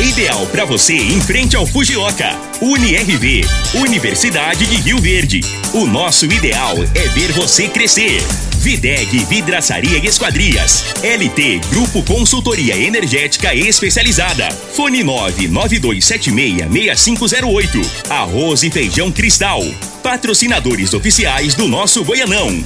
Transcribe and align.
Ideal 0.00 0.46
para 0.46 0.64
você 0.64 0.94
em 0.94 1.20
frente 1.20 1.54
ao 1.54 1.66
Fujioka. 1.66 2.34
UniRV. 2.62 3.44
Universidade 3.74 4.64
de 4.64 4.76
Rio 4.76 4.98
Verde. 4.98 5.42
O 5.74 5.86
nosso 5.86 6.24
ideal 6.24 6.74
é 6.94 7.06
ver 7.08 7.32
você 7.32 7.68
crescer. 7.68 8.22
Videg 8.56 9.26
Vidraçaria 9.26 9.98
e 9.98 10.06
Esquadrias. 10.06 10.86
LT 11.02 11.60
Grupo 11.68 12.02
Consultoria 12.02 12.78
Energética 12.78 13.54
Especializada. 13.54 14.50
Fone 14.74 15.04
992766508. 15.04 17.86
Arroz 18.08 18.62
e 18.62 18.70
Feijão 18.70 19.12
Cristal. 19.12 19.62
Patrocinadores 20.02 20.94
oficiais 20.94 21.54
do 21.54 21.68
nosso 21.68 22.02
Goianão. 22.04 22.64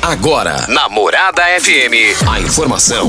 Agora, 0.00 0.64
Namorada 0.68 1.42
FM, 1.60 2.22
a 2.28 2.40
informação 2.40 3.08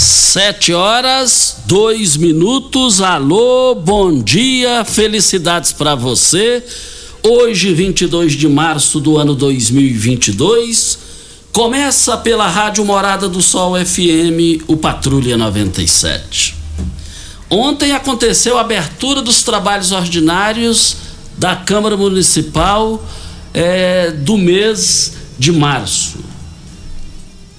Sete 0.00 0.72
horas, 0.72 1.56
dois 1.66 2.16
minutos. 2.16 3.00
Alô, 3.00 3.74
bom 3.74 4.22
dia, 4.22 4.84
felicidades 4.84 5.72
para 5.72 5.96
você. 5.96 6.62
Hoje, 7.20 7.74
22 7.74 8.34
de 8.34 8.46
março 8.46 9.00
do 9.00 9.18
ano 9.18 9.34
2022, 9.34 11.00
começa 11.50 12.16
pela 12.16 12.46
Rádio 12.46 12.84
Morada 12.84 13.28
do 13.28 13.42
Sol 13.42 13.74
FM, 13.74 14.62
o 14.68 14.76
Patrulha 14.76 15.36
97. 15.36 16.54
Ontem 17.50 17.90
aconteceu 17.90 18.56
a 18.56 18.60
abertura 18.60 19.20
dos 19.20 19.42
trabalhos 19.42 19.90
ordinários 19.90 20.96
da 21.36 21.56
Câmara 21.56 21.96
Municipal 21.96 23.04
é, 23.52 24.12
do 24.12 24.36
mês 24.38 25.14
de 25.36 25.50
março. 25.50 26.37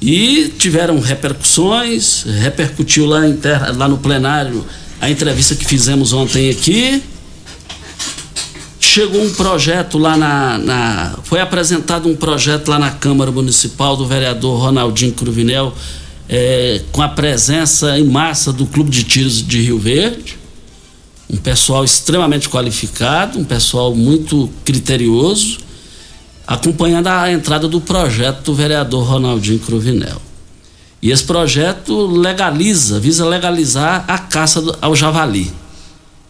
E 0.02 0.54
tiveram 0.58 1.00
repercussões, 1.00 2.24
repercutiu 2.24 3.06
lá, 3.06 3.28
inter, 3.28 3.78
lá 3.78 3.88
no 3.88 3.98
plenário 3.98 4.66
a 5.02 5.10
entrevista 5.10 5.56
que 5.56 5.66
fizemos 5.66 6.14
ontem 6.14 6.50
aqui. 6.50 7.04
Chegou 8.80 9.22
um 9.22 9.34
projeto 9.34 9.98
lá 9.98 10.18
na, 10.18 10.58
na, 10.58 11.20
Foi 11.24 11.42
apresentado 11.42 12.08
um 12.08 12.16
projeto 12.16 12.70
lá 12.70 12.80
na 12.80 12.92
Câmara 12.92 13.30
Municipal 13.30 13.96
do 13.98 14.08
vereador 14.08 14.60
Ronaldinho 14.60 15.12
Cruvinel, 15.12 15.74
é, 16.30 16.82
com 16.92 17.02
a 17.02 17.10
presença 17.10 18.00
em 18.00 18.06
massa 18.06 18.54
do 18.54 18.66
Clube 18.66 18.90
de 18.90 19.04
Tiros 19.04 19.46
de 19.46 19.62
Rio 19.62 19.78
Verde. 19.78 20.38
Um 21.30 21.38
pessoal 21.38 21.84
extremamente 21.84 22.50
qualificado, 22.50 23.38
um 23.38 23.44
pessoal 23.44 23.94
muito 23.94 24.50
criterioso 24.64 25.60
acompanhando 26.50 27.06
a 27.06 27.32
entrada 27.32 27.68
do 27.68 27.80
projeto 27.80 28.46
do 28.46 28.56
vereador 28.56 29.04
Ronaldinho 29.04 29.60
Cruvinel. 29.60 30.20
E 31.00 31.12
esse 31.12 31.24
projeto 31.24 32.08
legaliza, 32.08 33.00
visa 33.00 33.24
legalizar 33.24 34.04
a 34.08 34.18
caça 34.18 34.60
ao 34.82 34.96
javali. 34.96 35.54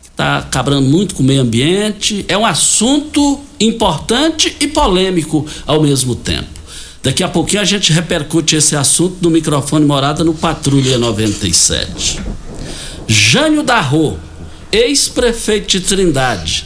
Está 0.03 0.39
acabando 0.39 0.81
muito 0.81 1.15
com 1.15 1.23
o 1.23 1.25
meio 1.25 1.41
ambiente. 1.41 2.25
É 2.27 2.37
um 2.37 2.45
assunto 2.45 3.39
importante 3.61 4.57
e 4.59 4.67
polêmico 4.67 5.45
ao 5.65 5.81
mesmo 5.81 6.13
tempo. 6.13 6.49
Daqui 7.01 7.23
a 7.23 7.29
pouquinho 7.29 7.61
a 7.61 7.65
gente 7.65 7.93
repercute 7.93 8.57
esse 8.57 8.75
assunto 8.75 9.19
no 9.21 9.29
microfone 9.29 9.85
morada 9.85 10.21
no 10.21 10.33
Patrulha 10.33 10.97
97. 10.97 12.19
Jânio 13.07 13.63
Darro, 13.63 14.19
ex-prefeito 14.69 15.69
de 15.69 15.79
Trindade, 15.79 16.65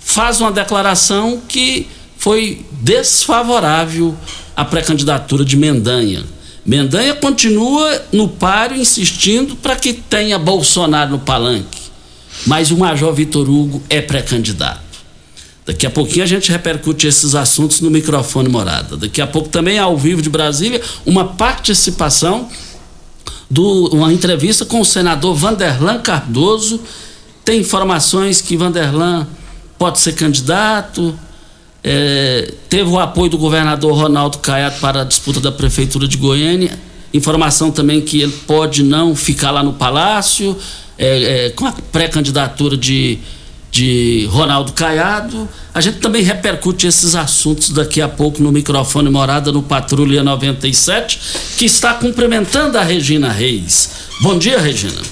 faz 0.00 0.40
uma 0.40 0.50
declaração 0.50 1.42
que 1.46 1.86
foi 2.24 2.64
desfavorável 2.80 4.16
à 4.56 4.64
pré-candidatura 4.64 5.44
de 5.44 5.58
Mendanha. 5.58 6.24
Mendanha 6.64 7.12
continua 7.14 8.02
no 8.10 8.28
páreo 8.28 8.78
insistindo 8.78 9.54
para 9.56 9.76
que 9.76 9.92
tenha 9.92 10.38
Bolsonaro 10.38 11.10
no 11.10 11.18
palanque, 11.18 11.82
mas 12.46 12.70
o 12.70 12.78
Major 12.78 13.12
Vitor 13.12 13.46
Hugo 13.46 13.82
é 13.90 14.00
pré-candidato. 14.00 14.80
Daqui 15.66 15.84
a 15.84 15.90
pouquinho 15.90 16.24
a 16.24 16.26
gente 16.26 16.50
repercute 16.50 17.06
esses 17.06 17.34
assuntos 17.34 17.82
no 17.82 17.90
microfone 17.90 18.48
morada. 18.48 18.96
Daqui 18.96 19.20
a 19.20 19.26
pouco 19.26 19.50
também 19.50 19.78
ao 19.78 19.94
vivo 19.94 20.22
de 20.22 20.30
Brasília 20.30 20.80
uma 21.04 21.26
participação 21.26 22.48
do 23.50 23.88
uma 23.88 24.10
entrevista 24.10 24.64
com 24.64 24.80
o 24.80 24.84
senador 24.84 25.34
Vanderlan 25.34 26.00
Cardoso. 26.00 26.80
Tem 27.44 27.60
informações 27.60 28.40
que 28.40 28.56
Vanderlan 28.56 29.26
pode 29.78 29.98
ser 29.98 30.14
candidato, 30.14 31.14
é, 31.86 32.50
teve 32.70 32.88
o 32.88 32.98
apoio 32.98 33.30
do 33.30 33.36
governador 33.36 33.92
Ronaldo 33.94 34.38
Caiado 34.38 34.80
para 34.80 35.02
a 35.02 35.04
disputa 35.04 35.38
da 35.38 35.52
prefeitura 35.52 36.08
de 36.08 36.16
Goiânia. 36.16 36.78
Informação 37.12 37.70
também 37.70 38.00
que 38.00 38.22
ele 38.22 38.32
pode 38.46 38.82
não 38.82 39.14
ficar 39.14 39.50
lá 39.50 39.62
no 39.62 39.74
palácio, 39.74 40.56
é, 40.98 41.46
é, 41.46 41.50
com 41.50 41.66
a 41.66 41.72
pré-candidatura 41.92 42.74
de, 42.74 43.18
de 43.70 44.26
Ronaldo 44.30 44.72
Caiado. 44.72 45.46
A 45.74 45.80
gente 45.82 45.98
também 45.98 46.22
repercute 46.22 46.86
esses 46.86 47.14
assuntos 47.14 47.68
daqui 47.68 48.00
a 48.00 48.08
pouco 48.08 48.42
no 48.42 48.50
microfone 48.50 49.10
Morada 49.10 49.52
no 49.52 49.62
Patrulha 49.62 50.24
97, 50.24 51.20
que 51.58 51.66
está 51.66 51.92
cumprimentando 51.92 52.78
a 52.78 52.82
Regina 52.82 53.30
Reis. 53.30 53.90
Bom 54.22 54.38
dia, 54.38 54.58
Regina. 54.58 55.02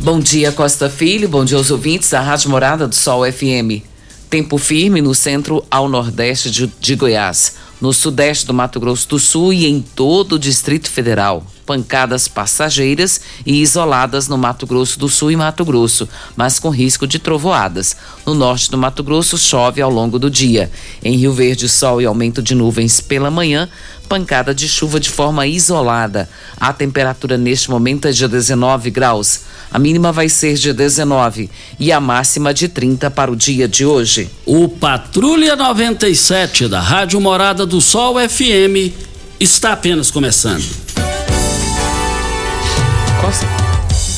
Bom 0.00 0.20
dia, 0.20 0.52
Costa 0.52 0.88
Filho. 0.88 1.28
Bom 1.28 1.44
dia 1.44 1.56
aos 1.56 1.70
ouvintes 1.70 2.10
da 2.10 2.20
Rádio 2.20 2.48
Morada 2.48 2.86
do 2.86 2.94
Sol 2.94 3.24
FM. 3.30 3.91
Tempo 4.32 4.56
firme 4.56 5.02
no 5.02 5.14
centro 5.14 5.62
ao 5.70 5.90
nordeste 5.90 6.50
de, 6.50 6.66
de 6.80 6.96
Goiás, 6.96 7.56
no 7.82 7.92
sudeste 7.92 8.46
do 8.46 8.54
Mato 8.54 8.78
Grosso 8.78 9.08
do 9.08 9.18
Sul 9.18 9.52
e 9.52 9.66
em 9.66 9.82
todo 9.82 10.34
o 10.34 10.38
Distrito 10.38 10.88
Federal 10.88 11.44
pancadas 11.72 12.28
passageiras 12.28 13.20
e 13.46 13.62
isoladas 13.62 14.28
no 14.28 14.36
Mato 14.36 14.66
Grosso 14.66 14.98
do 14.98 15.08
Sul 15.08 15.30
e 15.30 15.36
Mato 15.36 15.64
Grosso, 15.64 16.08
mas 16.36 16.58
com 16.58 16.68
risco 16.68 17.06
de 17.06 17.18
trovoadas. 17.18 17.96
No 18.26 18.34
norte 18.34 18.70
do 18.70 18.78
Mato 18.78 19.02
Grosso, 19.02 19.38
chove 19.38 19.80
ao 19.80 19.90
longo 19.90 20.18
do 20.18 20.30
dia. 20.30 20.70
Em 21.02 21.16
Rio 21.16 21.32
Verde, 21.32 21.68
sol 21.68 22.00
e 22.00 22.04
aumento 22.04 22.42
de 22.42 22.54
nuvens 22.54 23.00
pela 23.00 23.30
manhã, 23.30 23.68
pancada 24.08 24.54
de 24.54 24.68
chuva 24.68 25.00
de 25.00 25.08
forma 25.08 25.46
isolada. 25.46 26.28
A 26.60 26.72
temperatura 26.72 27.38
neste 27.38 27.70
momento 27.70 28.06
é 28.06 28.12
de 28.12 28.28
19 28.28 28.90
graus. 28.90 29.40
A 29.70 29.78
mínima 29.78 30.12
vai 30.12 30.28
ser 30.28 30.54
de 30.54 30.70
19 30.74 31.48
e 31.80 31.90
a 31.90 31.98
máxima 31.98 32.52
de 32.52 32.68
30 32.68 33.10
para 33.10 33.32
o 33.32 33.36
dia 33.36 33.66
de 33.66 33.86
hoje. 33.86 34.28
O 34.44 34.68
Patrulha 34.68 35.56
97 35.56 36.68
da 36.68 36.78
Rádio 36.78 37.18
Morada 37.22 37.64
do 37.64 37.71
Sol 37.80 38.16
FM 38.16 38.92
está 39.40 39.72
apenas 39.72 40.10
começando. 40.10 40.64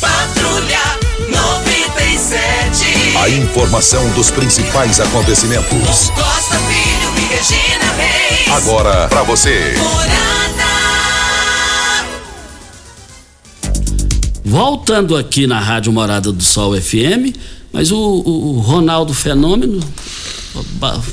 Patrulha 0.00 0.80
97. 1.28 3.16
A 3.16 3.28
informação 3.28 4.08
dos 4.12 4.30
principais 4.30 4.98
acontecimentos. 5.00 6.10
Costa 6.10 6.58
Filho 6.58 7.12
e 7.16 7.20
Regina 7.34 7.92
Reis. 7.96 8.48
Agora 8.52 9.08
para 9.08 9.22
você. 9.22 9.74
Voltando 14.44 15.16
aqui 15.16 15.46
na 15.46 15.58
Rádio 15.58 15.92
Morada 15.92 16.30
do 16.30 16.42
Sol 16.42 16.80
FM, 16.80 17.34
mas 17.72 17.90
o, 17.90 17.96
o, 17.96 18.56
o 18.56 18.60
Ronaldo 18.60 19.12
Fenômeno 19.12 19.80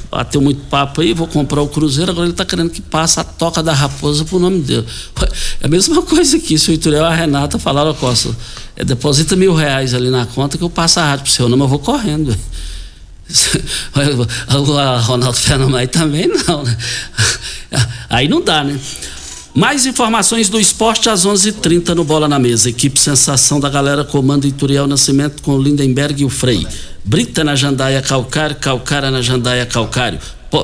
bateu 0.09 0.41
muito 0.41 0.61
papo 0.65 1.01
aí, 1.01 1.13
vou 1.13 1.27
comprar 1.27 1.61
o 1.61 1.67
Cruzeiro, 1.67 2.11
agora 2.11 2.25
ele 2.25 2.33
está 2.33 2.45
querendo 2.45 2.69
que 2.69 2.81
passe 2.81 3.19
a 3.19 3.23
toca 3.23 3.63
da 3.63 3.73
raposa 3.73 4.23
pro 4.25 4.39
nome 4.39 4.61
dele. 4.61 4.85
É 5.59 5.65
a 5.65 5.69
mesma 5.69 6.01
coisa 6.03 6.38
aqui, 6.38 6.57
se 6.59 6.69
o 6.69 6.73
Ituriel 6.73 7.03
e 7.03 7.07
a 7.07 7.13
Renata 7.15 7.57
falaram, 7.57 7.93
Costa, 7.93 8.35
é, 8.75 8.83
deposita 8.83 9.35
mil 9.35 9.53
reais 9.53 9.93
ali 9.93 10.09
na 10.09 10.25
conta 10.25 10.57
que 10.57 10.63
eu 10.63 10.69
passo 10.69 10.99
a 10.99 11.05
rádio 11.05 11.23
pro 11.23 11.33
seu 11.33 11.49
nome, 11.49 11.63
eu 11.63 11.67
vou 11.67 11.79
correndo. 11.79 12.35
O 14.53 14.99
Ronaldo 15.03 15.77
aí 15.77 15.88
também 15.88 16.27
não, 16.27 16.63
né? 16.63 16.77
Aí 18.09 18.27
não 18.27 18.41
dá, 18.41 18.61
né? 18.61 18.77
Mais 19.53 19.85
informações 19.85 20.49
do 20.49 20.59
esporte 20.59 21.09
às 21.09 21.25
11:30 21.25 21.47
h 21.49 21.61
30 21.61 21.95
no 21.95 22.03
Bola 22.03 22.27
na 22.27 22.39
Mesa. 22.39 22.69
Equipe 22.69 22.99
Sensação 22.99 23.59
da 23.59 23.69
galera 23.69 24.03
comanda 24.03 24.47
Ituriel 24.47 24.88
Nascimento 24.88 25.41
com 25.41 25.55
o 25.55 25.61
Lindenberg 25.61 26.21
e 26.21 26.25
o 26.25 26.29
Frei. 26.29 26.65
Brita 27.03 27.44
na 27.44 27.56
Jandaia 27.56 28.01
Calcário, 28.01 28.56
Calcária 28.57 29.09
na 29.09 29.21
Jandaia 29.21 29.65
Calcário. 29.65 30.19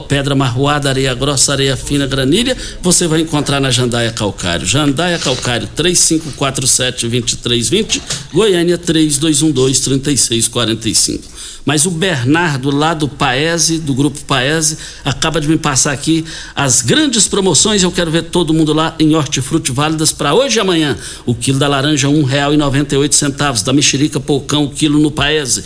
Pedra 0.08 0.34
marroada, 0.36 0.90
areia 0.90 1.14
grossa, 1.14 1.52
areia 1.54 1.78
fina, 1.78 2.06
granilha, 2.06 2.58
você 2.82 3.08
vai 3.08 3.22
encontrar 3.22 3.62
na 3.62 3.72
Jandaia 3.72 4.12
Calcário. 4.12 4.66
Jandaia 4.66 5.18
Calcário, 5.18 5.70
3547-2320, 5.76 8.02
Goiânia 8.34 8.78
3212-3645. 8.78 11.38
Mas 11.68 11.86
o 11.86 11.92
Bernardo, 11.92 12.74
lá 12.74 12.94
do 12.94 13.10
Paese, 13.10 13.78
do 13.78 13.94
Grupo 13.94 14.18
Paese, 14.22 14.78
acaba 15.04 15.42
de 15.42 15.50
me 15.50 15.58
passar 15.58 15.92
aqui 15.92 16.24
as 16.56 16.82
grandes 16.82 17.28
promoções. 17.28 17.84
Eu 17.84 17.92
quero 17.92 18.10
ver 18.10 18.24
todo 18.24 18.54
mundo 18.54 18.72
lá 18.72 18.96
em 18.98 19.14
Hortifruti 19.14 19.74
Válidas 19.74 20.14
para 20.14 20.34
hoje 20.34 20.60
e 20.60 20.62
amanhã. 20.62 20.98
O 21.26 21.36
quilo 21.36 21.60
da 21.60 21.68
laranja, 21.68 22.08
oito 22.08 23.16
centavos. 23.16 23.64
Da 23.64 23.74
mexerica 23.74 24.18
Polcão, 24.18 24.64
o 24.64 24.70
quilo 24.70 24.98
no 24.98 25.12
Paese, 25.12 25.62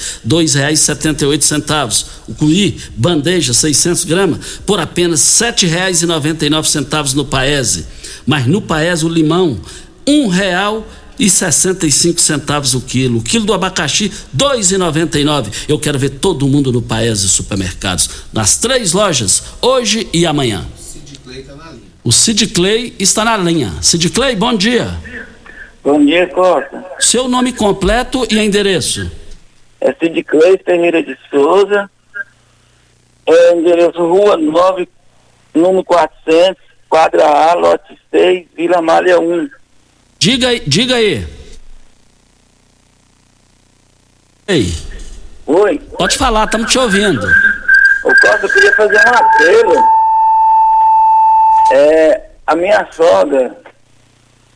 oito 1.28 1.46
centavos. 1.46 2.08
O 2.28 2.34
cuí, 2.34 2.80
bandeja, 2.98 3.54
600 3.54 4.04
gramas, 4.12 4.60
por 4.66 4.80
apenas 4.80 5.22
sete 5.22 5.66
reais 5.66 6.02
e 6.02 6.06
noventa 6.06 6.46
e 6.46 6.50
nove 6.50 6.70
centavos 6.70 7.14
no 7.14 7.26
Paese. 7.26 7.88
Mas 8.26 8.46
no 8.46 8.62
Paese, 8.62 9.06
o 9.06 9.10
limão, 9.10 9.60
um 10.06 10.28
real 10.28 10.86
e 10.88 11.02
e 11.22 11.30
65 11.30 12.20
centavos 12.20 12.74
o 12.74 12.82
quilo. 12.82 13.20
O 13.20 13.22
quilo 13.22 13.46
do 13.46 13.54
abacaxi, 13.54 14.12
2,99. 14.36 15.66
Eu 15.70 15.78
quero 15.78 16.00
ver 16.00 16.10
todo 16.10 16.48
mundo 16.48 16.72
no 16.72 16.82
Paese 16.82 17.30
Supermercados, 17.30 18.10
nas 18.34 18.58
três 18.58 18.92
lojas, 18.92 19.44
hoje 19.62 20.10
e 20.12 20.26
amanhã. 20.26 20.66
O 22.04 22.12
Sid 22.12 22.48
Clay 22.48 22.96
está 22.98 23.24
na 23.24 23.38
linha. 23.38 23.72
Sid 23.82 24.10
Clay, 24.10 24.36
bom 24.36 24.56
dia. 24.56 24.98
Bom 25.84 26.04
dia, 26.04 26.26
Costa. 26.28 26.84
Seu 27.00 27.28
nome 27.28 27.54
completo 27.54 28.26
e 28.30 28.40
endereço? 28.40 29.12
É 29.80 29.94
Sid 29.94 30.24
Clay 30.24 30.60
Ferreira 30.66 31.04
de 31.04 31.16
Souza. 31.30 31.88
É 33.34 33.54
endereço 33.54 34.06
Rua 34.06 34.36
9, 34.36 34.90
número 35.54 35.84
400, 35.86 36.62
quadra 36.90 37.26
A, 37.26 37.54
lote 37.54 37.98
6, 38.12 38.48
Vila 38.56 38.82
Malha 38.82 39.20
1. 39.20 39.50
Diga, 40.20 40.60
diga 40.68 40.96
aí. 40.96 41.26
Ei. 44.48 44.68
Oi. 45.48 45.80
Pode 45.98 46.18
falar, 46.18 46.46
estamos 46.46 46.72
te 46.72 46.78
ouvindo. 46.78 47.26
Ô 48.04 48.10
Costa, 48.10 48.40
eu 48.44 48.50
queria 48.50 48.76
fazer 48.76 48.98
um 48.98 49.14
apelo. 49.14 49.84
É, 51.72 52.22
a 52.46 52.56
minha 52.56 52.86
sogra, 52.92 53.58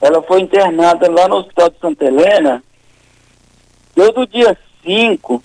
ela 0.02 0.22
foi 0.24 0.42
internada 0.42 1.10
lá 1.10 1.30
no 1.30 1.38
Hospital 1.38 1.70
de 1.70 1.80
Santa 1.80 2.06
Helena, 2.06 2.62
todo 3.96 4.28
dia 4.28 4.58
5 4.84 5.42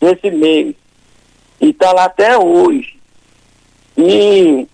desse 0.00 0.30
mês. 0.30 0.76
E 1.60 1.70
está 1.70 1.92
lá 1.92 2.04
até 2.04 2.38
hoje. 2.38 2.98
E 3.96 4.66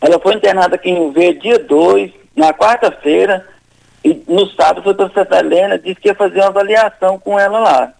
ela 0.00 0.18
foi 0.18 0.34
internada 0.34 0.76
aqui 0.76 0.90
em 0.90 1.12
Verde 1.12 1.40
dia 1.40 1.58
2, 1.58 2.12
na 2.34 2.52
quarta-feira, 2.52 3.46
e 4.04 4.22
no 4.28 4.46
sábado 4.50 4.82
foi 4.82 4.94
para 4.94 5.10
Santa 5.10 5.38
Helena, 5.38 5.78
disse 5.78 6.00
que 6.00 6.08
ia 6.08 6.14
fazer 6.14 6.38
uma 6.40 6.48
avaliação 6.48 7.18
com 7.18 7.38
ela 7.38 7.58
lá. 7.58 7.92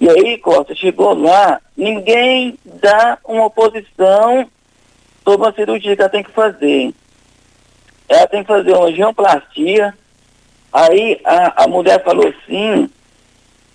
E 0.00 0.08
aí, 0.08 0.38
Costa, 0.38 0.74
chegou 0.74 1.14
lá, 1.14 1.60
ninguém 1.76 2.58
dá 2.64 3.18
uma 3.24 3.46
oposição 3.46 4.48
sobre 5.22 5.48
a 5.48 5.52
cirurgia 5.52 5.94
que 5.94 6.02
ela 6.02 6.10
tem 6.10 6.22
que 6.22 6.30
fazer. 6.30 6.94
Ela 8.08 8.26
tem 8.26 8.42
que 8.42 8.48
fazer 8.48 8.72
uma 8.72 8.90
geoplastia. 8.92 9.94
Aí 10.72 11.20
a, 11.24 11.64
a 11.64 11.68
mulher 11.68 12.02
falou 12.02 12.26
assim 12.28 12.90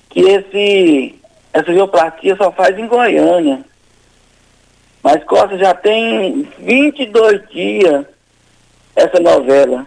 que 0.09 0.21
esse, 0.21 1.15
essa 1.55 1.71
geoplastia 1.71 2.35
só 2.35 2.51
faz 2.51 2.77
em 2.77 2.85
Goiânia. 2.85 3.63
Mas 5.01 5.23
Costa 5.23 5.57
já 5.57 5.73
tem 5.73 6.45
22 6.59 7.47
dias 7.49 8.05
essa 8.93 9.19
novela. 9.21 9.85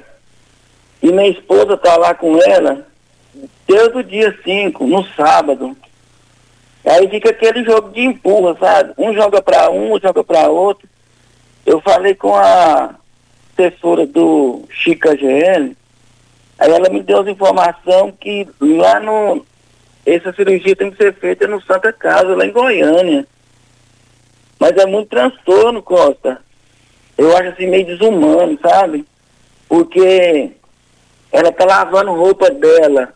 E 1.03 1.13
minha 1.13 1.29
esposa 1.29 1.77
tá 1.77 1.95
lá 1.99 2.15
com 2.15 2.39
ela 2.43 2.87
desde 3.67 3.99
o 3.99 4.03
dia 4.03 4.35
5, 4.43 4.87
no 4.87 5.05
sábado. 5.09 5.77
Aí 6.87 7.07
fica 7.11 7.29
aquele 7.29 7.63
jogo 7.63 7.91
de 7.91 8.01
empurra, 8.01 8.57
sabe? 8.59 8.95
Um 8.97 9.13
joga 9.13 9.43
para 9.43 9.71
um, 9.71 10.01
joga 10.01 10.25
para 10.25 10.49
outro. 10.49 10.89
Eu 11.67 11.83
falei 11.83 12.15
com 12.15 12.35
a 12.35 12.95
assessora 13.53 14.07
do 14.07 14.63
Chica 14.71 15.15
GL, 15.15 15.77
aí 16.59 16.73
ela 16.73 16.89
me 16.89 17.03
deu 17.03 17.21
as 17.21 17.29
informações 17.29 18.15
que 18.19 18.49
lá 18.59 19.01
no. 19.01 19.45
Essa 20.15 20.33
cirurgia 20.33 20.75
tem 20.75 20.91
que 20.91 20.97
ser 20.97 21.15
feita 21.15 21.47
no 21.47 21.61
Santa 21.63 21.93
Casa, 21.93 22.35
lá 22.35 22.45
em 22.47 22.53
Goiânia. 22.53 23.27
Mas 24.59 24.77
é 24.77 24.87
muito 24.87 25.09
transtorno, 25.11 25.83
Costa. 25.83 26.41
Eu 27.17 27.37
acho 27.37 27.49
assim 27.51 27.67
meio 27.67 27.87
desumano, 27.87 28.59
sabe? 28.63 29.05
Porque 29.69 30.51
ela 31.31 31.53
tá 31.53 31.65
lavando 31.65 32.15
roupa 32.15 32.51
dela 32.51 33.13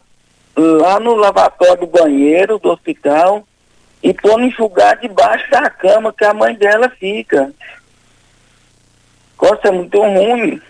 lá 0.57 1.01
no 1.01 1.15
lavatório 1.15 1.79
do 1.79 1.87
banheiro 1.87 2.59
do 2.59 2.71
hospital 2.71 3.43
e 4.03 4.13
pondo 4.13 4.43
enxugar 4.45 4.99
debaixo 5.01 5.51
da 5.51 5.71
cama 5.71 6.13
que 6.13 6.25
a 6.25 6.35
mãe 6.35 6.55
dela 6.55 6.91
fica. 6.91 7.53
Costa 9.37 9.69
é 9.69 9.71
muito 9.71 9.99
ruim. 10.01 10.61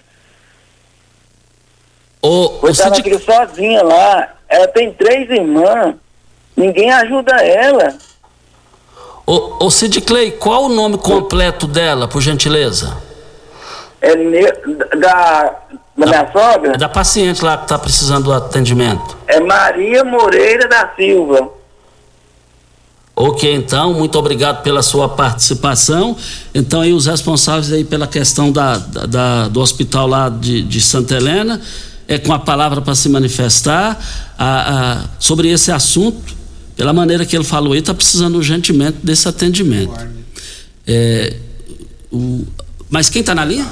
Ela 2.85 2.95
Sid- 2.95 3.03
fica 3.03 3.19
sozinha 3.19 3.83
lá. 3.83 4.37
Ela 4.49 4.69
tem 4.69 4.93
três 4.93 5.29
irmãs. 5.31 5.97
Ninguém 6.63 6.93
ajuda 6.93 7.33
ela. 7.43 7.95
ô, 9.27 9.67
ô 9.67 9.71
Sid 9.71 10.01
Clay, 10.03 10.31
qual 10.33 10.67
o 10.67 10.69
nome 10.69 10.97
completo 10.99 11.67
dela, 11.67 12.07
por 12.07 12.21
gentileza? 12.23 12.97
É 14.01 14.15
ne- 14.17 14.53
da, 15.01 15.55
da 15.97 16.07
minha 16.07 16.23
É 16.23 16.33
sogra 16.33 16.77
da 16.79 16.89
paciente 16.89 17.45
lá 17.45 17.57
que 17.57 17.65
está 17.65 17.79
precisando 17.79 18.25
do 18.25 18.33
atendimento. 18.33 19.17
é 19.27 19.41
Maria 19.41 20.05
Moreira 20.05 20.69
da 20.69 20.89
Silva. 20.97 21.49
Ok, 23.15 23.53
então, 23.55 23.93
muito 23.93 24.19
obrigado 24.19 24.63
pela 24.63 24.83
sua 24.83 25.09
participação. 25.09 26.17
Então, 26.55 26.81
aí 26.81 26.93
os 26.95 27.07
responsáveis 27.07 27.71
aí 27.73 27.85
pela 27.85 28.07
questão 28.07 28.51
da, 28.51 28.79
da- 28.79 29.07
da- 29.07 29.49
do 29.49 29.61
hospital 29.61 30.07
lá 30.07 30.29
de, 30.31 30.63
de 30.63 30.81
Santa 30.81 31.17
Helena, 31.17 31.61
é 32.09 32.19
com 32.19 32.33
a 32.33 32.39
palavra 32.39 32.81
para 32.81 32.95
se 32.95 33.09
manifestar 33.11 33.99
a- 34.39 35.03
a- 35.03 35.05
sobre 35.19 35.49
esse 35.51 35.71
assunto, 35.71 36.35
pela 36.83 36.93
maneira 36.93 37.25
que 37.25 37.37
ele 37.37 37.45
falou 37.45 37.77
está 37.77 37.95
precisando 37.95 38.35
urgentemente 38.35 38.99
desse 39.05 39.29
atendimento. 39.29 39.95
É, 40.85 41.37
o- 42.11 42.45
mas 42.91 43.09
quem 43.09 43.21
está 43.21 43.37
na 43.37 43.45
linha? 43.45 43.65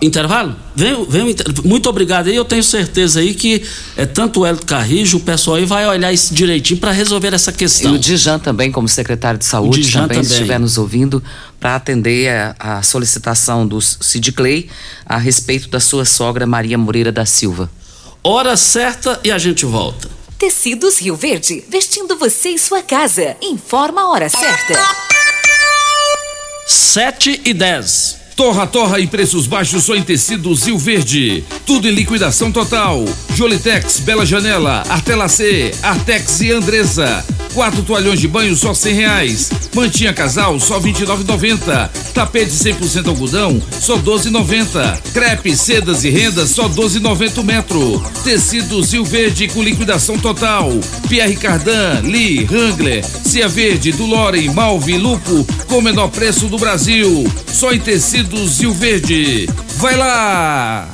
Intervalo? 0.00 0.54
Vem, 0.76 1.04
vem 1.08 1.34
Muito 1.64 1.88
obrigado 1.88 2.28
aí. 2.28 2.36
Eu 2.36 2.44
tenho 2.44 2.62
certeza 2.62 3.18
aí 3.18 3.34
que 3.34 3.60
é, 3.96 4.06
tanto 4.06 4.40
o 4.40 4.46
Hélio 4.46 4.64
Carrijo, 4.64 5.16
o 5.16 5.20
pessoal 5.20 5.56
aí 5.56 5.64
vai 5.64 5.84
olhar 5.88 6.12
isso 6.12 6.32
direitinho 6.32 6.78
para 6.78 6.92
resolver 6.92 7.34
essa 7.34 7.50
E 7.50 7.54
questão. 7.54 7.92
o 7.94 7.98
Dijan 7.98 8.38
também, 8.38 8.70
como 8.70 8.86
secretário 8.88 9.36
de 9.40 9.44
saúde, 9.46 9.90
também, 9.90 10.08
também. 10.18 10.22
estiver 10.22 10.60
nos 10.60 10.78
ouvindo, 10.78 11.20
para 11.58 11.74
atender 11.74 12.30
a, 12.30 12.54
a 12.78 12.82
solicitação 12.84 13.66
do 13.66 13.80
Cid 13.80 14.30
Clay 14.30 14.68
a 15.04 15.16
respeito 15.18 15.68
da 15.68 15.80
sua 15.80 16.04
sogra 16.04 16.46
Maria 16.46 16.78
Moreira 16.78 17.10
da 17.10 17.26
Silva. 17.26 17.68
Hora 18.22 18.56
certa 18.56 19.18
e 19.24 19.30
a 19.32 19.38
gente 19.38 19.64
volta. 19.66 20.08
Tecidos 20.44 20.98
Rio 20.98 21.16
Verde, 21.16 21.64
vestindo 21.70 22.18
você 22.18 22.50
e 22.50 22.58
sua 22.58 22.82
casa. 22.82 23.34
Informa 23.40 24.02
a 24.02 24.10
hora 24.10 24.28
certa. 24.28 24.78
7 26.66 27.40
e 27.46 27.54
10. 27.54 28.18
Torra 28.36 28.66
Torra 28.66 29.00
e 29.00 29.06
preços 29.06 29.46
baixos 29.46 29.84
só 29.84 29.94
em 29.94 30.02
tecidos 30.02 30.64
Rio 30.64 30.76
Verde. 30.76 31.42
Tudo 31.64 31.88
em 31.88 31.92
liquidação 31.92 32.52
total. 32.52 33.06
Jolitex, 33.34 34.00
Bela 34.00 34.26
Janela, 34.26 34.82
Artelacê, 34.86 35.72
Artex 35.82 36.42
e 36.42 36.52
Andresa. 36.52 37.24
Quatro 37.54 37.84
toalhões 37.84 38.18
de 38.18 38.26
banho 38.26 38.56
só 38.56 38.74
cem 38.74 38.94
reais. 38.94 39.48
Mantinha 39.74 40.12
casal 40.12 40.58
só 40.58 40.80
vinte 40.80 41.00
e 41.00 41.06
nove 41.06 41.22
noventa. 41.22 41.88
Tapete 42.12 42.50
100% 42.50 43.08
algodão 43.08 43.62
só 43.80 43.96
doze 43.96 44.28
noventa. 44.28 45.00
Crepe, 45.12 45.56
sedas 45.56 46.02
e 46.02 46.10
rendas 46.10 46.50
só 46.50 46.66
doze 46.66 46.98
noventa 46.98 47.42
metro. 47.44 48.04
Tecido 48.24 48.82
Zil 48.82 49.04
Verde 49.04 49.46
com 49.46 49.62
liquidação 49.62 50.18
total. 50.18 50.72
Pierre 51.08 51.36
Cardan, 51.36 52.00
Lee, 52.02 52.44
Wrangler, 52.50 53.04
Cia 53.04 53.46
Verde, 53.46 53.92
Dulore, 53.92 54.48
Malve, 54.50 54.98
Lupo 54.98 55.46
com 55.68 55.78
o 55.78 55.82
menor 55.82 56.08
preço 56.08 56.48
do 56.48 56.58
Brasil. 56.58 57.24
Só 57.46 57.72
em 57.72 57.78
tecidos 57.78 58.54
Zil 58.54 58.72
Verde. 58.72 59.48
Vai 59.76 59.96
lá! 59.96 60.93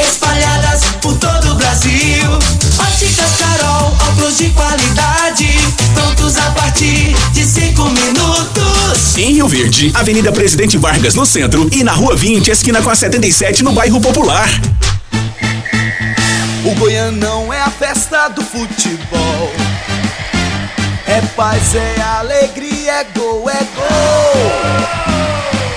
espalhadas 0.00 0.84
por 1.00 1.16
todo 1.18 1.52
o 1.52 1.54
Brasil. 1.54 2.30
Óticas 2.78 3.36
Carol, 3.38 3.96
óculos 4.08 4.38
de 4.38 4.50
qualidade, 4.50 5.48
prontos 5.94 6.36
a 6.36 6.50
partir 6.50 7.14
de 7.32 7.44
cinco 7.44 7.84
minutos. 7.84 9.16
Em 9.16 9.32
Rio 9.32 9.48
Verde, 9.48 9.90
Avenida 9.94 10.30
Presidente 10.32 10.76
Vargas 10.76 11.14
no 11.14 11.24
centro 11.24 11.68
e 11.72 11.82
na 11.82 11.92
Rua 11.92 12.14
20, 12.16 12.50
esquina 12.50 12.82
com 12.82 12.90
a 12.90 12.94
77 12.94 13.62
no 13.62 13.72
bairro 13.72 14.00
Popular. 14.00 14.48
O 16.64 16.74
Goianão 16.74 17.52
é 17.52 17.60
a 17.60 17.70
festa 17.70 18.28
do 18.28 18.42
futebol. 18.42 19.52
É 21.06 21.20
paz, 21.36 21.74
é 21.76 22.00
alegria, 22.02 22.92
é 22.92 23.04
gol, 23.14 23.48
é 23.48 23.64
gol. 23.76 25.15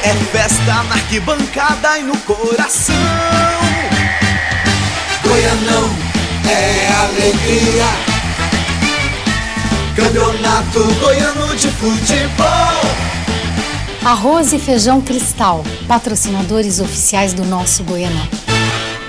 É 0.01 0.13
festa 0.31 0.83
na 0.83 0.95
arquibancada 0.95 1.99
e 1.99 2.03
no 2.03 2.17
coração. 2.19 2.95
Goianão 5.21 5.89
é 6.49 6.87
alegria. 7.03 7.85
Campeonato 9.95 10.83
Goiano 11.01 11.55
de 11.55 11.67
Futebol. 11.67 13.09
Arroz 14.05 14.53
e 14.53 14.59
feijão 14.59 15.01
cristal, 15.01 15.63
patrocinadores 15.85 16.79
oficiais 16.79 17.33
do 17.33 17.43
nosso 17.43 17.83
Goianão. 17.83 18.27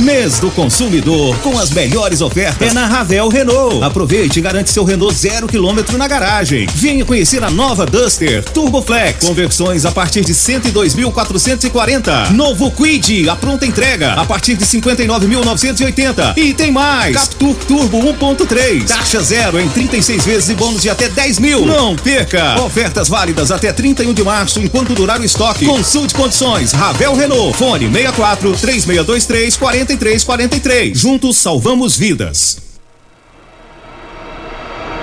Mês 0.00 0.40
do 0.40 0.50
consumidor 0.50 1.38
com 1.38 1.56
as 1.56 1.70
melhores 1.70 2.20
ofertas 2.20 2.68
é 2.68 2.74
na 2.74 2.84
Ravel 2.84 3.28
Renault. 3.28 3.80
Aproveite 3.84 4.40
e 4.40 4.42
garante 4.42 4.70
seu 4.70 4.82
Renault 4.82 5.14
zero 5.14 5.46
quilômetro 5.46 5.96
na 5.96 6.08
garagem. 6.08 6.66
Venha 6.74 7.04
conhecer 7.04 7.44
a 7.44 7.50
nova 7.50 7.86
Duster 7.86 8.42
Turbo 8.42 8.82
Flex. 8.82 9.24
Conversões 9.24 9.84
a 9.86 9.92
partir 9.92 10.24
de 10.24 10.34
102.440. 10.34 12.30
Novo 12.32 12.72
Quid, 12.72 13.28
a 13.28 13.36
pronta 13.36 13.64
entrega 13.64 14.14
a 14.14 14.24
partir 14.24 14.56
de 14.56 14.64
59.980. 14.66 16.36
E 16.36 16.52
tem 16.52 16.72
mais. 16.72 17.16
Captur 17.16 17.54
Turbo 17.54 17.98
1.3. 18.00 18.88
Taxa 18.88 19.22
zero 19.22 19.60
em 19.60 19.68
36 19.68 20.24
vezes 20.24 20.48
e 20.48 20.54
bônus 20.54 20.82
de 20.82 20.90
até 20.90 21.08
10 21.08 21.38
mil. 21.38 21.64
Não 21.64 21.94
perca. 21.94 22.60
Ofertas 22.60 23.08
válidas 23.08 23.52
até 23.52 23.72
31 23.72 24.12
de 24.12 24.24
março 24.24 24.58
enquanto 24.60 24.92
durar 24.92 25.20
o 25.20 25.24
estoque. 25.24 25.66
Consulte 25.66 26.14
condições. 26.14 26.72
Ravel 26.72 27.14
Renault. 27.14 27.56
Fone 27.56 27.86
64 27.88 28.52
3623 28.56 29.56
40 29.56 29.83
4343. 29.84 31.00
Juntos 31.00 31.36
salvamos 31.36 31.98
vidas. 31.98 32.63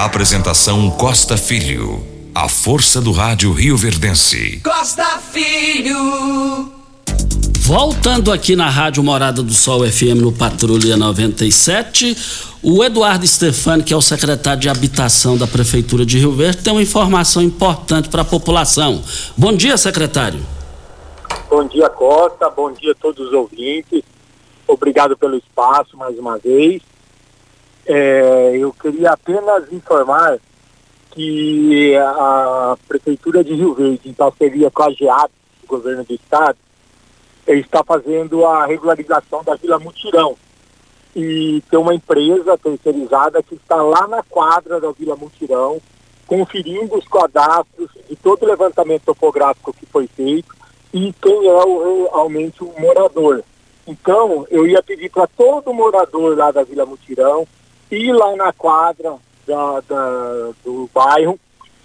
Apresentação 0.00 0.88
Costa 0.92 1.36
Filho. 1.36 2.06
A 2.32 2.48
força 2.48 3.00
do 3.00 3.10
rádio 3.10 3.52
Rio 3.52 3.76
Verdense. 3.76 4.60
Costa 4.62 5.18
Filho. 5.18 6.72
Voltando 7.58 8.30
aqui 8.30 8.54
na 8.54 8.70
Rádio 8.70 9.02
Morada 9.02 9.42
do 9.42 9.52
Sol 9.52 9.84
FM 9.84 10.20
no 10.22 10.30
Patrulha 10.30 10.96
97, 10.96 12.16
o 12.62 12.84
Eduardo 12.84 13.26
Stefani, 13.26 13.82
que 13.82 13.92
é 13.92 13.96
o 13.96 14.00
secretário 14.00 14.60
de 14.60 14.68
Habitação 14.68 15.36
da 15.36 15.48
Prefeitura 15.48 16.06
de 16.06 16.16
Rio 16.16 16.30
Verde, 16.30 16.62
tem 16.62 16.72
uma 16.72 16.82
informação 16.82 17.42
importante 17.42 18.08
para 18.08 18.22
a 18.22 18.24
população. 18.24 19.02
Bom 19.36 19.52
dia, 19.52 19.76
secretário. 19.76 20.38
Bom 21.50 21.66
dia, 21.66 21.90
Costa. 21.90 22.48
Bom 22.50 22.70
dia 22.70 22.92
a 22.92 22.94
todos 22.94 23.26
os 23.26 23.32
ouvintes. 23.32 24.04
Obrigado 24.64 25.16
pelo 25.16 25.34
espaço 25.36 25.96
mais 25.96 26.16
uma 26.16 26.38
vez. 26.38 26.82
É, 27.90 28.54
eu 28.54 28.70
queria 28.70 29.12
apenas 29.12 29.72
informar 29.72 30.38
que 31.10 31.96
a 31.96 32.76
Prefeitura 32.86 33.42
de 33.42 33.54
Rio 33.54 33.72
Verde, 33.72 34.10
em 34.10 34.12
parceria 34.12 34.70
com 34.70 34.82
a 34.82 34.90
GEAP, 34.90 35.30
o 35.64 35.66
governo 35.66 36.04
do 36.04 36.12
estado, 36.12 36.58
está 37.46 37.82
fazendo 37.82 38.44
a 38.44 38.66
regularização 38.66 39.42
da 39.42 39.54
Vila 39.54 39.78
Mutirão. 39.78 40.36
E 41.16 41.62
tem 41.70 41.78
uma 41.78 41.94
empresa 41.94 42.58
terceirizada 42.58 43.42
que 43.42 43.54
está 43.54 43.76
lá 43.76 44.06
na 44.06 44.22
quadra 44.22 44.78
da 44.78 44.92
Vila 44.92 45.16
Mutirão, 45.16 45.80
conferindo 46.26 46.94
os 46.94 47.08
cadastros 47.08 47.88
de 48.06 48.14
todo 48.16 48.42
o 48.42 48.46
levantamento 48.46 49.04
topográfico 49.06 49.72
que 49.72 49.86
foi 49.86 50.06
feito 50.08 50.54
e 50.92 51.10
quem 51.22 51.46
é 51.46 51.64
o, 51.64 52.06
realmente 52.10 52.62
o 52.62 52.74
morador. 52.78 53.42
Então, 53.86 54.46
eu 54.50 54.66
ia 54.66 54.82
pedir 54.82 55.10
para 55.10 55.26
todo 55.26 55.72
morador 55.72 56.36
lá 56.36 56.50
da 56.50 56.62
Vila 56.62 56.84
Mutirão 56.84 57.48
ir 57.90 58.12
lá 58.12 58.36
na 58.36 58.52
quadra 58.52 59.16
da, 59.46 59.80
da- 59.88 60.50
do 60.64 60.88
bairro 60.94 61.38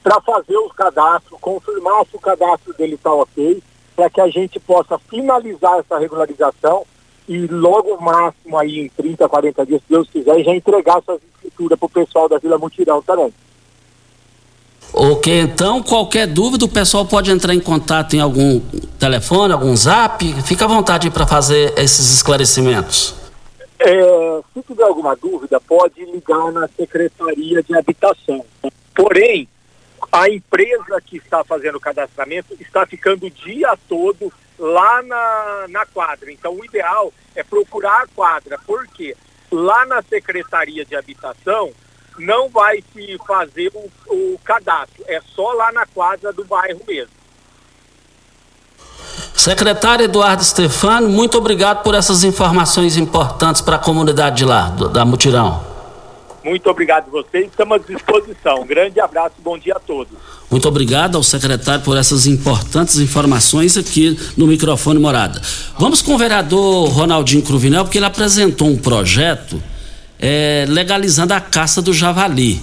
para 0.03 0.19
fazer 0.21 0.57
os 0.57 0.71
cadastros, 0.73 1.39
confirmar 1.39 2.05
se 2.05 2.15
o 2.15 2.19
cadastro 2.19 2.73
dele 2.73 2.95
está 2.95 3.13
ok, 3.13 3.63
para 3.95 4.09
que 4.09 4.19
a 4.19 4.27
gente 4.27 4.59
possa 4.59 4.99
finalizar 5.09 5.79
essa 5.79 5.97
regularização 5.97 6.83
e 7.27 7.47
logo 7.47 7.95
máximo 8.01 8.57
aí 8.57 8.79
em 8.79 8.89
30, 8.89 9.29
40 9.29 9.65
dias, 9.65 9.81
se 9.81 9.87
Deus 9.89 10.09
quiser, 10.09 10.43
já 10.43 10.51
entregar 10.53 10.97
essas 10.97 11.21
escrituras 11.35 11.79
para 11.79 11.85
o 11.85 11.89
pessoal 11.89 12.27
da 12.27 12.37
Vila 12.37 12.57
Mutirão 12.57 13.01
também. 13.01 13.33
Ok, 14.91 15.39
então 15.41 15.81
qualquer 15.81 16.27
dúvida 16.27 16.65
o 16.65 16.69
pessoal 16.69 17.05
pode 17.05 17.31
entrar 17.31 17.53
em 17.55 17.59
contato 17.59 18.15
em 18.15 18.19
algum 18.19 18.59
telefone, 18.99 19.53
algum 19.53 19.75
zap, 19.75 20.23
fica 20.43 20.65
à 20.65 20.67
vontade 20.67 21.09
para 21.09 21.25
fazer 21.25 21.73
esses 21.77 22.13
esclarecimentos. 22.13 23.15
É, 23.79 24.41
se 24.53 24.61
tiver 24.63 24.83
alguma 24.83 25.15
dúvida, 25.15 25.59
pode 25.59 26.03
ligar 26.05 26.51
na 26.51 26.67
Secretaria 26.67 27.61
de 27.61 27.75
Habitação. 27.75 28.45
Porém, 28.95 29.47
a 30.11 30.29
empresa 30.29 31.01
que 31.01 31.17
está 31.17 31.43
fazendo 31.43 31.77
o 31.77 31.81
cadastramento 31.81 32.55
está 32.59 32.85
ficando 32.85 33.25
o 33.25 33.31
dia 33.31 33.77
todo 33.89 34.31
lá 34.59 35.01
na, 35.01 35.65
na 35.69 35.85
quadra. 35.85 36.31
Então, 36.31 36.53
o 36.53 36.63
ideal 36.63 37.11
é 37.35 37.43
procurar 37.43 38.03
a 38.03 38.07
quadra, 38.07 38.59
porque 38.65 39.15
lá 39.51 39.85
na 39.85 40.01
Secretaria 40.01 40.85
de 40.85 40.95
Habitação 40.95 41.71
não 42.17 42.49
vai 42.49 42.83
se 42.93 43.17
fazer 43.25 43.71
o, 43.73 43.89
o 44.07 44.39
cadastro, 44.43 45.03
é 45.07 45.19
só 45.21 45.51
lá 45.53 45.71
na 45.71 45.85
quadra 45.85 46.31
do 46.31 46.45
bairro 46.45 46.81
mesmo. 46.87 47.22
Secretário 49.43 50.05
Eduardo 50.05 50.41
Stefano, 50.41 51.09
muito 51.09 51.37
obrigado 51.37 51.83
por 51.83 51.93
essas 51.93 52.23
informações 52.23 52.95
importantes 52.95 53.61
para 53.61 53.75
a 53.75 53.77
comunidade 53.77 54.37
de 54.37 54.45
lá, 54.45 54.69
do, 54.69 54.87
da 54.87 55.03
Mutirão. 55.03 55.61
Muito 56.45 56.69
obrigado 56.69 57.07
a 57.09 57.11
vocês, 57.11 57.47
estamos 57.47 57.75
à 57.75 57.77
disposição. 57.77 58.61
Um 58.61 58.65
grande 58.65 59.01
abraço, 59.01 59.33
bom 59.43 59.57
dia 59.57 59.73
a 59.75 59.79
todos. 59.81 60.13
Muito 60.49 60.65
obrigado 60.65 61.17
ao 61.17 61.23
secretário 61.23 61.83
por 61.83 61.97
essas 61.97 62.25
importantes 62.25 62.99
informações 62.99 63.75
aqui 63.75 64.17
no 64.37 64.47
microfone 64.47 64.97
Morada. 64.97 65.41
Vamos 65.77 66.01
com 66.01 66.15
o 66.15 66.17
vereador 66.17 66.87
Ronaldinho 66.87 67.43
Cruvinel, 67.43 67.83
porque 67.83 67.97
ele 67.97 68.05
apresentou 68.05 68.69
um 68.69 68.77
projeto 68.77 69.61
é, 70.19 70.65
legalizando 70.69 71.33
a 71.33 71.41
caça 71.41 71.81
do 71.81 71.91
javali. 71.91 72.61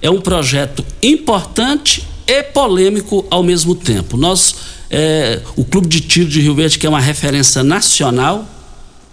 É 0.00 0.08
um 0.08 0.18
projeto 0.18 0.82
importante 1.02 2.08
e 2.26 2.42
polêmico 2.42 3.26
ao 3.30 3.42
mesmo 3.42 3.74
tempo. 3.74 4.16
Nós, 4.16 4.54
é, 4.92 5.40
o 5.56 5.64
Clube 5.64 5.88
de 5.88 6.02
Tiro 6.02 6.28
de 6.28 6.40
Rio 6.42 6.54
Verde, 6.54 6.78
que 6.78 6.86
é 6.86 6.88
uma 6.88 7.00
referência 7.00 7.64
nacional, 7.64 8.44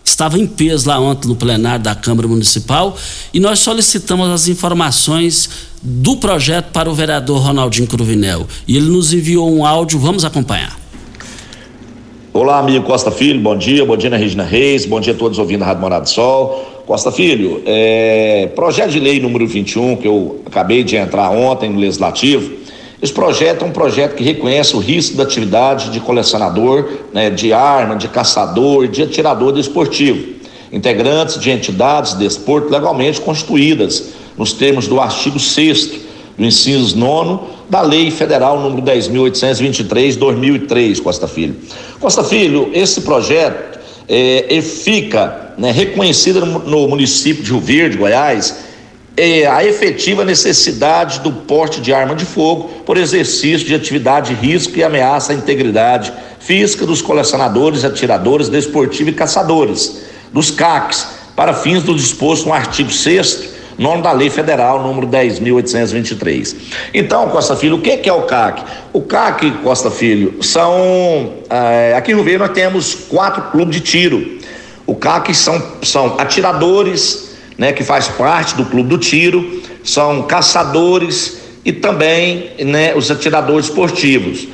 estava 0.04 0.38
em 0.38 0.46
peso 0.46 0.90
lá 0.90 1.00
ontem 1.00 1.30
no 1.30 1.36
plenário 1.36 1.82
da 1.82 1.96
Câmara 1.96 2.28
Municipal 2.28 2.98
e 3.34 3.40
nós 3.40 3.60
solicitamos 3.60 4.28
as 4.30 4.50
informações 4.50 5.50
do 5.82 6.18
projeto 6.18 6.72
para 6.74 6.90
o 6.90 6.94
vereador 6.94 7.42
Ronaldinho 7.42 7.88
Cruvinel. 7.88 8.46
E 8.68 8.76
ele 8.76 8.90
nos 8.90 9.14
enviou 9.14 9.50
um 9.50 9.66
áudio, 9.66 9.98
vamos 9.98 10.26
acompanhar. 10.26 10.78
Olá, 12.34 12.60
amigo 12.60 12.86
Costa 12.86 13.10
Filho, 13.10 13.40
bom 13.40 13.58
dia, 13.58 13.86
bom 13.86 13.96
dia, 13.96 14.16
Regina 14.16 14.44
Reis, 14.44 14.86
bom 14.86 15.00
dia 15.00 15.14
a 15.14 15.16
todos 15.16 15.40
ouvindo 15.40 15.64
a 15.64 15.68
Rádio 15.68 15.82
Morado 15.82 16.04
do 16.04 16.10
Sol. 16.10 16.84
Costa 16.86 17.12
Filho, 17.12 17.62
é, 17.66 18.50
projeto 18.56 18.92
de 18.92 19.00
lei 19.00 19.20
número 19.20 19.48
21, 19.48 19.96
que 19.96 20.08
eu 20.08 20.42
acabei 20.46 20.84
de 20.84 20.96
entrar 20.96 21.30
ontem 21.30 21.70
no 21.70 21.80
Legislativo, 21.80 22.52
esse 23.02 23.14
projeto 23.14 23.64
é 23.64 23.68
um 23.68 23.72
projeto 23.72 24.16
que 24.16 24.24
reconhece 24.24 24.76
o 24.76 24.80
risco 24.80 25.16
da 25.16 25.24
atividade 25.24 25.90
de 25.90 26.02
colecionador, 26.02 26.86
né, 27.14 27.30
de 27.30 27.54
arma, 27.54 27.96
de 27.96 28.10
caçador, 28.10 28.88
de 28.88 29.04
atirador 29.04 29.54
desportivo, 29.54 30.36
integrantes 30.72 31.40
de 31.40 31.50
entidades 31.50 32.14
de 32.14 32.20
desporto 32.20 32.70
legalmente 32.70 33.22
constituídas, 33.22 34.10
nos 34.38 34.52
termos 34.52 34.88
do 34.88 35.00
artigo 35.00 35.40
6 35.40 36.10
do 36.38 36.46
inciso 36.46 36.98
9 36.98 37.40
da 37.70 37.82
Lei 37.82 38.12
Federal 38.12 38.60
número 38.60 38.82
10.823, 38.82 40.18
2003, 40.18 41.00
Costa 41.00 41.28
Filho. 41.28 41.56
Costa 42.00 42.24
Filho, 42.24 42.70
esse 42.74 43.02
projeto 43.02 43.80
é, 44.08 44.62
fica 44.62 45.54
né, 45.58 45.72
reconhecido 45.72 46.46
no, 46.46 46.60
no 46.60 46.88
município 46.88 47.44
de 47.44 47.52
Rio 47.52 47.60
Verde, 47.60 47.98
Goiás, 47.98 48.70
é, 49.20 49.46
a 49.46 49.66
efetiva 49.66 50.24
necessidade 50.24 51.20
do 51.20 51.32
porte 51.32 51.82
de 51.82 51.94
arma 51.94 52.16
de 52.16 52.24
fogo 52.24 52.72
por 52.90 52.98
exercício 52.98 53.68
de 53.68 53.76
atividade 53.76 54.34
de 54.34 54.42
risco 54.42 54.76
e 54.76 54.84
ameaça 54.84 55.32
à 55.32 55.36
integridade 55.36 56.12
física 56.40 56.88
dos 56.88 57.04
colecionadores, 57.04 57.86
atiradores, 57.86 58.50
desportivos 58.50 59.14
e 59.14 59.16
caçadores, 59.16 60.02
dos 60.34 60.50
CACs, 60.50 61.08
para 61.36 61.54
fins 61.54 61.84
do 61.84 61.94
disposto 61.94 62.48
no 62.48 62.54
artigo 62.54 62.92
6 62.92 63.60
nome 63.78 64.02
da 64.02 64.12
Lei 64.12 64.32
Federal 64.32 64.82
número 64.82 65.06
10.823. 65.06 66.56
Então, 66.92 67.30
Costa 67.30 67.56
Filho, 67.56 67.76
o 67.76 67.80
que, 67.80 68.10
é 68.10 68.12
o 68.12 68.24
CAC? 68.24 68.64
O 68.92 69.02
CAC, 69.02 69.52
Costa 69.64 69.92
Filho, 69.92 70.42
são. 70.42 71.34
É, 71.48 71.94
aqui 71.96 72.16
no 72.16 72.24
Rio 72.24 72.40
nós 72.40 72.54
temos 72.54 72.96
quatro 73.08 73.52
clubes 73.52 73.76
de 73.76 73.82
tiro. 73.82 74.40
O 74.88 74.96
CAC 74.96 75.32
são, 75.36 75.62
são 75.84 76.20
atiradores, 76.20 77.36
né, 77.56 77.72
que 77.72 77.84
faz 77.84 78.08
parte 78.08 78.56
do 78.56 78.66
clube 78.66 78.90
do 78.90 78.98
tiro, 78.98 79.62
são 79.84 80.24
caçadores 80.24 81.39
e 81.64 81.72
também 81.72 82.52
né, 82.66 82.94
os 82.96 83.12
atiradores 83.12 83.66
esportivos. 83.66 84.48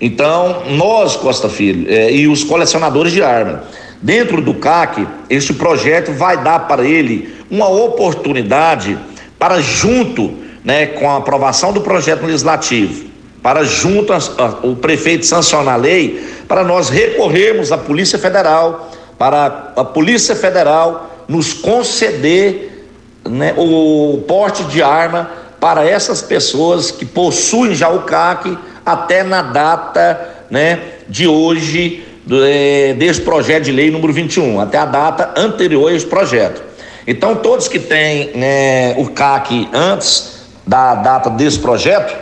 Então, 0.00 0.62
nós, 0.68 1.16
Costa 1.16 1.48
Filho, 1.48 1.86
é, 1.90 2.10
e 2.10 2.26
os 2.26 2.42
colecionadores 2.42 3.12
de 3.12 3.22
arma. 3.22 3.64
Dentro 4.00 4.40
do 4.40 4.54
CAC, 4.54 5.06
este 5.28 5.52
projeto 5.52 6.12
vai 6.12 6.42
dar 6.42 6.60
para 6.60 6.84
ele 6.84 7.34
uma 7.50 7.68
oportunidade 7.68 8.98
para, 9.38 9.60
junto 9.60 10.34
né, 10.64 10.86
com 10.86 11.10
a 11.10 11.16
aprovação 11.16 11.72
do 11.72 11.82
projeto 11.82 12.24
legislativo, 12.24 13.10
para 13.42 13.62
junto 13.64 14.12
a, 14.12 14.16
a, 14.16 14.66
o 14.66 14.76
prefeito 14.76 15.26
sancionar 15.26 15.74
a 15.74 15.76
lei, 15.76 16.24
para 16.48 16.64
nós 16.64 16.88
recorrermos 16.88 17.70
à 17.72 17.78
Polícia 17.78 18.18
Federal, 18.18 18.90
para 19.18 19.72
a 19.76 19.84
Polícia 19.84 20.34
Federal 20.34 21.26
nos 21.28 21.52
conceder 21.52 22.86
né, 23.28 23.54
o 23.56 24.24
porte 24.26 24.64
de 24.64 24.82
arma 24.82 25.30
para 25.60 25.84
essas 25.84 26.22
pessoas 26.22 26.90
que 26.90 27.04
possuem 27.04 27.74
já 27.74 27.90
o 27.90 28.02
CAC 28.02 28.56
até 28.84 29.22
na 29.22 29.42
data 29.42 30.28
né, 30.50 30.80
de 31.08 31.28
hoje 31.28 32.02
é, 32.30 32.94
desse 32.94 33.20
projeto 33.20 33.64
de 33.64 33.72
lei 33.72 33.90
número 33.90 34.12
21, 34.12 34.60
até 34.60 34.78
a 34.78 34.86
data 34.86 35.34
anterior 35.36 35.90
a 35.90 35.94
esse 35.94 36.06
projeto. 36.06 36.62
Então, 37.06 37.36
todos 37.36 37.68
que 37.68 37.78
têm 37.78 38.30
né, 38.34 38.94
o 38.96 39.10
CAC 39.10 39.68
antes 39.72 40.40
da 40.66 40.94
data 40.94 41.30
desse 41.30 41.58
projeto, 41.58 42.16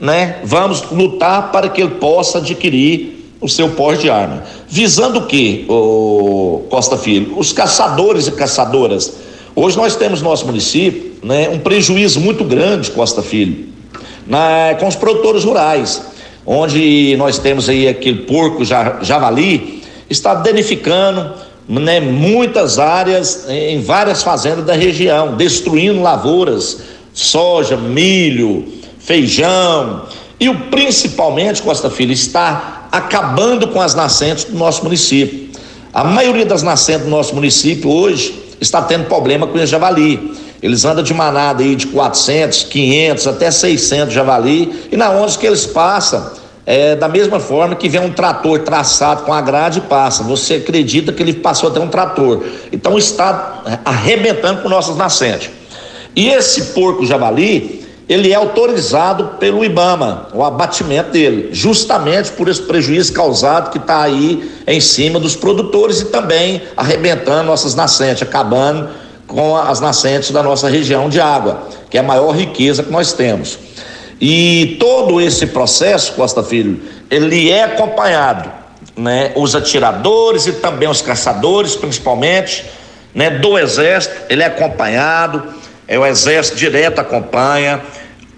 né, 0.00 0.36
vamos 0.44 0.90
lutar 0.90 1.50
para 1.50 1.68
que 1.68 1.80
ele 1.80 1.94
possa 1.96 2.38
adquirir 2.38 3.34
o 3.40 3.48
seu 3.48 3.70
porte 3.70 4.02
de 4.02 4.10
arma. 4.10 4.42
Visando 4.68 5.20
o 5.20 5.26
que, 5.26 5.66
Costa 6.68 6.96
Filho? 6.96 7.38
Os 7.38 7.52
caçadores 7.52 8.26
e 8.26 8.32
caçadoras. 8.32 9.27
Hoje 9.60 9.76
nós 9.76 9.96
temos 9.96 10.22
no 10.22 10.28
nosso 10.28 10.46
município 10.46 11.14
né, 11.22 11.48
um 11.48 11.58
prejuízo 11.58 12.20
muito 12.20 12.44
grande, 12.44 12.92
Costa 12.92 13.22
Filho, 13.22 13.66
na, 14.24 14.76
com 14.78 14.86
os 14.86 14.94
produtores 14.94 15.42
rurais 15.42 16.00
onde 16.50 17.14
nós 17.18 17.38
temos 17.38 17.68
aí 17.68 17.86
aquele 17.86 18.20
porco 18.20 18.64
javali, 18.64 19.82
está 20.08 20.32
danificando 20.32 21.34
né, 21.68 22.00
muitas 22.00 22.78
áreas 22.78 23.46
em 23.50 23.82
várias 23.82 24.22
fazendas 24.22 24.64
da 24.64 24.72
região, 24.72 25.36
destruindo 25.36 26.00
lavouras, 26.00 26.80
soja, 27.12 27.76
milho, 27.76 28.64
feijão. 28.98 30.06
E 30.40 30.48
o 30.48 30.54
principalmente, 30.70 31.60
Costa 31.60 31.90
Filho, 31.90 32.12
está 32.12 32.88
acabando 32.90 33.68
com 33.68 33.82
as 33.82 33.94
nascentes 33.94 34.44
do 34.44 34.56
nosso 34.56 34.84
município. 34.84 35.50
A 35.92 36.04
maioria 36.04 36.46
das 36.46 36.62
nascentes 36.62 37.04
do 37.04 37.10
nosso 37.10 37.34
município 37.34 37.90
hoje 37.90 38.47
está 38.60 38.82
tendo 38.82 39.06
problema 39.06 39.46
com 39.46 39.58
o 39.58 39.66
javali. 39.66 40.32
Eles 40.62 40.84
andam 40.84 41.04
de 41.04 41.14
manada 41.14 41.62
aí 41.62 41.76
de 41.76 41.86
400, 41.88 42.64
500 42.64 43.26
até 43.28 43.50
600 43.50 44.12
javali 44.12 44.88
e 44.90 44.96
na 44.96 45.10
onde 45.10 45.38
que 45.38 45.46
eles 45.46 45.66
passam, 45.66 46.32
é 46.66 46.94
da 46.94 47.08
mesma 47.08 47.40
forma 47.40 47.74
que 47.74 47.88
vem 47.88 48.00
um 48.00 48.12
trator 48.12 48.58
traçado 48.58 49.22
com 49.22 49.32
a 49.32 49.40
grade 49.40 49.78
e 49.78 49.82
passa. 49.82 50.22
Você 50.24 50.54
acredita 50.54 51.12
que 51.12 51.22
ele 51.22 51.32
passou 51.32 51.70
até 51.70 51.80
um 51.80 51.88
trator. 51.88 52.44
Então 52.70 52.98
está 52.98 53.80
arrebentando 53.84 54.62
com 54.62 54.68
nossas 54.68 54.96
nascentes. 54.96 55.50
E 56.14 56.28
esse 56.28 56.72
porco 56.74 57.06
javali, 57.06 57.77
ele 58.08 58.32
é 58.32 58.34
autorizado 58.34 59.36
pelo 59.38 59.64
IBAMA, 59.64 60.28
o 60.32 60.42
abatimento 60.42 61.10
dele, 61.10 61.50
justamente 61.52 62.32
por 62.32 62.48
esse 62.48 62.62
prejuízo 62.62 63.12
causado 63.12 63.70
que 63.70 63.78
está 63.78 64.02
aí 64.02 64.50
em 64.66 64.80
cima 64.80 65.20
dos 65.20 65.36
produtores 65.36 66.00
e 66.00 66.06
também 66.06 66.62
arrebentando 66.74 67.44
nossas 67.44 67.74
nascentes, 67.74 68.22
acabando 68.22 68.88
com 69.26 69.54
as 69.56 69.78
nascentes 69.78 70.30
da 70.30 70.42
nossa 70.42 70.68
região 70.68 71.10
de 71.10 71.20
água, 71.20 71.68
que 71.90 71.98
é 71.98 72.00
a 72.00 72.02
maior 72.02 72.30
riqueza 72.34 72.82
que 72.82 72.90
nós 72.90 73.12
temos. 73.12 73.58
E 74.18 74.78
todo 74.80 75.20
esse 75.20 75.46
processo, 75.46 76.14
Costa 76.14 76.42
Filho, 76.42 76.80
ele 77.10 77.50
é 77.50 77.64
acompanhado, 77.64 78.50
né? 78.96 79.32
Os 79.36 79.54
atiradores 79.54 80.46
e 80.46 80.52
também 80.52 80.88
os 80.88 81.02
caçadores, 81.02 81.76
principalmente, 81.76 82.64
né? 83.14 83.30
Do 83.30 83.58
exército, 83.58 84.16
ele 84.28 84.42
é 84.42 84.46
acompanhado, 84.46 85.44
é 85.88 85.98
o 85.98 86.04
exército 86.04 86.56
direto 86.56 87.00
acompanha, 87.00 87.80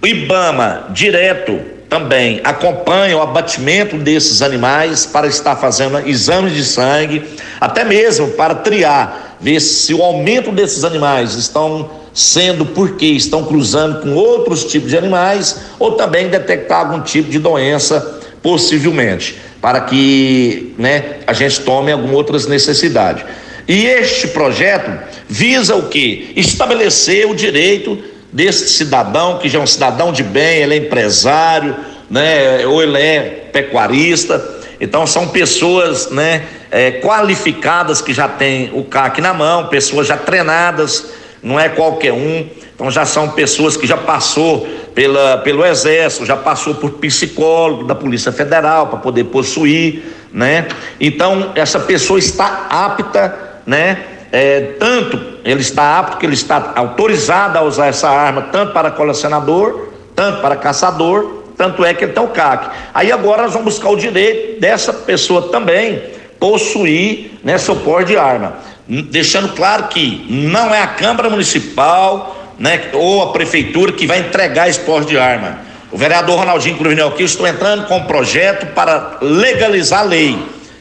o 0.00 0.06
IBAMA 0.06 0.86
direto 0.90 1.60
também 1.88 2.40
acompanha 2.44 3.18
o 3.18 3.20
abatimento 3.20 3.96
desses 3.96 4.40
animais 4.40 5.04
para 5.04 5.26
estar 5.26 5.56
fazendo 5.56 5.98
exames 6.08 6.54
de 6.54 6.64
sangue, 6.64 7.24
até 7.60 7.84
mesmo 7.84 8.28
para 8.28 8.54
triar, 8.54 9.36
ver 9.40 9.58
se 9.58 9.92
o 9.92 10.00
aumento 10.00 10.52
desses 10.52 10.84
animais 10.84 11.34
estão 11.34 11.90
sendo 12.14 12.64
porque 12.64 13.06
estão 13.06 13.44
cruzando 13.44 14.02
com 14.02 14.14
outros 14.14 14.64
tipos 14.64 14.90
de 14.90 14.96
animais 14.96 15.62
ou 15.80 15.92
também 15.92 16.28
detectar 16.28 16.80
algum 16.80 17.00
tipo 17.00 17.28
de 17.28 17.40
doença, 17.40 18.20
possivelmente, 18.40 19.40
para 19.60 19.80
que 19.80 20.74
né, 20.78 21.16
a 21.26 21.32
gente 21.32 21.60
tome 21.60 21.90
algumas 21.90 22.16
outras 22.16 22.46
necessidades. 22.46 23.24
E 23.70 23.86
este 23.86 24.26
projeto 24.26 24.90
visa 25.28 25.76
o 25.76 25.88
quê? 25.88 26.32
Estabelecer 26.34 27.24
o 27.30 27.36
direito 27.36 28.02
desse 28.32 28.68
cidadão, 28.68 29.38
que 29.38 29.48
já 29.48 29.60
é 29.60 29.62
um 29.62 29.66
cidadão 29.66 30.12
de 30.12 30.24
bem, 30.24 30.62
ele 30.62 30.74
é 30.74 30.78
empresário, 30.78 31.76
né, 32.10 32.66
ou 32.66 32.82
ele 32.82 32.98
é 32.98 33.48
pecuarista. 33.52 34.44
Então 34.80 35.06
são 35.06 35.28
pessoas 35.28 36.10
né, 36.10 36.46
é, 36.68 36.90
qualificadas 37.00 38.02
que 38.02 38.12
já 38.12 38.26
têm 38.26 38.72
o 38.74 38.82
CAC 38.82 39.20
na 39.20 39.32
mão, 39.32 39.68
pessoas 39.68 40.08
já 40.08 40.16
treinadas, 40.16 41.06
não 41.40 41.60
é 41.60 41.68
qualquer 41.68 42.12
um. 42.12 42.48
Então 42.74 42.90
já 42.90 43.06
são 43.06 43.28
pessoas 43.28 43.76
que 43.76 43.86
já 43.86 43.96
passou 43.96 44.66
pela, 44.96 45.38
pelo 45.38 45.64
exército, 45.64 46.26
já 46.26 46.36
passou 46.36 46.74
por 46.74 46.90
psicólogo 46.94 47.84
da 47.84 47.94
Polícia 47.94 48.32
Federal 48.32 48.88
para 48.88 48.98
poder 48.98 49.24
possuir, 49.26 50.02
né? 50.32 50.66
Então 50.98 51.52
essa 51.54 51.78
pessoa 51.78 52.18
está 52.18 52.66
apta, 52.68 53.49
né? 53.66 54.04
É, 54.32 54.74
tanto 54.78 55.20
ele 55.44 55.60
está 55.60 55.98
apto 55.98 56.18
que 56.18 56.26
ele 56.26 56.34
está 56.34 56.72
autorizado 56.76 57.58
a 57.58 57.62
usar 57.62 57.88
essa 57.88 58.08
arma 58.08 58.42
tanto 58.52 58.72
para 58.72 58.90
colecionador, 58.90 59.88
tanto 60.14 60.40
para 60.40 60.56
caçador, 60.56 61.42
tanto 61.56 61.84
é 61.84 61.92
que 61.92 62.04
ele 62.04 62.12
tem 62.12 62.22
o 62.22 62.28
CAC. 62.28 62.70
Aí 62.94 63.10
agora 63.10 63.42
nós 63.42 63.52
vamos 63.52 63.74
buscar 63.74 63.90
o 63.90 63.96
direito 63.96 64.60
dessa 64.60 64.92
pessoa 64.92 65.50
também 65.50 66.02
possuir 66.38 67.32
né, 67.44 67.58
seu 67.58 67.76
porte 67.76 68.08
de 68.08 68.16
arma. 68.16 68.54
Deixando 68.88 69.50
claro 69.50 69.84
que 69.88 70.26
não 70.28 70.74
é 70.74 70.80
a 70.80 70.86
Câmara 70.86 71.28
Municipal 71.28 72.54
né, 72.58 72.88
ou 72.92 73.22
a 73.22 73.32
Prefeitura 73.32 73.92
que 73.92 74.06
vai 74.06 74.20
entregar 74.20 74.68
esse 74.68 74.80
porte 74.80 75.10
de 75.10 75.18
arma. 75.18 75.60
O 75.92 75.98
vereador 75.98 76.38
Ronaldinho 76.38 76.78
Cruvinel 76.78 77.08
aqui, 77.08 77.24
estou 77.24 77.46
entrando 77.46 77.86
com 77.86 77.98
um 77.98 78.04
projeto 78.04 78.66
para 78.74 79.18
legalizar 79.20 80.00
a 80.00 80.04
lei 80.04 80.38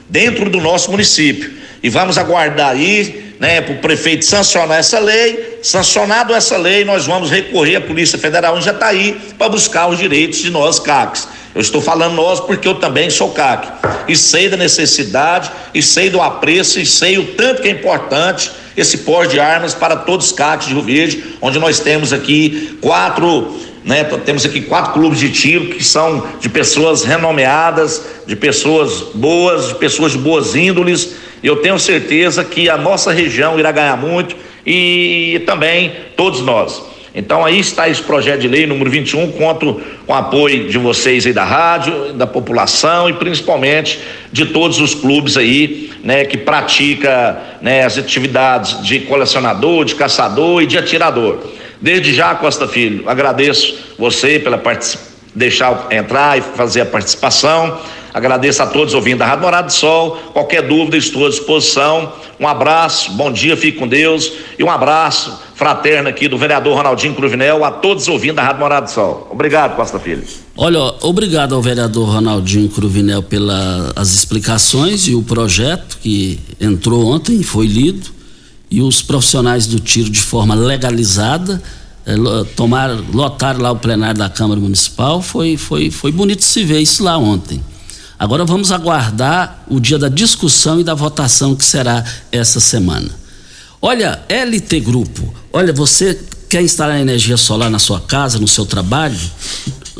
dentro 0.08 0.50
do 0.50 0.62
nosso 0.62 0.92
município. 0.92 1.59
E 1.82 1.90
vamos 1.90 2.18
aguardar 2.18 2.72
aí 2.72 3.34
né, 3.40 3.62
para 3.62 3.74
o 3.74 3.78
prefeito 3.78 4.26
sancionar 4.26 4.80
essa 4.80 5.00
lei. 5.00 5.60
Sancionado 5.64 6.34
essa 6.34 6.58
lei, 6.58 6.84
nós 6.84 7.06
vamos 7.06 7.32
recorrer 7.32 7.78
à 7.78 7.82
Polícia 7.82 8.18
Federal 8.18 8.58
em 8.58 8.62
Jataí 8.62 9.18
para 9.38 9.50
buscar 9.50 9.88
os 9.88 9.98
direitos 9.98 10.40
de 10.40 10.50
nós, 10.50 10.80
CACs. 10.80 11.28
Eu 11.56 11.62
estou 11.62 11.82
falando 11.82 12.16
nós 12.16 12.40
porque 12.40 12.68
eu 12.68 12.76
também 12.76 13.10
sou 13.10 13.32
CAC. 13.32 13.68
E 14.08 14.16
sei 14.16 14.50
da 14.50 14.58
necessidade, 14.58 15.52
e 15.74 15.82
sei 15.82 16.10
do 16.10 16.22
apreço, 16.22 16.80
e 16.80 16.86
sei 16.86 17.18
o 17.18 17.28
tanto 17.34 17.62
que 17.62 17.68
é 17.68 17.72
importante 17.72 18.52
esse 18.76 19.00
porte 19.00 19.34
de 19.34 19.40
armas 19.40 19.74
para 19.74 19.96
todos 19.96 20.28
os 20.28 20.32
CACs 20.32 20.68
de 20.68 20.74
Rio 20.74 20.84
Verde, 20.84 21.24
onde 21.42 21.60
nós 21.60 21.80
temos 21.80 22.14
aqui 22.14 22.78
quatro 22.82 23.58
né? 23.84 24.04
Temos 24.04 24.46
aqui 24.46 24.62
quatro 24.62 24.94
clubes 24.94 25.20
de 25.20 25.32
tiro 25.32 25.68
que 25.68 25.84
são 25.84 26.28
de 26.40 26.50
pessoas 26.50 27.04
renomeadas, 27.04 28.04
de 28.28 28.36
pessoas 28.36 29.02
boas, 29.16 29.70
de 29.70 29.76
pessoas 29.76 30.12
de 30.12 30.18
boas 30.18 30.54
índoles. 30.54 31.16
Eu 31.44 31.58
tenho 31.58 31.80
certeza 31.80 32.44
que 32.44 32.70
a 32.70 32.78
nossa 32.78 33.12
região 33.12 33.60
irá 33.60 33.72
ganhar 33.72 33.98
muito 33.98 34.36
e 34.66 35.42
também 35.46 35.92
todos 36.16 36.42
nós. 36.42 36.82
Então 37.14 37.44
aí 37.44 37.60
está 37.60 37.90
esse 37.90 38.02
projeto 38.04 38.42
de 38.42 38.48
lei 38.48 38.68
número 38.68 38.90
21, 38.90 39.32
conto 39.32 39.82
com 40.06 40.14
o 40.14 40.16
apoio 40.16 40.70
de 40.70 40.78
vocês 40.78 41.26
aí 41.26 41.34
da 41.34 41.44
rádio, 41.44 42.14
da 42.14 42.28
população 42.28 43.10
e 43.10 43.14
principalmente 43.14 44.00
de 44.32 44.46
todos 44.46 44.80
os 44.80 44.94
clubes 44.94 45.36
aí, 45.36 45.92
né, 46.04 46.24
que 46.26 46.38
pratica, 46.38 47.38
né, 47.62 47.84
as 47.84 47.98
atividades 47.98 48.84
de 48.84 49.00
colecionador, 49.02 49.86
de 49.86 49.96
caçador 49.96 50.62
e 50.62 50.68
de 50.68 50.78
atirador. 50.78 51.40
Desde 51.82 52.14
já, 52.14 52.36
Costa 52.36 52.68
Filho, 52.68 53.10
agradeço 53.10 53.76
você 53.98 54.38
pela 54.38 54.62
deixar 55.34 55.88
entrar 55.92 56.38
e 56.38 56.42
fazer 56.42 56.82
a 56.82 56.86
participação. 56.86 57.80
Agradeço 58.14 58.64
a 58.64 58.68
todos 58.68 58.94
ouvindo 58.94 59.22
a 59.22 59.26
Rádio 59.26 59.44
Morada 59.44 59.68
do 59.68 59.74
Sol. 59.74 60.18
Qualquer 60.34 60.68
dúvida, 60.68 60.98
estou 60.98 61.26
à 61.26 61.30
disposição. 61.30 62.12
Um 62.40 62.48
abraço, 62.48 63.12
bom 63.14 63.32
dia, 63.32 63.56
fique 63.56 63.78
com 63.78 63.88
Deus. 63.88 64.32
E 64.58 64.64
um 64.64 64.70
abraço 64.70 65.40
fraterno 65.56 66.08
aqui 66.10 66.28
do 66.28 66.38
vereador 66.38 66.78
Ronaldinho 66.78 67.14
Cruvinel 67.14 67.66
a 67.66 67.72
todos 67.72 68.08
ouvindo 68.08 68.40
a 68.40 68.44
Rádio 68.44 68.62
Morada 68.62 68.86
do 68.86 68.92
Sol. 68.92 69.28
Obrigado, 69.30 69.76
Costa 69.76 70.00
Filho. 70.00 70.24
Olha, 70.56 70.80
obrigado 71.02 71.54
ao 71.54 71.62
vereador 71.62 72.08
Ronaldinho 72.10 72.70
Cruvinel 72.70 73.22
pelas 73.22 74.14
explicações 74.14 75.08
e 75.08 75.16
o 75.16 75.22
projeto 75.22 75.98
que 76.02 76.40
entrou 76.60 77.08
ontem, 77.08 77.44
foi 77.44 77.68
lido 77.68 78.10
e 78.72 78.82
os 78.82 79.02
profissionais 79.02 79.68
do 79.68 79.80
tiro 79.80 80.10
de 80.10 80.22
forma 80.22 80.56
legalizada 80.56 81.62
é, 82.06 82.16
tomar, 82.56 82.90
lotar 83.14 83.60
lá 83.62 83.72
o 83.72 83.76
plenário 83.76 84.18
da 84.18 84.30
Câmara 84.30 84.60
Municipal, 84.60 85.22
foi, 85.22 85.58
foi, 85.58 85.92
foi 85.92 86.12
bonito 86.12 86.44
se 86.44 86.64
ver 86.64 86.80
isso 86.80 87.04
lá 87.04 87.18
ontem. 87.18 87.62
Agora 88.20 88.44
vamos 88.44 88.70
aguardar 88.70 89.64
o 89.70 89.80
dia 89.80 89.98
da 89.98 90.10
discussão 90.10 90.82
e 90.82 90.84
da 90.84 90.94
votação 90.94 91.56
que 91.56 91.64
será 91.64 92.04
essa 92.30 92.60
semana. 92.60 93.10
Olha, 93.82 94.22
LT 94.28 94.82
Grupo, 94.82 95.34
olha, 95.54 95.72
você 95.72 96.20
quer 96.50 96.62
instalar 96.62 97.00
energia 97.00 97.38
solar 97.38 97.70
na 97.70 97.80
sua 97.80 98.02
casa, 98.02 98.38
no 98.38 98.48
seu 98.48 98.66
trabalho? 98.66 99.18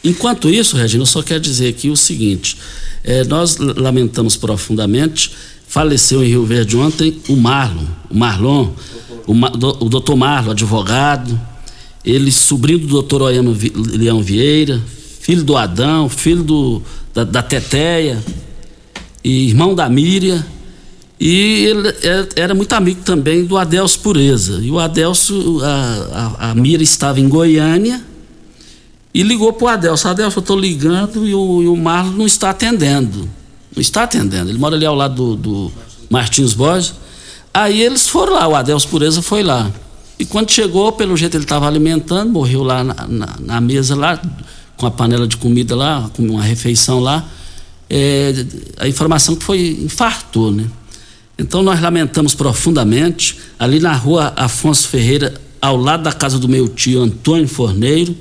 Enquanto 0.04 0.50
isso, 0.50 0.76
Regina, 0.76 1.04
eu 1.04 1.08
só 1.08 1.22
quero 1.22 1.40
dizer 1.40 1.68
aqui 1.68 1.90
o 1.90 1.96
seguinte: 1.96 2.58
é, 3.04 3.24
nós 3.24 3.58
lamentamos 3.58 4.36
profundamente, 4.36 5.32
faleceu 5.68 6.24
em 6.24 6.28
Rio 6.28 6.46
Verde 6.46 6.78
ontem 6.78 7.22
o 7.30 7.36
Marlon, 7.36 7.86
o 8.10 8.16
Marlon, 8.16 8.72
o, 9.28 9.34
o 9.34 9.90
doutor 9.90 10.16
Marlon, 10.16 10.52
advogado, 10.52 11.40
ele 12.04 12.32
sobrinho 12.32 12.80
do 12.80 12.88
doutor 12.88 13.22
Oiano 13.24 13.56
Leão 13.94 14.22
Vieira, 14.22 14.82
filho 15.26 15.44
do 15.44 15.58
Adão, 15.58 16.08
filho 16.08 16.44
do, 16.44 16.84
da, 17.12 17.24
da 17.24 17.42
Teteia, 17.42 18.24
e 19.24 19.48
irmão 19.48 19.74
da 19.74 19.90
Míria, 19.90 20.46
e 21.20 21.66
ele 21.66 21.88
é, 21.88 22.30
era 22.36 22.54
muito 22.54 22.72
amigo 22.74 23.02
também 23.02 23.44
do 23.44 23.58
Adelso 23.58 24.02
Pureza. 24.02 24.60
E 24.62 24.70
o 24.70 24.78
Adelso, 24.78 25.62
a, 25.64 26.36
a, 26.38 26.52
a 26.52 26.56
Mira 26.56 26.84
estava 26.84 27.20
em 27.20 27.28
Goiânia 27.28 28.04
e 29.12 29.24
ligou 29.24 29.52
para 29.52 29.66
o 29.66 29.68
Adelso. 29.68 30.08
Adelso, 30.08 30.38
eu 30.38 30.42
estou 30.42 30.60
ligando 30.60 31.28
e 31.28 31.34
o, 31.34 31.64
e 31.64 31.68
o 31.68 31.76
Marlon 31.76 32.12
não 32.12 32.28
está 32.28 32.52
atendendo. 32.52 33.28
Não 33.76 33.82
está 33.82 34.04
atendendo. 34.04 34.52
Ele 34.52 34.60
mora 34.60 34.76
ali 34.76 34.86
ao 34.86 34.94
lado 34.94 35.36
do, 35.36 35.36
do 35.36 35.72
Martins 36.08 36.54
Borges. 36.54 36.94
Aí 37.52 37.82
eles 37.82 38.08
foram 38.08 38.34
lá, 38.34 38.48
o 38.48 38.56
Adelso 38.56 38.88
Pureza 38.90 39.24
foi 39.24 39.42
lá. 39.42 39.72
E 40.20 40.26
quando 40.26 40.52
chegou, 40.52 40.92
pelo 40.92 41.18
jeito 41.18 41.36
ele 41.36 41.46
estava 41.46 41.68
alimentando, 41.68 42.32
morreu 42.32 42.62
lá 42.62 42.84
na, 42.84 43.08
na, 43.08 43.36
na, 43.40 43.62
mesa 43.62 43.96
lá, 43.96 44.22
com 44.78 44.86
a 44.86 44.92
panela 44.92 45.28
de 45.28 45.38
comida 45.38 45.76
lá, 45.76 46.10
com 46.14 46.24
uma 46.24 46.44
refeição 46.44 47.00
lá. 47.00 47.28
É, 47.90 48.34
a 48.78 48.88
informação 48.88 49.36
que 49.36 49.44
foi 49.44 49.80
infartou, 49.84 50.52
né? 50.52 50.66
Então 51.38 51.62
nós 51.62 51.82
lamentamos 51.82 52.34
profundamente, 52.34 53.38
ali 53.60 53.80
na 53.80 53.94
rua 53.94 54.34
Afonso 54.36 54.88
Ferreira, 54.88 55.34
ao 55.62 55.76
lado 55.76 56.04
da 56.04 56.14
casa 56.14 56.40
do 56.40 56.48
meu 56.48 56.68
tio 56.68 57.02
Antônio 57.02 57.48
Forneiro, 57.48 58.16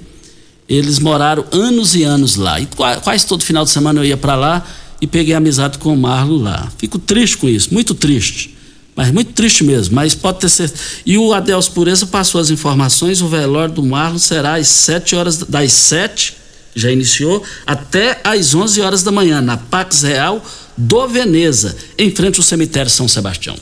eles 0.69 0.99
moraram 0.99 1.45
anos 1.53 1.95
e 1.95 2.03
anos 2.03 2.37
lá. 2.37 2.61
E 2.61 2.67
quase 3.03 3.27
todo 3.27 3.45
final 3.45 3.65
de 3.65 3.71
semana 3.71 4.01
eu 4.01 4.05
ia 4.05 4.17
para 4.17 4.35
lá 4.35 4.67
e 5.01 5.07
peguei 5.07 5.35
amizade 5.35 5.79
com 5.79 5.93
o 5.93 5.97
Marlon 5.97 6.43
lá. 6.43 6.73
Fico 6.79 6.99
triste 6.99 7.37
com 7.37 7.49
isso, 7.49 7.73
muito 7.73 7.95
triste. 7.95 8.57
Mas 8.97 9.11
muito 9.11 9.33
triste 9.33 9.65
mesmo, 9.65 9.95
mas 9.95 10.15
pode 10.15 10.39
ter 10.39 10.49
certeza. 10.49 10.83
E 11.05 11.19
o 11.19 11.33
Adelso 11.33 11.73
Pureza 11.73 12.07
passou 12.07 12.41
as 12.41 12.49
informações, 12.49 13.21
o 13.21 13.29
velório 13.29 13.75
do 13.75 13.83
Marlon 13.83 14.19
será 14.19 14.55
às 14.55 14.69
7 14.69 15.17
horas, 15.17 15.39
das 15.39 15.73
7, 15.73 16.37
já 16.75 16.91
iniciou, 16.91 17.43
até 17.67 18.21
às 18.25 18.55
11 18.55 18.81
horas 18.81 19.03
da 19.03 19.13
manhã, 19.13 19.41
na 19.41 19.57
Pax 19.57 20.03
Real 20.03 20.43
do 20.77 21.07
Veneza, 21.09 21.77
em 21.97 22.11
frente 22.11 22.39
ao 22.39 22.43
cemitério 22.43 22.91
São 22.91 23.07
Sebastião. 23.07 23.55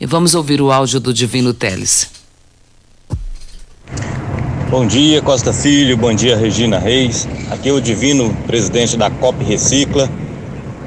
E 0.00 0.06
vamos 0.06 0.34
ouvir 0.34 0.60
o 0.60 0.72
áudio 0.72 0.98
do 0.98 1.14
Divino 1.14 1.54
Teles. 1.54 2.08
Bom 4.68 4.86
dia, 4.86 5.20
Costa 5.20 5.52
Filho. 5.52 5.96
Bom 5.96 6.14
dia, 6.14 6.36
Regina 6.36 6.78
Reis. 6.78 7.28
Aqui 7.50 7.68
é 7.68 7.72
o 7.72 7.80
Divino, 7.80 8.34
presidente 8.46 8.96
da 8.96 9.10
COP 9.10 9.44
Recicla. 9.44 10.10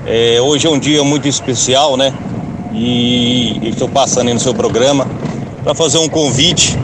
É, 0.05 0.41
hoje 0.41 0.67
é 0.67 0.69
um 0.69 0.79
dia 0.79 1.03
muito 1.03 1.27
especial, 1.27 1.95
né? 1.95 2.13
E 2.73 3.69
estou 3.69 3.87
passando 3.87 4.27
aí 4.27 4.33
no 4.33 4.39
seu 4.39 4.53
programa 4.53 5.07
para 5.63 5.73
fazer 5.73 5.99
um 5.99 6.09
convite 6.09 6.77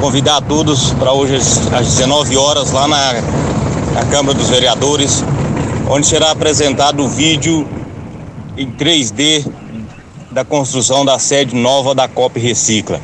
convidar 0.00 0.40
todos 0.40 0.90
para 0.94 1.12
hoje 1.12 1.36
às 1.36 1.86
19 1.86 2.36
horas 2.36 2.72
lá 2.72 2.88
na, 2.88 3.14
na 3.92 4.04
Câmara 4.06 4.36
dos 4.36 4.48
Vereadores, 4.48 5.22
onde 5.88 6.06
será 6.06 6.30
apresentado 6.30 7.04
o 7.04 7.08
vídeo 7.08 7.68
em 8.56 8.70
3D 8.70 9.46
da 10.30 10.44
construção 10.44 11.04
da 11.04 11.18
sede 11.18 11.54
nova 11.54 11.94
da 11.94 12.08
COP 12.08 12.40
Recicla, 12.40 13.00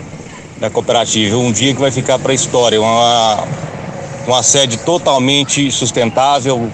da 0.58 0.70
cooperativa. 0.70 1.36
Um 1.36 1.52
dia 1.52 1.74
que 1.74 1.80
vai 1.80 1.90
ficar 1.90 2.18
para 2.18 2.32
a 2.32 2.34
história, 2.34 2.80
uma, 2.80 3.44
uma 4.26 4.42
sede 4.42 4.78
totalmente 4.78 5.70
sustentável, 5.70 6.70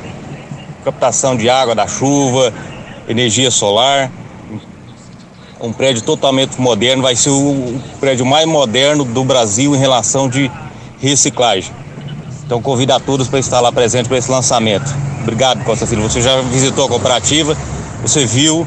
captação 0.84 1.36
de 1.36 1.50
água 1.50 1.74
da 1.74 1.88
chuva, 1.88 2.52
energia 3.08 3.50
solar, 3.50 4.12
um 5.60 5.72
prédio 5.72 6.02
totalmente 6.02 6.60
moderno, 6.60 7.02
vai 7.02 7.16
ser 7.16 7.30
o 7.30 7.80
prédio 7.98 8.24
mais 8.24 8.46
moderno 8.46 9.04
do 9.04 9.24
Brasil 9.24 9.74
em 9.74 9.78
relação 9.78 10.28
de 10.28 10.50
reciclagem. 11.00 11.83
Então 12.46 12.60
convido 12.60 12.92
a 12.92 13.00
todos 13.00 13.28
para 13.28 13.38
estar 13.38 13.60
lá 13.60 13.72
presente 13.72 14.08
para 14.08 14.18
esse 14.18 14.30
lançamento. 14.30 14.94
Obrigado, 15.22 15.64
Costa 15.64 15.86
Filho. 15.86 16.02
Você 16.02 16.20
já 16.20 16.40
visitou 16.42 16.84
a 16.84 16.88
cooperativa, 16.88 17.56
você 18.02 18.26
viu 18.26 18.66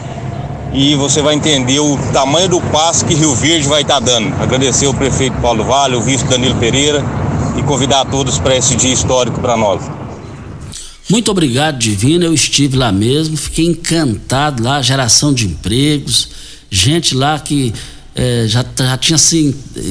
e 0.73 0.95
você 0.95 1.21
vai 1.21 1.35
entender 1.35 1.79
o 1.79 1.97
tamanho 2.11 2.49
do 2.49 2.59
passo 2.59 3.05
que 3.05 3.13
Rio 3.13 3.33
Verde 3.35 3.67
vai 3.67 3.83
estar 3.83 3.99
dando. 3.99 4.33
Agradecer 4.41 4.87
ao 4.87 4.93
prefeito 4.93 5.39
Paulo 5.39 5.63
Vale, 5.63 5.95
o 5.95 6.01
vice 6.01 6.25
Danilo 6.25 6.55
Pereira 6.55 7.03
e 7.57 7.63
convidar 7.63 8.01
a 8.01 8.05
todos 8.05 8.39
para 8.39 8.55
esse 8.55 8.75
dia 8.75 8.91
histórico 8.91 9.39
para 9.39 9.55
nós. 9.55 9.81
Muito 11.09 11.31
obrigado, 11.31 11.77
Divino. 11.77 12.25
Eu 12.25 12.33
estive 12.33 12.75
lá 12.75 12.91
mesmo, 12.91 13.37
fiquei 13.37 13.65
encantado 13.65 14.61
lá, 14.61 14.81
geração 14.81 15.33
de 15.33 15.45
empregos, 15.45 16.29
gente 16.69 17.15
lá 17.15 17.39
que 17.39 17.73
é, 18.13 18.45
já, 18.47 18.65
já 18.77 18.97
tinha 18.97 19.17
se, 19.17 19.55
é, 19.75 19.81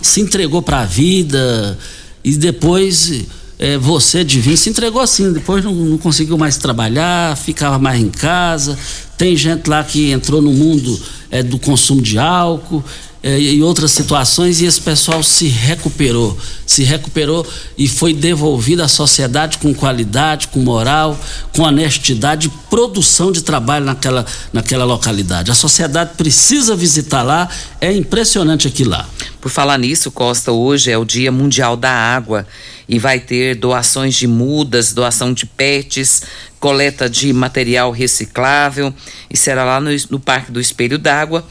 se 0.00 0.20
entregou 0.20 0.62
para 0.62 0.80
a 0.80 0.84
vida 0.84 1.76
e 2.24 2.36
depois 2.36 3.24
é, 3.58 3.78
você, 3.78 4.24
Divino, 4.24 4.56
se 4.56 4.70
entregou 4.70 5.00
assim, 5.00 5.32
depois 5.32 5.64
não, 5.64 5.72
não, 5.72 5.98
conseguiu 5.98 6.36
mais 6.36 6.56
trabalhar, 6.56 7.36
ficava 7.36 7.78
mais 7.78 8.00
em 8.00 8.08
casa. 8.08 8.76
Tem 9.16 9.36
gente 9.36 9.68
lá 9.68 9.84
que 9.84 10.10
entrou 10.10 10.42
no 10.42 10.52
mundo 10.52 11.00
é, 11.30 11.42
do 11.42 11.58
consumo 11.58 12.02
de 12.02 12.18
álcool 12.18 12.84
é, 13.22 13.38
e 13.38 13.62
outras 13.62 13.92
situações 13.92 14.60
e 14.60 14.64
esse 14.64 14.80
pessoal 14.80 15.22
se 15.22 15.46
recuperou, 15.46 16.36
se 16.66 16.82
recuperou 16.82 17.46
e 17.78 17.86
foi 17.86 18.12
devolvido 18.12 18.82
à 18.82 18.88
sociedade 18.88 19.58
com 19.58 19.72
qualidade, 19.72 20.48
com 20.48 20.58
moral, 20.58 21.16
com 21.52 21.62
honestidade, 21.62 22.50
produção 22.68 23.30
de 23.30 23.42
trabalho 23.42 23.84
naquela, 23.84 24.26
naquela 24.52 24.84
localidade. 24.84 25.52
A 25.52 25.54
sociedade 25.54 26.14
precisa 26.16 26.74
visitar 26.74 27.22
lá, 27.22 27.48
é 27.80 27.92
impressionante 27.92 28.66
aqui 28.66 28.82
lá. 28.82 29.08
Por 29.42 29.50
falar 29.50 29.76
nisso, 29.76 30.12
Costa, 30.12 30.52
hoje 30.52 30.92
é 30.92 30.96
o 30.96 31.04
Dia 31.04 31.32
Mundial 31.32 31.76
da 31.76 31.90
Água 31.90 32.46
e 32.88 32.96
vai 32.96 33.18
ter 33.18 33.56
doações 33.56 34.14
de 34.14 34.28
mudas, 34.28 34.92
doação 34.92 35.32
de 35.32 35.46
pets, 35.46 36.22
coleta 36.60 37.10
de 37.10 37.32
material 37.32 37.90
reciclável 37.90 38.94
e 39.28 39.36
será 39.36 39.64
lá 39.64 39.80
no, 39.80 39.90
no 40.10 40.20
Parque 40.20 40.52
do 40.52 40.60
Espelho 40.60 40.96
d'Água, 40.96 41.44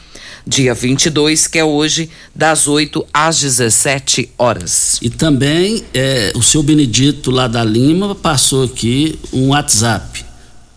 dia 0.46 0.72
22, 0.72 1.46
que 1.46 1.58
é 1.58 1.64
hoje, 1.64 2.08
das 2.34 2.66
8 2.66 3.04
às 3.12 3.38
17 3.38 4.30
horas. 4.38 4.98
E 5.02 5.10
também 5.10 5.84
é, 5.92 6.32
o 6.34 6.42
seu 6.42 6.62
Benedito 6.62 7.30
lá 7.30 7.46
da 7.46 7.62
Lima 7.62 8.14
passou 8.14 8.64
aqui 8.64 9.18
um 9.30 9.48
WhatsApp. 9.48 10.24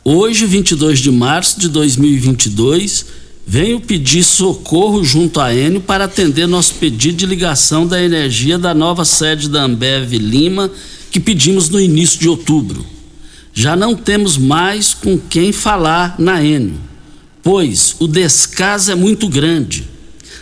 Hoje, 0.03 0.45
22 0.45 0.99
de 0.99 1.11
março 1.11 1.61
de 1.61 1.69
2022, 1.69 3.05
venho 3.45 3.79
pedir 3.79 4.23
socorro 4.23 5.03
junto 5.03 5.39
à 5.39 5.53
Enio 5.53 5.81
para 5.81 6.05
atender 6.05 6.47
nosso 6.47 6.75
pedido 6.75 7.17
de 7.17 7.25
ligação 7.25 7.85
da 7.85 8.01
energia 8.01 8.57
da 8.57 8.73
nova 8.73 9.05
sede 9.05 9.49
da 9.49 9.63
Ambev 9.63 10.13
Lima 10.13 10.71
que 11.11 11.19
pedimos 11.19 11.69
no 11.69 11.79
início 11.79 12.19
de 12.19 12.27
outubro. 12.27 12.85
Já 13.53 13.75
não 13.75 13.95
temos 13.95 14.37
mais 14.37 14.93
com 14.93 15.17
quem 15.17 15.51
falar 15.51 16.15
na 16.19 16.43
Enio 16.43 16.85
pois 17.45 17.95
o 17.99 18.07
descaso 18.07 18.91
é 18.91 18.95
muito 18.95 19.29
grande. 19.29 19.87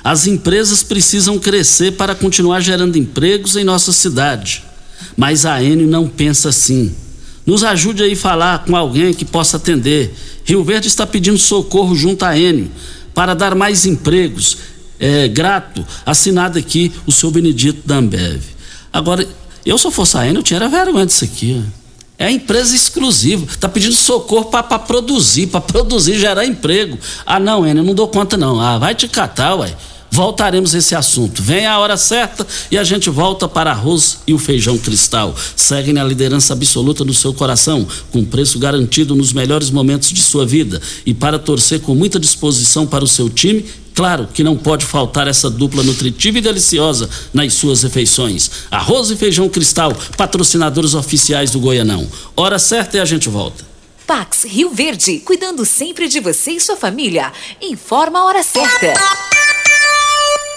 As 0.02 0.26
empresas 0.26 0.82
precisam 0.82 1.38
crescer 1.38 1.92
para 1.92 2.16
continuar 2.16 2.62
gerando 2.62 2.98
empregos 2.98 3.58
em 3.58 3.66
nossa 3.66 3.92
cidade. 3.92 4.64
Mas 5.18 5.46
a 5.46 5.62
Enio 5.62 5.86
não 5.86 6.08
pensa 6.08 6.48
assim. 6.48 6.96
Nos 7.46 7.62
ajude 7.62 8.04
aí 8.04 8.14
a 8.14 8.18
falar 8.18 8.64
com 8.64 8.74
alguém 8.74 9.14
que 9.14 9.26
possa 9.26 9.58
atender. 9.58 10.16
Rio 10.46 10.64
Verde 10.64 10.88
está 10.88 11.06
pedindo 11.06 11.38
socorro 11.38 11.94
junto 11.94 12.24
à 12.24 12.40
Enio 12.40 12.72
para 13.14 13.34
dar 13.34 13.56
mais 13.56 13.86
empregos. 13.86 14.58
É, 15.00 15.28
grato, 15.28 15.86
assinado 16.06 16.58
aqui 16.58 16.92
o 17.06 17.12
seu 17.12 17.30
Benedito 17.30 17.86
da 17.86 17.96
Ambev. 17.96 18.42
Agora, 18.92 19.28
eu 19.66 19.78
se 19.78 19.86
eu 19.86 19.92
fosse 19.92 20.18
a 20.18 20.26
Enio, 20.28 20.40
eu 20.40 20.44
tinha 20.44 20.70
vergonha 20.70 21.06
disso 21.06 21.26
aqui. 21.26 21.62
Ó. 21.62 21.84
É 22.18 22.32
empresa 22.32 22.76
exclusiva. 22.76 23.46
Está 23.46 23.68
pedindo 23.68 23.96
socorro 23.96 24.46
para 24.46 24.80
produzir, 24.80 25.48
para 25.48 25.60
produzir, 25.60 26.18
gerar 26.20 26.46
emprego. 26.46 26.98
Ah, 27.26 27.40
não, 27.40 27.68
Enio, 27.68 27.84
não 27.84 27.94
dou 27.94 28.08
conta, 28.08 28.38
não. 28.38 28.62
Ah, 28.62 28.78
vai 28.78 28.94
te 28.96 29.08
catar, 29.08 29.56
ué. 29.56 29.76
Voltaremos 30.14 30.76
a 30.76 30.78
esse 30.78 30.94
assunto. 30.94 31.42
Vem 31.42 31.66
a 31.66 31.80
hora 31.80 31.98
certa 31.98 32.46
e 32.70 32.78
a 32.78 32.84
gente 32.84 33.10
volta 33.10 33.48
para 33.48 33.72
arroz 33.72 34.20
e 34.28 34.34
o 34.36 34.38
feijão 34.38 34.78
cristal. 34.78 35.36
Segue 35.56 35.92
na 35.92 36.04
liderança 36.04 36.54
absoluta 36.54 37.04
do 37.04 37.16
seu 37.16 37.34
coração, 37.34 37.88
com 38.12 38.24
preço 38.24 38.60
garantido 38.60 39.16
nos 39.16 39.34
melhores 39.34 39.72
momentos 39.72 40.10
de 40.10 40.22
sua 40.22 40.46
vida. 40.46 40.80
E 41.04 41.16
para 41.16 41.40
torcer 41.40 41.80
com 41.82 41.96
muita 41.96 42.20
disposição 42.20 42.86
para 42.86 43.04
o 43.04 43.08
seu 43.08 43.28
time, 43.28 43.66
Claro 43.96 44.28
que 44.34 44.44
não 44.44 44.58
pode 44.58 44.88
faltar 44.88 45.28
essa 45.28 45.52
dupla 45.52 45.84
nutritiva 45.84 46.40
e 46.40 46.42
deliciosa 46.42 47.08
nas 47.32 47.54
suas 47.54 47.84
refeições. 47.84 48.50
Arroz 48.72 49.12
e 49.12 49.16
feijão 49.16 49.48
cristal, 49.48 49.96
patrocinadores 50.18 50.96
oficiais 50.96 51.52
do 51.52 51.60
Goianão. 51.60 52.08
Hora 52.36 52.58
certa 52.58 52.98
e 52.98 53.00
a 53.00 53.06
gente 53.06 53.30
volta. 53.30 53.64
Pax 54.08 54.46
Rio 54.46 54.72
Verde, 54.72 55.20
cuidando 55.20 55.64
sempre 55.64 56.08
de 56.08 56.20
você 56.20 56.54
e 56.54 56.60
sua 56.60 56.76
família. 56.76 57.32
Informa 57.62 58.20
a 58.20 58.26
hora 58.26 58.42
certa. 58.42 58.94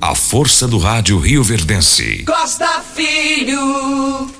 A 0.00 0.14
força 0.14 0.66
do 0.66 0.78
rádio 0.78 1.18
Rio 1.18 1.44
Verdense. 1.44 2.24
Costa 2.24 2.82
Filho. 2.94 4.30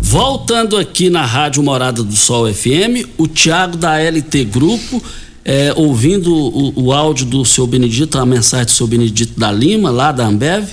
Voltando 0.00 0.74
aqui 0.78 1.10
na 1.10 1.22
Rádio 1.26 1.62
Morada 1.62 2.02
do 2.02 2.16
Sol 2.16 2.50
FM, 2.50 3.06
o 3.18 3.28
Tiago 3.28 3.76
da 3.76 3.98
LT 3.98 4.44
Grupo, 4.44 5.02
é, 5.44 5.70
ouvindo 5.76 6.34
o, 6.34 6.84
o, 6.84 6.92
áudio 6.94 7.26
do 7.26 7.44
seu 7.44 7.66
Benedito, 7.66 8.16
a 8.16 8.24
mensagem 8.24 8.64
do 8.64 8.70
seu 8.70 8.86
Benedito 8.86 9.38
da 9.38 9.52
Lima, 9.52 9.90
lá 9.90 10.12
da 10.12 10.26
Ambev, 10.26 10.70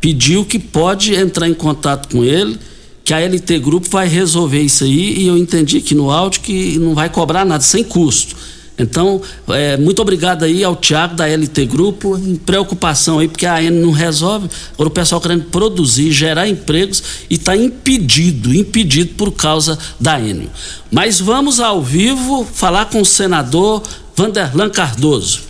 pediu 0.00 0.42
que 0.46 0.58
pode 0.58 1.14
entrar 1.14 1.46
em 1.46 1.54
contato 1.54 2.08
com 2.08 2.24
ele, 2.24 2.58
que 3.04 3.12
a 3.12 3.20
LT 3.20 3.58
Grupo 3.58 3.90
vai 3.90 4.08
resolver 4.08 4.62
isso 4.62 4.84
aí, 4.84 5.18
e 5.18 5.26
eu 5.26 5.36
entendi 5.36 5.76
aqui 5.76 5.94
no 5.94 6.10
áudio 6.10 6.40
que 6.40 6.78
não 6.78 6.94
vai 6.94 7.10
cobrar 7.10 7.44
nada, 7.44 7.62
sem 7.62 7.84
custo. 7.84 8.34
Então, 8.78 9.22
é, 9.48 9.76
muito 9.78 10.02
obrigado 10.02 10.44
aí 10.44 10.62
ao 10.62 10.76
Tiago 10.76 11.14
da 11.14 11.26
LT 11.26 11.64
Grupo, 11.64 12.16
em 12.18 12.36
preocupação 12.36 13.18
aí, 13.18 13.28
porque 13.28 13.46
a 13.46 13.56
AN 13.56 13.70
não 13.70 13.90
resolve, 13.90 14.50
agora 14.74 14.88
o 14.88 14.92
pessoal 14.92 15.20
querendo 15.20 15.44
produzir, 15.44 16.12
gerar 16.12 16.46
empregos 16.46 17.02
e 17.30 17.34
está 17.34 17.56
impedido, 17.56 18.54
impedido 18.54 19.14
por 19.14 19.32
causa 19.32 19.78
da 19.98 20.20
Enio. 20.20 20.50
Mas 20.90 21.18
vamos 21.18 21.58
ao 21.58 21.82
vivo 21.82 22.44
falar 22.44 22.86
com 22.86 23.00
o 23.00 23.04
senador 23.04 23.82
Vanderlan 24.14 24.68
Cardoso. 24.68 25.40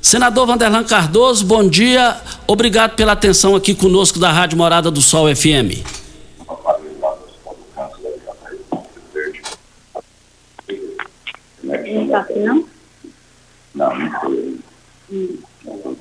Senador 0.00 0.46
Vanderlan 0.48 0.82
Cardoso, 0.82 1.44
bom 1.46 1.68
dia, 1.68 2.16
obrigado 2.48 2.96
pela 2.96 3.12
atenção 3.12 3.54
aqui 3.54 3.74
conosco 3.74 4.18
da 4.18 4.32
Rádio 4.32 4.58
Morada 4.58 4.90
do 4.90 5.00
Sol 5.00 5.32
FM. 5.34 5.86
Não 11.62 12.04
está 12.04 12.20
assim, 12.20 12.40
não? 12.40 12.71
Não, 13.74 13.98
não 13.98 14.20
foi. 14.20 14.58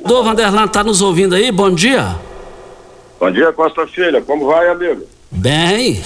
Doutor 0.04 0.24
Vanderlan, 0.24 0.68
tá 0.68 0.84
nos 0.84 1.02
ouvindo 1.02 1.36
aí? 1.36 1.52
Bom 1.52 1.72
dia. 1.72 2.16
Bom 3.20 3.32
dia, 3.32 3.52
Costa 3.54 3.86
Filha. 3.88 4.22
Como 4.22 4.48
vai, 4.48 4.68
amigo? 4.68 5.04
Bem. 5.30 6.02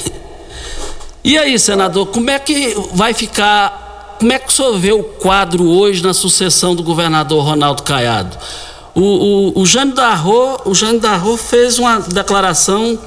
E 1.24 1.38
aí, 1.38 1.58
senador, 1.58 2.08
como 2.08 2.30
é 2.30 2.38
que 2.40 2.76
vai 2.94 3.14
ficar. 3.14 4.16
Como 4.20 4.32
é 4.32 4.40
que 4.40 4.48
o 4.48 4.52
senhor 4.52 4.78
vê 4.78 4.92
o 4.92 5.04
quadro 5.04 5.68
hoje 5.68 6.02
na 6.02 6.14
sucessão 6.14 6.76
do 6.76 6.84
governador 6.84 7.44
Ronaldo 7.44 7.84
Caiado? 7.84 8.38
O, 8.94 9.02
o, 9.02 9.62
o 9.62 9.66
Jânio 9.66 9.94
Darro, 9.94 10.62
o 10.66 10.74
Jânio 10.74 11.02
Darro 11.02 11.36
fez 11.36 11.78
uma 11.80 12.00
declaração 12.00 12.98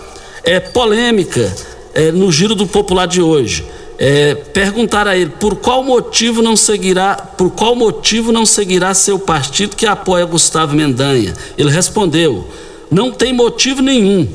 é, 0.44 0.60
polêmica 0.60 1.54
é, 1.94 2.12
no 2.12 2.30
Giro 2.30 2.54
do 2.54 2.66
Popular 2.66 3.06
de 3.06 3.22
hoje 3.22 3.64
é, 3.98 4.34
perguntar 4.34 5.08
a 5.08 5.16
ele 5.16 5.30
por 5.40 5.56
qual 5.56 5.82
motivo 5.82 6.40
não 6.40 6.56
seguirá, 6.56 7.16
por 7.16 7.50
qual 7.50 7.74
motivo 7.74 8.30
não 8.30 8.46
seguirá 8.46 8.94
seu 8.94 9.18
partido 9.18 9.74
que 9.74 9.86
apoia 9.86 10.24
Gustavo 10.24 10.76
Mendanha. 10.76 11.34
Ele 11.56 11.70
respondeu: 11.70 12.46
não 12.90 13.10
tem 13.10 13.32
motivo 13.32 13.82
nenhum. 13.82 14.28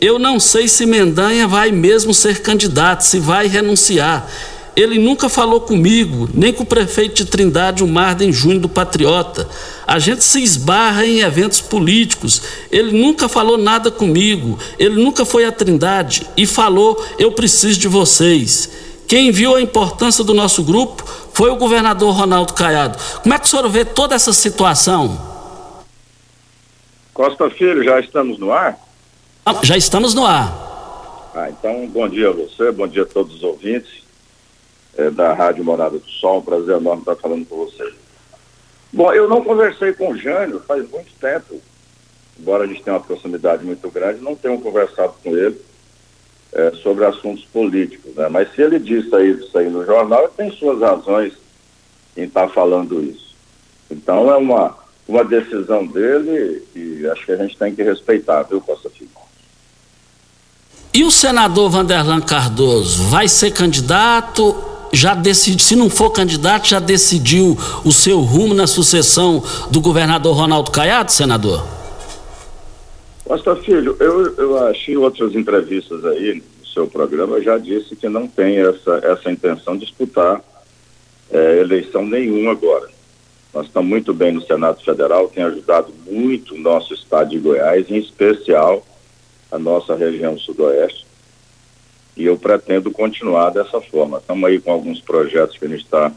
Eu 0.00 0.18
não 0.18 0.38
sei 0.38 0.68
se 0.68 0.84
Mendanha 0.84 1.46
vai 1.46 1.70
mesmo 1.70 2.12
ser 2.12 2.42
candidato, 2.42 3.02
se 3.02 3.18
vai 3.18 3.46
renunciar. 3.46 4.28
Ele 4.76 4.98
nunca 4.98 5.28
falou 5.28 5.60
comigo, 5.60 6.28
nem 6.34 6.52
com 6.52 6.64
o 6.64 6.66
prefeito 6.66 7.14
de 7.14 7.26
Trindade, 7.26 7.84
o 7.84 7.86
Marden 7.86 8.32
Júnior 8.32 8.60
do 8.60 8.68
Patriota. 8.68 9.48
A 9.86 10.00
gente 10.00 10.24
se 10.24 10.42
esbarra 10.42 11.06
em 11.06 11.20
eventos 11.20 11.60
políticos. 11.60 12.42
Ele 12.72 12.90
nunca 12.90 13.28
falou 13.28 13.56
nada 13.56 13.90
comigo. 13.90 14.58
Ele 14.76 15.00
nunca 15.00 15.24
foi 15.24 15.44
à 15.44 15.52
Trindade 15.52 16.26
e 16.36 16.44
falou: 16.44 17.02
Eu 17.18 17.30
preciso 17.30 17.78
de 17.78 17.86
vocês. 17.86 18.68
Quem 19.06 19.30
viu 19.30 19.54
a 19.54 19.60
importância 19.60 20.24
do 20.24 20.32
nosso 20.32 20.62
grupo 20.62 21.04
foi 21.32 21.50
o 21.50 21.56
governador 21.56 22.14
Ronaldo 22.14 22.54
Caiado. 22.54 22.98
Como 23.22 23.34
é 23.34 23.38
que 23.38 23.46
o 23.46 23.48
senhor 23.48 23.68
vê 23.68 23.84
toda 23.84 24.14
essa 24.14 24.32
situação? 24.32 25.34
Costa 27.12 27.48
Filho, 27.50 27.84
já 27.84 28.00
estamos 28.00 28.38
no 28.38 28.52
ar? 28.52 28.78
Ah, 29.44 29.54
já 29.62 29.76
estamos 29.76 30.14
no 30.14 30.24
ar. 30.24 31.32
Ah, 31.34 31.50
então, 31.50 31.86
bom 31.88 32.08
dia 32.08 32.30
a 32.30 32.32
você, 32.32 32.72
bom 32.72 32.86
dia 32.86 33.02
a 33.02 33.06
todos 33.06 33.36
os 33.36 33.42
ouvintes 33.42 34.04
é, 34.96 35.10
da 35.10 35.32
Rádio 35.34 35.64
Morada 35.64 35.98
do 35.98 36.08
Sol. 36.08 36.38
Um 36.38 36.42
prazer 36.42 36.76
enorme 36.76 37.02
estar 37.02 37.16
falando 37.16 37.46
com 37.46 37.56
você. 37.56 37.92
Bom, 38.92 39.12
eu 39.12 39.28
não 39.28 39.44
conversei 39.44 39.92
com 39.92 40.12
o 40.12 40.16
Jânio 40.16 40.62
faz 40.66 40.88
muito 40.88 41.12
tempo. 41.20 41.60
Embora 42.38 42.64
a 42.64 42.66
gente 42.66 42.82
tenha 42.82 42.96
uma 42.96 43.02
proximidade 43.02 43.64
muito 43.64 43.88
grande, 43.90 44.20
não 44.20 44.34
tenho 44.34 44.60
conversado 44.60 45.14
com 45.22 45.36
ele 45.36 45.60
é, 46.54 46.72
sobre 46.82 47.04
assuntos 47.04 47.44
políticos. 47.46 48.14
Né? 48.14 48.28
Mas 48.28 48.54
se 48.54 48.62
ele 48.62 48.78
disse 48.78 49.08
isso 49.22 49.58
aí 49.58 49.68
no 49.68 49.84
jornal, 49.84 50.20
ele 50.20 50.32
tem 50.36 50.56
suas 50.56 50.80
razões 50.80 51.32
em 52.16 52.22
estar 52.22 52.46
tá 52.46 52.48
falando 52.48 53.02
isso. 53.02 53.34
Então 53.90 54.30
é 54.30 54.36
uma, 54.36 54.74
uma 55.06 55.24
decisão 55.24 55.86
dele 55.86 56.62
e 56.74 57.06
acho 57.08 57.26
que 57.26 57.32
a 57.32 57.36
gente 57.36 57.58
tem 57.58 57.74
que 57.74 57.82
respeitar, 57.82 58.44
viu, 58.44 58.60
Costa 58.60 58.88
Filho? 58.88 59.10
E 60.92 61.02
o 61.02 61.10
senador 61.10 61.68
Vanderlan 61.70 62.20
Cardoso 62.20 63.02
vai 63.08 63.26
ser 63.26 63.50
candidato? 63.50 64.54
Já 64.92 65.12
decidiu, 65.12 65.58
se 65.58 65.74
não 65.74 65.90
for 65.90 66.10
candidato, 66.10 66.68
já 66.68 66.78
decidiu 66.78 67.58
o 67.84 67.90
seu 67.90 68.20
rumo 68.20 68.54
na 68.54 68.68
sucessão 68.68 69.42
do 69.68 69.80
governador 69.80 70.36
Ronaldo 70.36 70.70
Caiado, 70.70 71.10
senador? 71.10 71.66
Costa 73.24 73.56
Filho, 73.56 73.96
eu, 73.98 74.36
eu 74.36 74.66
achei 74.66 74.96
outras 74.96 75.34
entrevistas 75.34 76.04
aí 76.04 76.34
no 76.34 76.66
seu 76.66 76.86
programa, 76.86 77.40
já 77.40 77.56
disse 77.56 77.96
que 77.96 78.08
não 78.08 78.28
tem 78.28 78.58
essa, 78.58 79.00
essa 79.02 79.32
intenção 79.32 79.74
de 79.76 79.86
disputar 79.86 80.42
é, 81.30 81.58
eleição 81.58 82.04
nenhuma 82.04 82.52
agora. 82.52 82.88
Nós 83.52 83.66
estamos 83.66 83.88
muito 83.88 84.12
bem 84.12 84.32
no 84.32 84.44
Senado 84.44 84.82
Federal, 84.84 85.28
tem 85.28 85.42
ajudado 85.42 85.92
muito 86.06 86.54
o 86.54 86.58
nosso 86.58 86.92
estado 86.92 87.30
de 87.30 87.38
Goiás, 87.38 87.88
em 87.90 87.96
especial 87.96 88.84
a 89.50 89.58
nossa 89.58 89.94
região 89.94 90.36
sudoeste. 90.36 91.06
E 92.16 92.26
eu 92.26 92.36
pretendo 92.36 92.90
continuar 92.90 93.50
dessa 93.50 93.80
forma. 93.80 94.18
Estamos 94.18 94.44
aí 94.48 94.60
com 94.60 94.70
alguns 94.70 95.00
projetos 95.00 95.56
que 95.56 95.64
a 95.64 95.68
gente 95.68 95.84
está 95.84 96.12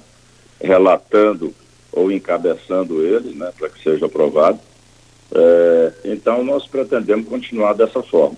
relatando 0.60 1.54
ou 1.92 2.12
encabeçando 2.12 3.02
eles, 3.04 3.36
né, 3.36 3.52
para 3.58 3.70
que 3.70 3.82
seja 3.82 4.08
aprovado. 4.08 4.60
É, 5.34 5.94
então, 6.06 6.44
nós 6.44 6.66
pretendemos 6.68 7.28
continuar 7.28 7.74
dessa 7.74 8.02
forma. 8.02 8.38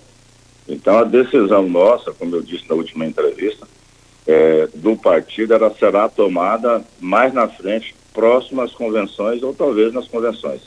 Então, 0.68 0.98
a 0.98 1.04
decisão 1.04 1.68
nossa, 1.68 2.12
como 2.12 2.36
eu 2.36 2.42
disse 2.42 2.68
na 2.68 2.74
última 2.74 3.06
entrevista, 3.06 3.66
é, 4.26 4.68
do 4.74 4.96
partido 4.96 5.54
ela 5.54 5.74
será 5.78 6.08
tomada 6.08 6.84
mais 7.00 7.32
na 7.32 7.48
frente, 7.48 7.94
próximo 8.12 8.60
às 8.60 8.72
convenções 8.72 9.42
ou 9.42 9.54
talvez 9.54 9.92
nas 9.92 10.06
convenções. 10.06 10.62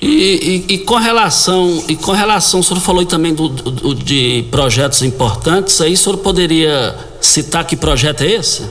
E, 0.00 0.64
e, 0.68 0.74
e, 0.74 0.78
com 0.78 0.94
relação, 0.94 1.84
e 1.86 1.94
com 1.94 2.12
relação, 2.12 2.60
o 2.60 2.62
senhor 2.64 2.80
falou 2.80 3.04
também 3.04 3.34
do, 3.34 3.50
do, 3.50 3.94
de 3.94 4.46
projetos 4.50 5.02
importantes, 5.02 5.78
aí 5.82 5.92
o 5.92 5.96
senhor 5.96 6.16
poderia 6.18 6.96
citar 7.20 7.66
que 7.66 7.76
projeto 7.76 8.22
é 8.22 8.32
esse? 8.32 8.66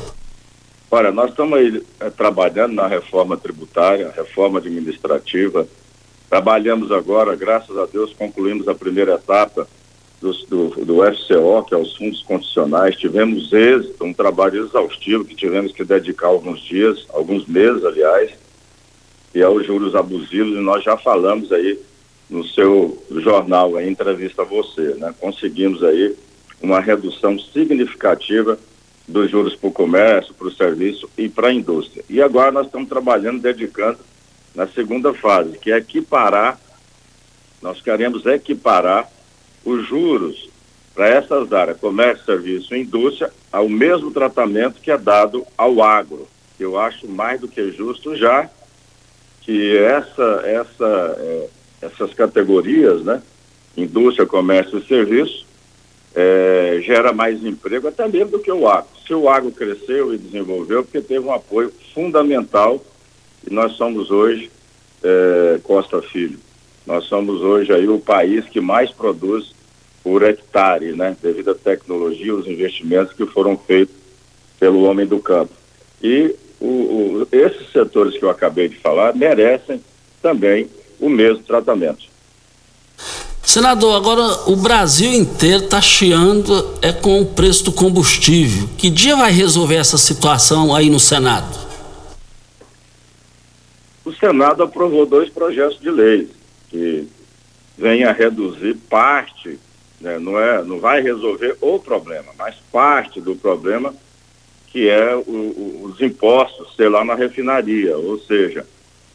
Olha, 0.90 1.12
nós 1.12 1.30
estamos 1.30 1.60
aí 1.60 1.84
é, 2.00 2.10
trabalhando 2.10 2.74
na 2.74 2.88
reforma 2.88 3.38
tributária, 3.38 4.12
reforma 4.16 4.58
administrativa. 4.58 5.68
Trabalhamos 6.30 6.92
agora, 6.92 7.36
graças 7.36 7.76
a 7.76 7.88
Deus, 7.88 8.14
concluímos 8.14 8.68
a 8.68 8.76
primeira 8.76 9.16
etapa 9.16 9.68
do, 10.22 10.32
do, 10.46 10.86
do 10.86 10.96
FCO, 11.02 11.64
que 11.64 11.74
é 11.74 11.78
os 11.78 11.96
fundos 11.98 12.22
constitucionais. 12.22 12.96
Tivemos 12.96 13.52
êxito, 13.52 14.04
um 14.04 14.14
trabalho 14.14 14.64
exaustivo 14.64 15.26
que 15.26 15.34
tivemos 15.34 15.72
que 15.72 15.84
dedicar 15.84 16.28
alguns 16.28 16.62
dias, 16.62 17.04
alguns 17.10 17.48
meses, 17.48 17.84
aliás, 17.84 18.32
e 19.34 19.42
aos 19.42 19.66
juros 19.66 19.96
abusivos, 19.96 20.56
e 20.56 20.62
nós 20.62 20.84
já 20.84 20.96
falamos 20.98 21.52
aí 21.52 21.80
no 22.30 22.46
seu 22.46 23.02
jornal, 23.10 23.76
a 23.76 23.84
entrevista 23.84 24.44
a 24.44 24.46
você, 24.46 24.94
né? 24.96 25.14
Conseguimos 25.20 25.84
aí 25.84 26.16
uma 26.62 26.80
redução 26.80 27.40
significativa 27.40 28.60
dos 29.08 29.32
juros 29.32 29.56
para 29.56 29.70
o 29.70 29.74
comércio, 29.74 30.34
para 30.36 30.48
o 30.48 30.52
serviço 30.52 31.10
e 31.18 31.28
para 31.28 31.48
a 31.48 31.54
indústria. 31.54 32.04
E 32.08 32.22
agora 32.22 32.52
nós 32.52 32.68
estamos 32.68 32.88
trabalhando, 32.88 33.42
dedicando 33.42 33.98
na 34.60 34.68
segunda 34.68 35.14
fase, 35.14 35.58
que 35.58 35.72
é 35.72 35.78
equiparar, 35.78 36.60
nós 37.62 37.82
queremos 37.82 38.26
equiparar 38.26 39.10
os 39.64 39.88
juros 39.88 40.50
para 40.94 41.08
essas 41.08 41.54
áreas, 41.54 41.80
comércio, 41.80 42.26
serviço 42.26 42.76
e 42.76 42.82
indústria, 42.82 43.32
ao 43.54 43.70
mesmo 43.70 44.12
tratamento 44.12 44.82
que 44.82 44.92
é 44.92 44.98
dado 44.98 45.48
ao 45.58 45.82
agro. 45.82 46.28
Eu 46.60 46.78
acho 46.78 47.08
mais 47.08 47.40
do 47.40 47.48
que 47.48 47.72
justo 47.72 48.18
já 48.18 48.50
que 49.40 49.78
essa, 49.78 50.42
essa, 50.44 51.16
é, 51.18 51.48
essas 51.82 52.14
categorias, 52.14 53.02
né, 53.02 53.24
indústria, 53.78 54.28
comércio 54.28 54.80
e 54.80 54.88
serviço, 54.88 55.46
é, 56.14 56.82
gera 56.84 57.14
mais 57.14 57.42
emprego 57.46 57.88
até 57.88 58.06
mesmo 58.10 58.32
do 58.32 58.40
que 58.40 58.52
o 58.52 58.68
agro. 58.68 58.90
Se 59.08 59.14
o 59.14 59.30
agro 59.30 59.52
cresceu 59.52 60.14
e 60.14 60.18
desenvolveu, 60.18 60.84
porque 60.84 61.00
teve 61.00 61.26
um 61.26 61.34
apoio 61.34 61.72
fundamental 61.94 62.84
e 63.50 63.54
nós 63.54 63.74
somos 63.74 64.12
hoje, 64.12 64.52
é, 65.04 65.60
Costa 65.64 66.02
Filho, 66.02 66.40
nós 66.86 67.06
somos 67.06 67.42
hoje 67.42 67.74
aí 67.74 67.88
o 67.88 68.00
país 68.00 68.46
que 68.46 68.62
mais 68.62 68.92
produz 68.92 69.54
por 70.04 70.24
hectare, 70.24 70.94
né? 70.94 71.18
Devido 71.22 71.52
à 71.52 71.56
tecnologia, 71.56 72.34
os 72.34 72.48
investimentos 72.48 73.14
que 73.14 73.26
foram 73.26 73.58
feitos 73.58 73.96
pelo 74.60 74.84
homem 74.84 75.06
do 75.06 75.20
campo. 75.20 75.52
E 76.02 76.36
o, 76.60 76.66
o, 76.66 77.28
esses 77.32 77.72
setores 77.72 78.18
que 78.18 78.24
eu 78.24 78.30
acabei 78.30 78.70
de 78.70 78.78
falar 78.78 79.16
merecem 79.16 79.82
também 80.22 80.68
o 81.00 81.10
mesmo 81.10 81.44
tratamento. 81.44 82.08
Senador, 83.42 83.96
agora 83.96 84.22
o 84.48 84.56
Brasil 84.56 85.12
inteiro 85.12 85.64
está 85.64 85.82
chiando 85.82 86.78
é 86.82 86.92
com 86.92 87.22
o 87.22 87.26
preço 87.26 87.64
do 87.66 87.72
combustível. 87.72 88.70
Que 88.78 88.90
dia 88.90 89.16
vai 89.16 89.32
resolver 89.32 89.76
essa 89.76 89.98
situação 89.98 90.76
aí 90.76 90.90
no 90.90 91.00
Senado? 91.00 91.69
O 94.10 94.14
Senado 94.16 94.64
aprovou 94.64 95.06
dois 95.06 95.30
projetos 95.30 95.80
de 95.80 95.92
lei 95.92 96.28
que 96.72 97.08
vêm 97.78 98.06
a 98.06 98.12
reduzir 98.12 98.76
parte, 98.90 99.60
né, 100.02 100.18
não, 100.18 100.40
é, 100.40 100.64
não 100.64 100.80
vai 100.80 101.00
resolver 101.00 101.56
o 101.62 101.78
problema, 101.78 102.32
mas 102.36 102.56
parte 102.72 103.22
do 103.22 103.36
problema 103.36 103.94
que 104.66 104.90
é 104.90 105.16
o, 105.16 105.20
o, 105.20 105.82
os 105.84 106.02
impostos, 106.02 106.76
sei 106.76 106.90
lá, 106.90 107.06
na 107.06 107.14
refinaria, 107.14 107.96
ou 108.00 108.18
seja, 108.18 108.66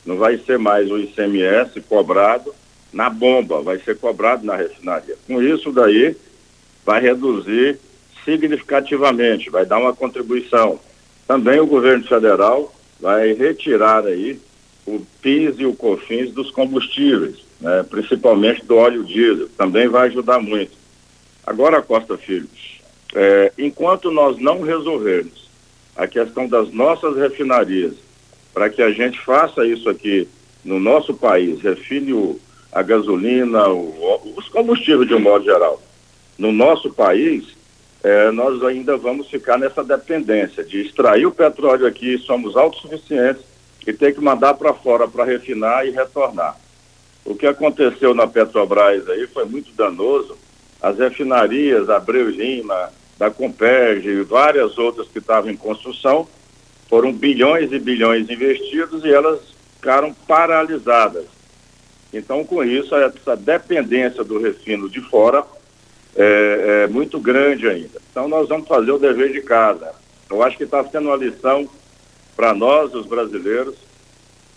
não 0.06 0.16
vai 0.16 0.38
ser 0.38 0.60
mais 0.60 0.88
o 0.88 0.96
ICMS 0.96 1.80
cobrado 1.88 2.54
na 2.92 3.10
bomba, 3.10 3.62
vai 3.62 3.80
ser 3.80 3.98
cobrado 3.98 4.46
na 4.46 4.54
refinaria. 4.54 5.16
Com 5.26 5.42
isso 5.42 5.72
daí, 5.72 6.14
vai 6.86 7.00
reduzir 7.00 7.80
significativamente, 8.24 9.50
vai 9.50 9.66
dar 9.66 9.78
uma 9.78 9.92
contribuição. 9.92 10.78
Também 11.26 11.58
o 11.58 11.66
governo 11.66 12.04
federal 12.04 12.72
vai 13.00 13.32
retirar 13.32 14.06
aí 14.06 14.40
o 14.86 15.04
PIS 15.22 15.54
e 15.58 15.66
o 15.66 15.74
COFINS 15.74 16.32
dos 16.32 16.50
combustíveis, 16.50 17.36
né, 17.60 17.84
principalmente 17.88 18.64
do 18.64 18.76
óleo 18.76 19.04
diesel, 19.04 19.48
também 19.56 19.88
vai 19.88 20.08
ajudar 20.08 20.40
muito. 20.40 20.72
Agora, 21.46 21.82
Costa 21.82 22.16
Filho, 22.16 22.48
é, 23.14 23.52
enquanto 23.56 24.10
nós 24.10 24.38
não 24.38 24.62
resolvermos 24.62 25.48
a 25.96 26.06
questão 26.06 26.48
das 26.48 26.70
nossas 26.72 27.16
refinarias, 27.16 27.94
para 28.52 28.68
que 28.68 28.82
a 28.82 28.90
gente 28.90 29.18
faça 29.20 29.66
isso 29.66 29.88
aqui 29.88 30.28
no 30.64 30.78
nosso 30.78 31.14
país, 31.14 31.60
refine 31.60 32.12
o, 32.12 32.38
a 32.72 32.82
gasolina, 32.82 33.68
o, 33.68 34.34
os 34.36 34.48
combustíveis 34.48 35.08
de 35.08 35.14
um 35.14 35.20
modo 35.20 35.44
geral. 35.44 35.82
No 36.38 36.52
nosso 36.52 36.92
país, 36.92 37.44
é, 38.02 38.30
nós 38.32 38.62
ainda 38.64 38.96
vamos 38.96 39.28
ficar 39.28 39.58
nessa 39.58 39.82
dependência 39.82 40.64
de 40.64 40.82
extrair 40.82 41.26
o 41.26 41.32
petróleo 41.32 41.86
aqui, 41.86 42.18
somos 42.18 42.56
autossuficientes 42.56 43.53
e 43.86 43.92
ter 43.92 44.14
que 44.14 44.20
mandar 44.20 44.54
para 44.54 44.72
fora 44.72 45.06
para 45.06 45.24
refinar 45.24 45.86
e 45.86 45.90
retornar. 45.90 46.56
O 47.24 47.34
que 47.34 47.46
aconteceu 47.46 48.14
na 48.14 48.26
Petrobras 48.26 49.08
aí 49.08 49.26
foi 49.26 49.44
muito 49.44 49.72
danoso. 49.72 50.36
As 50.80 50.98
refinarias, 50.98 51.88
Abreu 51.88 52.28
Lima, 52.28 52.90
da 53.18 53.30
Comperge 53.30 54.08
e 54.08 54.22
várias 54.22 54.76
outras 54.76 55.08
que 55.08 55.18
estavam 55.18 55.50
em 55.50 55.56
construção, 55.56 56.28
foram 56.88 57.12
bilhões 57.12 57.72
e 57.72 57.78
bilhões 57.78 58.28
investidos 58.28 59.04
e 59.04 59.12
elas 59.12 59.40
ficaram 59.76 60.12
paralisadas. 60.12 61.24
Então, 62.12 62.44
com 62.44 62.62
isso, 62.62 62.94
essa 62.94 63.34
dependência 63.36 64.22
do 64.22 64.38
refino 64.38 64.88
de 64.88 65.00
fora 65.00 65.44
é, 66.14 66.84
é 66.84 66.86
muito 66.86 67.18
grande 67.18 67.68
ainda. 67.68 68.00
Então, 68.10 68.28
nós 68.28 68.48
vamos 68.48 68.68
fazer 68.68 68.92
o 68.92 68.98
dever 68.98 69.32
de 69.32 69.40
casa. 69.40 69.92
Eu 70.30 70.42
acho 70.42 70.56
que 70.56 70.64
está 70.64 70.84
sendo 70.84 71.08
uma 71.08 71.16
lição 71.16 71.68
para 72.36 72.54
nós, 72.54 72.94
os 72.94 73.06
brasileiros, 73.06 73.74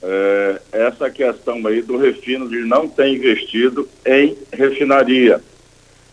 é, 0.01 0.61
essa 0.71 1.09
questão 1.09 1.65
aí 1.65 1.81
do 1.81 1.97
refino 1.97 2.47
de 2.49 2.59
não 2.59 2.87
ter 2.87 3.07
investido 3.07 3.87
em 4.05 4.37
refinaria. 4.51 5.41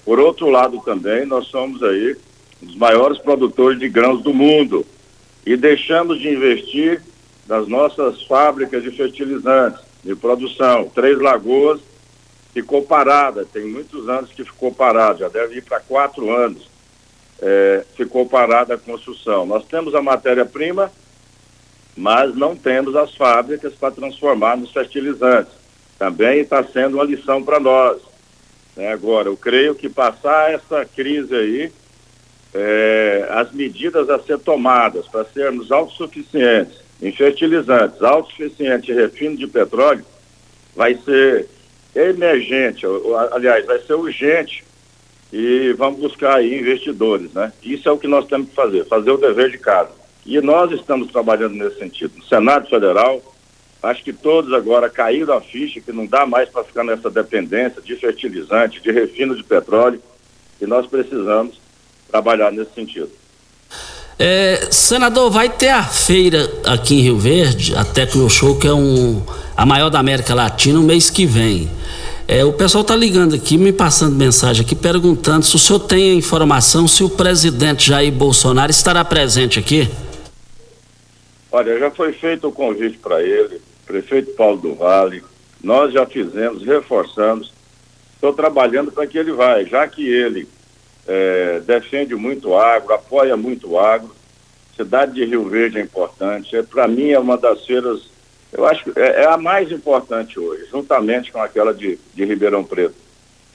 Por 0.05 0.19
outro 0.19 0.51
lado 0.51 0.81
também, 0.85 1.25
nós 1.25 1.47
somos 1.47 1.83
aí 1.83 2.17
os 2.63 2.77
maiores 2.77 3.19
produtores 3.19 3.79
de 3.79 3.89
grãos 3.89 4.23
do 4.23 4.33
mundo 4.33 4.87
e 5.45 5.57
deixamos 5.57 6.19
de 6.21 6.29
investir 6.29 7.03
nas 7.47 7.69
nossas 7.69 8.23
fábricas 8.23 8.83
de 8.83 8.91
fertilizantes 8.91 9.81
de 10.03 10.15
produção. 10.15 10.91
Três 10.95 11.19
Lagoas 11.19 11.81
ficou 12.53 12.83
parada, 12.83 13.45
tem 13.45 13.65
muitos 13.65 14.09
anos 14.09 14.31
que 14.31 14.45
ficou 14.45 14.73
parada, 14.73 15.19
já 15.19 15.29
deve 15.29 15.57
ir 15.57 15.63
para 15.63 15.81
quatro 15.81 16.35
anos. 16.35 16.69
É, 17.41 17.85
ficou 17.97 18.27
parada 18.27 18.75
a 18.75 18.79
construção. 18.79 19.45
Nós 19.45 19.65
temos 19.67 19.95
a 19.95 20.01
matéria-prima, 20.01 20.91
mas 21.97 22.35
não 22.35 22.57
temos 22.57 22.97
as 22.97 23.15
fábricas 23.15 23.75
para 23.75 23.95
transformar 23.95 24.57
nos 24.57 24.73
fertilizantes. 24.73 25.53
Também 25.99 26.41
está 26.41 26.63
sendo 26.65 26.95
uma 26.95 27.05
lição 27.05 27.43
para 27.43 27.61
nós. 27.61 28.01
Né? 28.77 28.93
Agora, 28.93 29.29
eu 29.29 29.37
creio 29.37 29.75
que 29.75 29.89
passar 29.89 30.53
essa 30.53 30.85
crise 30.85 31.35
aí, 31.35 31.73
é, 32.53 33.27
as 33.31 33.53
medidas 33.53 34.11
a 34.11 34.19
ser 34.19 34.39
tomadas 34.39 35.07
para 35.07 35.25
sermos 35.25 35.71
autossuficientes, 35.71 36.83
em 37.03 37.13
fertilizantes 37.13 38.03
autossuficiente 38.03 38.91
e 38.91 38.95
refino 38.95 39.37
de 39.37 39.47
petróleo 39.47 40.05
vai 40.75 40.95
ser 40.97 41.49
emergente, 41.95 42.85
aliás, 43.31 43.65
vai 43.67 43.79
ser 43.81 43.95
urgente 43.95 44.65
e 45.33 45.73
vamos 45.75 46.01
buscar 46.01 46.37
aí 46.37 46.59
investidores, 46.59 47.33
né? 47.33 47.53
Isso 47.63 47.89
é 47.89 47.93
o 47.93 47.99
que 47.99 48.09
nós 48.09 48.27
temos 48.27 48.49
que 48.49 48.55
fazer, 48.55 48.85
fazer 48.87 49.11
o 49.11 49.17
dever 49.17 49.51
de 49.51 49.59
casa. 49.59 49.91
E 50.27 50.41
nós 50.41 50.71
estamos 50.73 51.11
trabalhando 51.11 51.55
nesse 51.55 51.79
sentido. 51.79 52.13
No 52.17 52.25
Senado 52.25 52.69
Federal, 52.69 53.23
acho 53.83 54.03
que 54.03 54.13
todos 54.13 54.53
agora 54.53 54.89
caíram 54.89 55.35
a 55.35 55.41
ficha 55.41 55.81
que 55.81 55.93
não 55.93 56.07
dá 56.07 56.25
mais 56.25 56.49
para 56.49 56.65
ficar 56.65 56.85
nessa 56.85 57.11
dependência 57.11 57.83
de 57.83 57.95
fertilizante, 57.97 58.81
de 58.81 58.91
refino 58.91 59.37
de 59.37 59.45
petróleo, 59.45 60.01
e 60.61 60.67
nós 60.67 60.87
precisamos 60.87 61.61
trabalhar 62.11 62.51
nesse 62.51 62.73
sentido. 62.75 63.11
É, 64.19 64.69
senador, 64.71 65.31
vai 65.31 65.49
ter 65.49 65.71
a 65.71 65.83
feira 65.83 66.49
aqui 66.65 66.95
em 66.95 67.01
Rio 67.01 67.19
Verde, 67.19 67.75
a 67.75 67.85
Tecno 67.85 68.31
Show, 68.31 68.57
que 68.59 68.67
é 68.67 68.73
um, 68.73 69.21
a 69.57 69.67
maior 69.67 69.91
da 69.91 69.99
América 69.99 70.35
Latina, 70.35 70.79
no 70.79 70.85
mês 70.85 71.11
que 71.11 71.27
vem. 71.27 71.69
É, 72.27 72.45
o 72.45 72.53
pessoal 72.53 72.83
está 72.83 72.97
ligando 72.97 73.35
aqui, 73.35 73.59
me 73.59 73.73
passando 73.73 74.17
mensagem 74.17 74.65
aqui, 74.65 74.75
perguntando 74.75 75.45
se 75.45 75.57
o 75.57 75.59
senhor 75.59 75.81
tem 75.81 76.13
a 76.13 76.15
informação 76.15 76.89
se 76.89 77.05
o 77.05 77.11
presidente 77.11 77.89
Jair 77.89 78.13
Bolsonaro 78.13 78.71
estará 78.71 79.05
presente 79.05 79.59
aqui. 79.59 79.91
Olha, 81.57 81.79
já 81.79 81.89
foi 81.89 82.13
feito 82.13 82.49
o 82.49 82.53
convite 82.53 82.99
para 82.99 83.23
ele, 83.23 83.63
prefeito 83.87 84.33
Paulo 84.33 84.57
do 84.57 84.75
Vale, 84.75 85.23
nós 85.63 85.93
já 85.93 86.05
fizemos, 86.05 86.65
reforçamos, 86.65 87.53
estou 88.13 88.33
trabalhando 88.33 88.91
para 88.91 89.07
que 89.07 89.17
ele 89.17 89.31
vá, 89.31 89.63
já 89.63 89.87
que 89.87 90.05
ele 90.05 90.49
é, 91.07 91.61
defende 91.61 92.17
muito 92.17 92.57
agro, 92.57 92.93
apoia 92.93 93.37
muito 93.37 93.79
agro. 93.79 94.13
Cidade 94.75 95.15
de 95.15 95.25
Rio 95.25 95.45
Verde 95.45 95.79
é 95.79 95.83
importante. 95.83 96.57
É, 96.57 96.63
Para 96.65 96.89
mim 96.89 97.11
é 97.11 97.21
uma 97.21 97.39
das 97.39 97.65
feiras 97.65 98.11
Eu 98.53 98.67
acho 98.67 98.83
que 98.83 98.99
é, 98.99 99.23
é 99.23 99.27
a 99.27 99.37
mais 99.37 99.71
importante 99.71 100.41
hoje, 100.41 100.67
juntamente 100.73 101.31
com 101.31 101.41
aquela 101.41 101.73
de, 101.73 102.01
de 102.13 102.25
Ribeirão 102.25 102.65
Preto. 102.65 102.97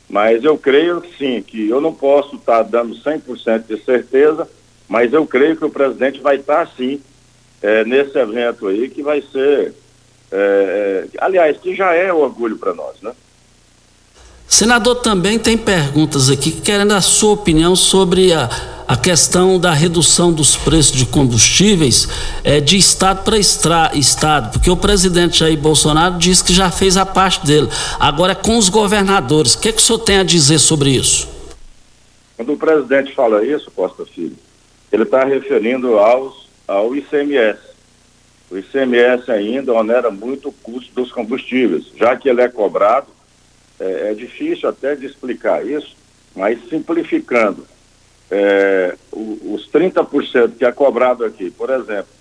Mas 0.09 0.41
eu 0.45 0.57
creio 0.57 1.03
sim, 1.17 1.41
que 1.41 1.67
eu 1.67 1.81
não 1.81 1.93
posso 1.93 2.37
estar 2.37 2.63
tá 2.63 2.63
dando 2.63 2.95
100% 2.95 3.65
de 3.67 3.83
certeza, 3.83 4.49
mas 4.87 5.11
eu 5.11 5.27
creio 5.27 5.57
que 5.57 5.65
o 5.65 5.69
presidente 5.69 6.21
vai 6.21 6.37
estar 6.37 6.65
tá, 6.65 6.71
sim 6.77 7.01
é, 7.61 7.83
nesse 7.83 8.17
evento 8.17 8.67
aí, 8.67 8.89
que 8.89 9.03
vai 9.03 9.21
ser, 9.21 9.73
é, 10.31 10.35
é, 10.35 11.07
aliás, 11.19 11.57
que 11.57 11.75
já 11.75 11.93
é 11.93 12.11
orgulho 12.11 12.57
para 12.57 12.73
nós, 12.73 13.01
né? 13.01 13.13
Senador, 14.47 14.95
também 14.95 15.37
tem 15.37 15.55
perguntas 15.55 16.29
aqui 16.29 16.51
querendo 16.51 16.93
a 16.93 17.01
sua 17.01 17.33
opinião 17.33 17.75
sobre 17.75 18.33
a, 18.33 18.49
a 18.87 18.97
questão 18.97 19.59
da 19.59 19.71
redução 19.71 20.33
dos 20.33 20.55
preços 20.55 20.93
de 20.93 21.05
combustíveis 21.05 22.07
é, 22.43 22.59
de 22.59 22.75
estado 22.75 23.23
para 23.23 23.37
estado, 23.37 24.51
porque 24.51 24.71
o 24.71 24.75
presidente 24.75 25.37
Jair 25.37 25.55
Bolsonaro 25.55 26.17
disse 26.17 26.43
que 26.43 26.51
já 26.51 26.71
fez 26.71 26.97
a 26.97 27.05
parte 27.05 27.45
dele. 27.45 27.69
Agora 27.99 28.31
é 28.31 28.35
com 28.35 28.57
os 28.57 28.67
governadores. 28.67 29.53
O 29.53 29.59
que, 29.59 29.71
que 29.71 29.77
o 29.77 29.81
senhor 29.81 29.99
tem 29.99 30.17
a 30.17 30.23
dizer 30.23 30.57
sobre 30.57 30.89
isso? 30.89 31.27
Quando 32.35 32.53
o 32.53 32.57
presidente 32.57 33.13
fala 33.13 33.45
isso, 33.45 33.69
Costa 33.69 34.03
Filho, 34.07 34.35
ele 34.91 35.03
está 35.03 35.23
referindo 35.23 35.99
aos, 35.99 36.38
ao 36.69 36.95
ICMS. 36.95 37.59
O 38.51 38.57
ICMS 38.57 39.31
ainda 39.31 39.73
onera 39.73 40.11
muito 40.11 40.49
o 40.49 40.53
custo 40.53 40.93
dos 40.93 41.11
combustíveis, 41.11 41.91
já 41.95 42.15
que 42.15 42.29
ele 42.29 42.41
é 42.41 42.47
cobrado 42.47 43.07
é, 43.79 44.11
é 44.11 44.13
difícil 44.13 44.69
até 44.69 44.95
de 44.95 45.05
explicar 45.05 45.65
isso, 45.65 45.95
mas 46.35 46.59
simplificando, 46.69 47.65
é, 48.29 48.95
os 49.11 49.67
30% 49.71 50.57
que 50.57 50.65
é 50.65 50.71
cobrado 50.71 51.25
aqui, 51.25 51.49
por 51.49 51.69
exemplo, 51.71 52.13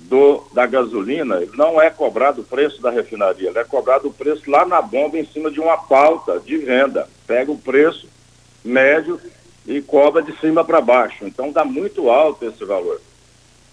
do, 0.00 0.44
da 0.52 0.66
gasolina, 0.66 1.40
não 1.54 1.80
é 1.80 1.88
cobrado 1.88 2.40
o 2.40 2.44
preço 2.44 2.82
da 2.82 2.90
refinaria, 2.90 3.52
é 3.54 3.64
cobrado 3.64 4.08
o 4.08 4.12
preço 4.12 4.50
lá 4.50 4.66
na 4.66 4.82
bomba 4.82 5.16
em 5.18 5.26
cima 5.26 5.50
de 5.50 5.60
uma 5.60 5.76
pauta 5.78 6.40
de 6.40 6.56
venda. 6.58 7.08
Pega 7.26 7.52
o 7.52 7.58
preço 7.58 8.08
médio 8.64 9.20
e 9.66 9.80
cobra 9.80 10.22
de 10.22 10.36
cima 10.38 10.64
para 10.64 10.80
baixo. 10.80 11.24
Então 11.24 11.52
dá 11.52 11.64
muito 11.64 12.10
alto 12.10 12.44
esse 12.44 12.64
valor. 12.64 13.00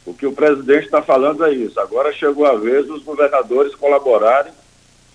O 0.05 0.13
que 0.13 0.25
o 0.25 0.33
presidente 0.33 0.85
está 0.85 1.01
falando 1.01 1.45
é 1.45 1.53
isso. 1.53 1.79
Agora 1.79 2.11
chegou 2.13 2.45
a 2.45 2.55
vez 2.55 2.85
dos 2.87 3.03
governadores 3.03 3.73
colaborarem 3.75 4.51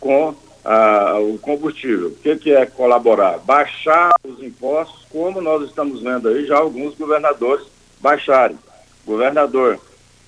com 0.00 0.34
ah, 0.64 1.18
o 1.20 1.38
combustível. 1.38 2.08
O 2.08 2.14
que, 2.16 2.36
que 2.36 2.52
é 2.52 2.66
colaborar? 2.66 3.38
Baixar 3.38 4.12
os 4.24 4.42
impostos, 4.42 5.06
como 5.10 5.40
nós 5.40 5.68
estamos 5.68 6.02
vendo 6.02 6.28
aí 6.28 6.46
já 6.46 6.58
alguns 6.58 6.94
governadores 6.94 7.66
baixarem. 8.00 8.58
governador 9.04 9.78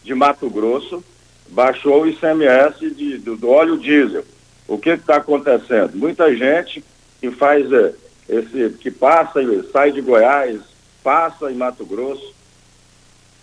de 0.02 0.14
Mato 0.14 0.48
Grosso 0.48 1.02
baixou 1.48 2.02
o 2.02 2.06
ICMS 2.06 2.90
de, 2.90 3.18
do, 3.18 3.36
do 3.36 3.48
óleo 3.48 3.78
diesel. 3.78 4.24
O 4.68 4.78
que 4.78 4.90
está 4.90 5.16
acontecendo? 5.16 5.96
Muita 5.96 6.34
gente 6.34 6.84
que 7.20 7.30
faz 7.30 7.70
é, 7.72 7.92
esse, 8.28 8.70
que 8.78 8.90
passa 8.90 9.42
e 9.42 9.62
sai 9.70 9.92
de 9.92 10.00
Goiás, 10.00 10.60
passa 11.02 11.50
em 11.50 11.56
Mato 11.56 11.84
Grosso, 11.84 12.34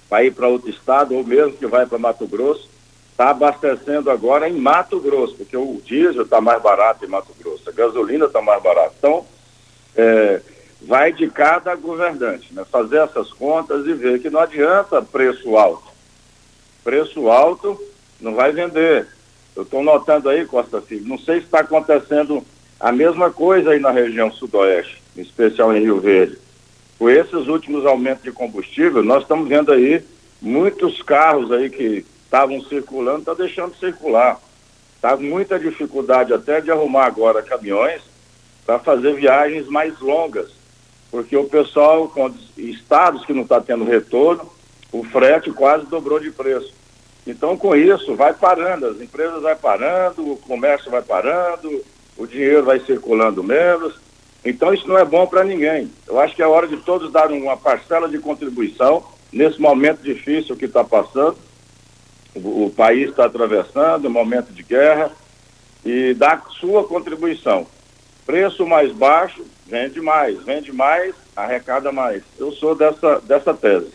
vai 0.09 0.27
ir 0.27 0.31
para 0.31 0.47
outro 0.47 0.69
estado, 0.69 1.15
ou 1.15 1.23
mesmo 1.23 1.53
que 1.53 1.67
vai 1.67 1.85
para 1.85 1.97
Mato 1.97 2.27
Grosso, 2.27 2.69
está 3.11 3.31
abastecendo 3.31 4.11
agora 4.11 4.47
em 4.47 4.53
Mato 4.53 4.99
Grosso, 4.99 5.35
porque 5.35 5.57
o 5.57 5.81
diesel 5.83 6.23
está 6.23 6.39
mais 6.39 6.61
barato 6.61 7.03
em 7.03 7.07
Mato 7.07 7.33
Grosso, 7.39 7.67
a 7.67 7.71
gasolina 7.71 8.25
está 8.25 8.41
mais 8.41 8.61
barata. 8.61 8.93
Então, 8.97 9.25
é, 9.95 10.41
vai 10.81 11.11
de 11.11 11.27
cada 11.29 11.75
governante, 11.75 12.53
né? 12.53 12.63
Fazer 12.71 12.97
essas 12.97 13.33
contas 13.33 13.85
e 13.87 13.93
ver 13.93 14.21
que 14.21 14.29
não 14.29 14.39
adianta 14.39 15.01
preço 15.01 15.57
alto. 15.57 15.87
Preço 16.83 17.29
alto 17.29 17.81
não 18.21 18.35
vai 18.35 18.51
vender. 18.51 19.07
Eu 19.55 19.63
estou 19.63 19.83
notando 19.83 20.29
aí, 20.29 20.45
Costa 20.45 20.79
Filho, 20.79 21.07
não 21.07 21.17
sei 21.17 21.39
se 21.39 21.45
está 21.45 21.61
acontecendo 21.61 22.45
a 22.79 22.91
mesma 22.91 23.31
coisa 23.31 23.71
aí 23.71 23.79
na 23.79 23.89
região 23.89 24.31
sudoeste, 24.31 25.01
em 25.15 25.21
especial 25.21 25.75
em 25.75 25.81
Rio 25.81 25.99
Verde. 25.99 26.37
Com 26.97 27.09
esses 27.09 27.47
últimos 27.47 27.85
aumentos 27.85 28.23
de 28.23 28.31
combustível, 28.31 29.03
nós 29.03 29.21
estamos 29.21 29.47
vendo 29.47 29.71
aí 29.71 30.03
muitos 30.41 31.01
carros 31.03 31.51
aí 31.51 31.69
que 31.69 32.05
estavam 32.23 32.61
circulando, 32.63 33.19
está 33.19 33.33
deixando 33.33 33.73
de 33.73 33.79
circular. 33.79 34.39
Está 34.95 35.15
muita 35.15 35.59
dificuldade 35.59 36.33
até 36.33 36.59
de 36.59 36.71
arrumar 36.71 37.05
agora 37.05 37.43
caminhões 37.43 38.01
para 38.65 38.79
fazer 38.79 39.13
viagens 39.13 39.67
mais 39.67 39.99
longas, 39.99 40.49
porque 41.09 41.37
o 41.37 41.45
pessoal, 41.45 42.09
com 42.09 42.33
estados 42.57 43.25
que 43.25 43.33
não 43.33 43.43
está 43.43 43.61
tendo 43.61 43.85
retorno, 43.85 44.51
o 44.91 45.03
frete 45.03 45.51
quase 45.51 45.85
dobrou 45.85 46.19
de 46.19 46.31
preço. 46.31 46.73
Então, 47.25 47.55
com 47.57 47.75
isso, 47.75 48.15
vai 48.15 48.33
parando, 48.33 48.87
as 48.87 48.99
empresas 48.99 49.41
vai 49.41 49.55
parando, 49.55 50.31
o 50.31 50.37
comércio 50.37 50.89
vai 50.89 51.01
parando, 51.01 51.83
o 52.17 52.25
dinheiro 52.25 52.63
vai 52.63 52.79
circulando 52.79 53.43
menos. 53.43 53.99
Então, 54.47 54.73
isso 54.73 54.87
não 54.87 54.97
é 54.97 55.05
bom 55.05 55.27
para 55.27 55.43
ninguém. 55.43 55.91
Eu 56.07 56.19
acho 56.19 56.35
que 56.35 56.41
é 56.41 56.47
hora 56.47 56.67
de 56.67 56.77
todos 56.77 57.11
dar 57.11 57.31
uma 57.31 57.57
parcela 57.57 58.07
de 58.07 58.17
contribuição 58.19 59.03
nesse 59.31 59.59
momento 59.59 60.01
difícil 60.01 60.55
que 60.55 60.65
está 60.65 60.83
passando 60.83 61.37
o, 62.43 62.65
o 62.65 62.69
país 62.69 63.09
está 63.09 63.25
atravessando 63.25 64.07
um 64.07 64.11
momento 64.11 64.53
de 64.53 64.63
guerra 64.63 65.11
e 65.85 66.13
dá 66.13 66.41
sua 66.59 66.83
contribuição. 66.83 67.65
Preço 68.25 68.65
mais 68.65 68.91
baixo, 68.91 69.45
vende 69.65 70.01
mais, 70.01 70.43
vende 70.43 70.71
mais, 70.71 71.15
arrecada 71.35 71.91
mais. 71.91 72.23
Eu 72.37 72.51
sou 72.51 72.75
dessa, 72.75 73.21
dessa 73.21 73.53
tese. 73.53 73.91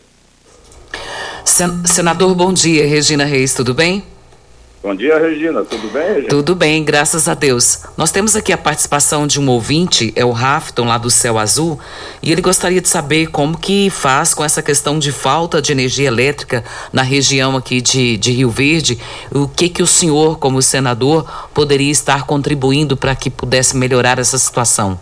Senador, 1.84 2.34
bom 2.34 2.52
dia. 2.52 2.86
Regina 2.86 3.24
Reis, 3.24 3.52
tudo 3.52 3.74
bem? 3.74 4.11
Bom 4.82 4.96
dia, 4.96 5.16
Regina. 5.16 5.64
Tudo 5.64 5.88
bem, 5.90 6.08
Regina? 6.08 6.28
Tudo 6.28 6.56
bem, 6.56 6.82
graças 6.82 7.28
a 7.28 7.34
Deus. 7.34 7.84
Nós 7.96 8.10
temos 8.10 8.34
aqui 8.34 8.52
a 8.52 8.58
participação 8.58 9.28
de 9.28 9.38
um 9.38 9.48
ouvinte, 9.48 10.12
é 10.16 10.24
o 10.24 10.32
Rafton, 10.32 10.84
lá 10.86 10.98
do 10.98 11.08
Céu 11.08 11.38
Azul, 11.38 11.78
e 12.20 12.32
ele 12.32 12.42
gostaria 12.42 12.80
de 12.80 12.88
saber 12.88 13.28
como 13.28 13.56
que 13.56 13.88
faz 13.90 14.34
com 14.34 14.44
essa 14.44 14.60
questão 14.60 14.98
de 14.98 15.12
falta 15.12 15.62
de 15.62 15.70
energia 15.70 16.08
elétrica 16.08 16.64
na 16.92 17.02
região 17.02 17.56
aqui 17.56 17.80
de, 17.80 18.16
de 18.16 18.32
Rio 18.32 18.50
Verde. 18.50 18.98
O 19.32 19.46
que 19.46 19.68
que 19.68 19.84
o 19.84 19.86
senhor, 19.86 20.40
como 20.40 20.60
senador, 20.60 21.30
poderia 21.54 21.92
estar 21.92 22.26
contribuindo 22.26 22.96
para 22.96 23.14
que 23.14 23.30
pudesse 23.30 23.76
melhorar 23.76 24.18
essa 24.18 24.36
situação? 24.36 24.98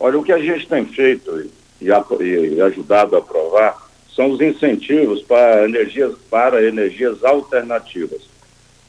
Olha, 0.00 0.18
o 0.18 0.24
que 0.24 0.32
a 0.32 0.38
gente 0.38 0.66
tem 0.66 0.84
feito 0.84 1.48
e, 1.80 1.84
e 1.84 2.60
ajudado 2.60 3.14
a 3.14 3.20
aprovar 3.20 3.89
são 4.20 4.32
os 4.32 4.40
incentivos 4.42 5.22
para 5.22 5.64
energias, 5.64 6.14
para 6.30 6.62
energias 6.62 7.24
alternativas. 7.24 8.20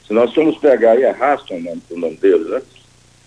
Se 0.06 0.12
nós 0.12 0.34
formos 0.34 0.58
pegar 0.58 0.90
aí, 0.90 1.04
é 1.04 1.10
Raston 1.10 1.54
o 1.90 1.98
nome, 1.98 2.16
deles, 2.16 2.48
né? 2.48 2.60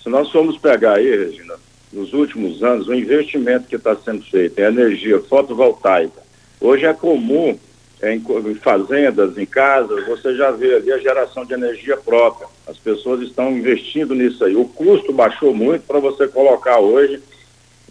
Se 0.03 0.07
nós 0.09 0.31
formos 0.31 0.55
pegar 0.55 0.97
aí, 0.97 1.25
Regina, 1.25 1.55
nos 1.91 2.13
últimos 2.13 2.61
anos, 2.61 2.87
o 2.87 2.93
investimento 2.93 3.67
que 3.67 3.75
está 3.75 3.95
sendo 3.95 4.23
feito 4.23 4.59
em 4.59 4.65
energia 4.65 5.19
fotovoltaica, 5.21 6.21
hoje 6.61 6.85
é 6.85 6.93
comum 6.93 7.57
em, 8.03 8.17
em 8.51 8.55
fazendas, 8.55 9.35
em 9.35 9.45
casas, 9.47 10.05
você 10.05 10.35
já 10.35 10.51
vê 10.51 10.75
ali 10.75 10.91
a 10.91 10.99
geração 10.99 11.43
de 11.43 11.55
energia 11.55 11.97
própria. 11.97 12.47
As 12.67 12.77
pessoas 12.77 13.21
estão 13.21 13.51
investindo 13.51 14.13
nisso 14.13 14.45
aí. 14.45 14.55
O 14.55 14.65
custo 14.65 15.11
baixou 15.11 15.55
muito 15.55 15.87
para 15.87 15.97
você 15.97 16.27
colocar 16.27 16.77
hoje 16.77 17.19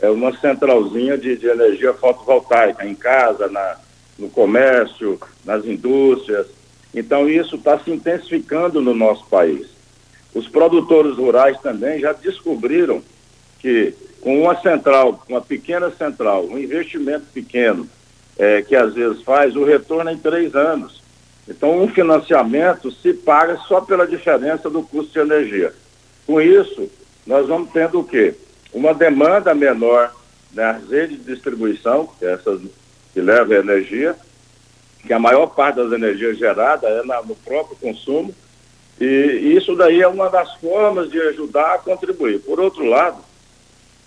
é, 0.00 0.08
uma 0.08 0.32
centralzinha 0.38 1.18
de, 1.18 1.36
de 1.36 1.48
energia 1.48 1.92
fotovoltaica 1.94 2.86
em 2.86 2.94
casa, 2.94 3.48
na, 3.48 3.82
no 4.18 4.28
comércio, 4.28 5.18
nas 5.44 5.64
indústrias. 5.64 6.46
Então, 6.94 7.28
isso 7.28 7.56
está 7.56 7.78
se 7.78 7.90
intensificando 7.90 8.80
no 8.80 8.94
nosso 8.94 9.26
país. 9.26 9.66
Os 10.34 10.48
produtores 10.48 11.16
rurais 11.16 11.58
também 11.60 12.00
já 12.00 12.12
descobriram 12.12 13.02
que 13.60 13.94
com 14.20 14.42
uma 14.42 14.60
central, 14.60 15.22
uma 15.28 15.40
pequena 15.40 15.90
central, 15.90 16.46
um 16.46 16.58
investimento 16.58 17.26
pequeno, 17.32 17.88
é, 18.38 18.62
que 18.62 18.74
às 18.74 18.94
vezes 18.94 19.22
faz, 19.22 19.54
o 19.54 19.64
retorno 19.64 20.10
é 20.10 20.14
em 20.14 20.18
três 20.18 20.54
anos. 20.54 21.02
Então, 21.46 21.82
um 21.82 21.88
financiamento 21.88 22.90
se 22.90 23.12
paga 23.12 23.58
só 23.68 23.80
pela 23.82 24.06
diferença 24.06 24.70
do 24.70 24.82
custo 24.82 25.12
de 25.12 25.18
energia. 25.18 25.74
Com 26.26 26.40
isso, 26.40 26.90
nós 27.26 27.46
vamos 27.46 27.70
tendo 27.70 28.00
o 28.00 28.04
quê? 28.04 28.34
Uma 28.72 28.94
demanda 28.94 29.54
menor 29.54 30.12
nas 30.52 30.88
redes 30.88 31.18
de 31.18 31.34
distribuição, 31.34 32.08
é 32.22 32.32
essas 32.32 32.60
que 33.14 33.20
leva 33.20 33.54
energia, 33.54 34.16
que 35.06 35.12
a 35.12 35.18
maior 35.18 35.46
parte 35.46 35.76
das 35.76 35.92
energias 35.92 36.36
geradas 36.36 36.90
é 36.90 37.02
na, 37.04 37.22
no 37.22 37.36
próprio 37.36 37.76
consumo, 37.76 38.34
e 39.00 39.54
isso 39.56 39.74
daí 39.76 40.02
é 40.02 40.08
uma 40.08 40.28
das 40.28 40.54
formas 40.56 41.10
de 41.10 41.20
ajudar 41.20 41.74
a 41.74 41.78
contribuir. 41.78 42.40
Por 42.40 42.58
outro 42.60 42.84
lado, 42.84 43.18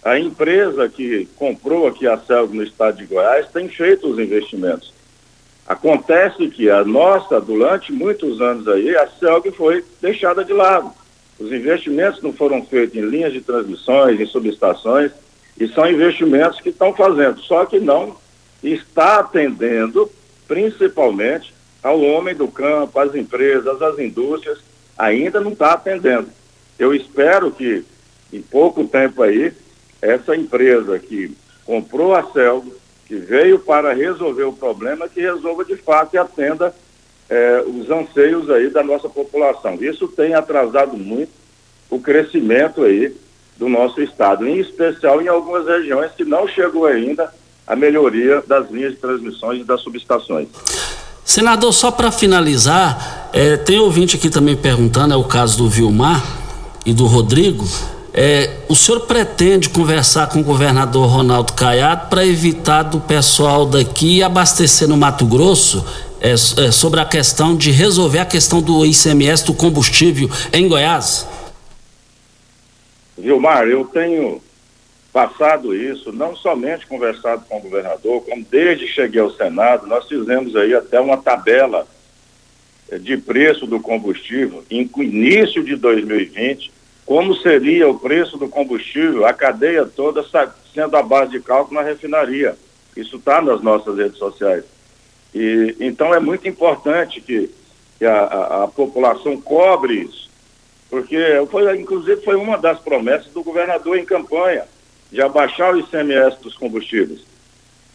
a 0.04 0.20
empresa 0.20 0.88
que 0.90 1.28
comprou 1.36 1.88
aqui 1.88 2.08
a 2.08 2.18
Celg 2.18 2.54
no 2.56 2.64
estado 2.64 2.98
de 2.98 3.06
Goiás 3.06 3.48
tem 3.50 3.68
feito 3.70 4.08
os 4.08 4.20
investimentos. 4.20 4.94
Acontece 5.66 6.48
que 6.48 6.70
a 6.70 6.84
nossa, 6.84 7.42
durante 7.42 7.92
muitos 7.92 8.40
anos 8.42 8.68
aí, 8.68 8.96
a 8.96 9.08
Celg 9.08 9.52
foi 9.52 9.84
deixada 10.02 10.44
de 10.44 10.54
lado. 10.54 10.92
Os 11.40 11.52
investimentos 11.52 12.22
não 12.22 12.34
foram 12.34 12.66
feitos 12.66 12.96
em 12.96 13.02
linhas 13.02 13.34
de 13.34 13.42
transmissões, 13.42 14.20
em 14.20 14.26
subestações, 14.26 15.12
e 15.60 15.68
são 15.68 15.90
investimentos 15.90 16.62
que 16.62 16.70
estão 16.70 16.94
fazendo, 16.94 17.40
só 17.42 17.66
que 17.66 17.80
não 17.80 18.16
está 18.64 19.20
atendendo 19.20 20.10
principalmente 20.48 21.54
ao 21.84 22.02
homem 22.02 22.36
do 22.36 22.48
campo, 22.48 23.00
às 23.00 23.14
empresas, 23.16 23.82
às 23.82 24.00
indústrias 24.00 24.60
ainda 24.98 25.40
não 25.40 25.52
está 25.52 25.74
atendendo. 25.74 26.30
Eu 26.80 26.94
espero 26.94 27.52
que 27.52 27.86
em 28.32 28.42
pouco 28.42 28.86
tempo 28.88 29.24
aí, 29.24 29.54
essa 30.02 30.36
empresa 30.36 31.00
que 31.00 31.36
comprou 31.66 32.16
a 32.16 32.24
Celso, 32.32 32.76
que 33.06 33.16
veio 33.16 33.60
para 33.60 33.94
resolver 33.94 34.44
o 34.44 34.54
problema, 34.54 35.08
que 35.08 35.22
resolva 35.22 35.64
de 35.64 35.78
fato 35.78 36.16
e 36.16 36.18
atenda 36.18 36.76
eh, 37.30 37.64
os 37.66 37.90
anseios 37.90 38.50
aí 38.50 38.70
da 38.70 38.84
nossa 38.84 39.08
população. 39.08 39.76
Isso 39.76 40.08
tem 40.10 40.34
atrasado 40.34 40.98
muito 40.98 41.32
o 41.90 42.00
crescimento 42.00 42.84
aí 42.84 43.16
do 43.58 43.70
nosso 43.70 44.02
estado, 44.02 44.46
em 44.46 44.60
especial 44.60 45.22
em 45.22 45.28
algumas 45.28 45.66
regiões 45.66 46.12
que 46.12 46.26
não 46.26 46.48
chegou 46.48 46.86
ainda 46.86 47.34
a 47.68 47.76
melhoria 47.76 48.42
das 48.48 48.72
linhas 48.72 48.94
de 48.94 48.98
transmissões 48.98 49.62
e 49.62 49.64
das 49.66 49.82
subestações. 49.82 50.48
Senador, 51.24 51.74
só 51.74 51.92
para 51.92 52.10
finalizar, 52.10 53.30
é, 53.34 53.58
tem 53.58 53.78
ouvinte 53.80 54.16
aqui 54.16 54.30
também 54.30 54.56
perguntando, 54.56 55.14
é 55.14 55.18
o 55.18 55.26
caso 55.26 55.58
do 55.58 55.70
Vilmar 55.70 56.24
e 56.86 56.94
do 56.94 57.06
Rodrigo. 57.06 57.68
É, 58.14 58.62
o 58.70 58.76
senhor 58.76 59.02
pretende 59.02 59.70
conversar 59.70 60.28
com 60.28 60.40
o 60.40 60.44
governador 60.44 61.08
Ronaldo 61.08 61.54
Caiado 61.54 62.08
para 62.10 62.26
evitar 62.26 62.84
do 62.84 63.00
pessoal 63.02 63.66
daqui 63.66 64.24
abastecer 64.24 64.88
no 64.88 64.96
Mato 64.96 65.26
Grosso 65.26 65.86
é, 66.22 66.32
é, 66.32 66.36
sobre 66.72 67.00
a 67.00 67.06
questão 67.06 67.56
de 67.56 67.70
resolver 67.72 68.20
a 68.20 68.26
questão 68.26 68.62
do 68.62 68.86
ICMS 68.86 69.46
do 69.46 69.54
combustível 69.54 70.30
em 70.54 70.68
Goiás? 70.68 71.28
Vilmar, 73.18 73.68
eu 73.68 73.84
tenho 73.86 74.42
passado 75.18 75.76
isso, 75.76 76.12
não 76.12 76.36
somente 76.36 76.86
conversado 76.86 77.44
com 77.50 77.58
o 77.58 77.62
governador, 77.62 78.24
como 78.24 78.46
desde 78.46 78.86
que 78.86 78.92
cheguei 78.94 79.20
ao 79.20 79.32
Senado, 79.32 79.88
nós 79.88 80.08
fizemos 80.08 80.56
aí 80.56 80.76
até 80.76 81.00
uma 81.00 81.18
tabela 81.18 81.88
eh, 82.88 83.00
de 83.00 83.18
preço 83.18 83.66
do 83.66 83.80
combustível 83.80 84.64
em 84.70 84.88
início 84.98 85.64
de 85.64 85.76
2020, 85.76 86.72
como 87.04 87.34
seria 87.38 87.90
o 87.90 87.98
preço 87.98 88.38
do 88.38 88.48
combustível, 88.48 89.26
a 89.26 89.34
cadeia 89.34 89.88
toda 89.88 90.24
sendo 90.72 90.96
a 90.96 91.02
base 91.02 91.32
de 91.32 91.40
cálculo 91.40 91.82
na 91.82 91.88
refinaria. 91.88 92.56
Isso 92.96 93.16
está 93.16 93.42
nas 93.42 93.64
nossas 93.64 93.98
redes 93.98 94.20
sociais. 94.20 94.66
E, 95.34 95.76
então 95.80 96.14
é 96.14 96.20
muito 96.20 96.48
importante 96.48 97.22
que, 97.22 97.50
que 97.98 98.06
a, 98.06 98.20
a, 98.20 98.64
a 98.66 98.68
população 98.68 99.42
cobre 99.42 99.96
isso 99.96 100.28
porque 100.90 101.18
foi, 101.52 101.78
inclusive 101.78 102.22
foi 102.22 102.36
uma 102.36 102.58
das 102.58 102.80
promessas 102.80 103.32
do 103.34 103.44
governador 103.44 103.98
em 103.98 104.06
campanha, 104.06 104.64
de 105.12 105.22
abaixar 105.22 105.74
o 105.74 105.80
ICMS 105.80 106.42
dos 106.42 106.56
combustíveis. 106.56 107.22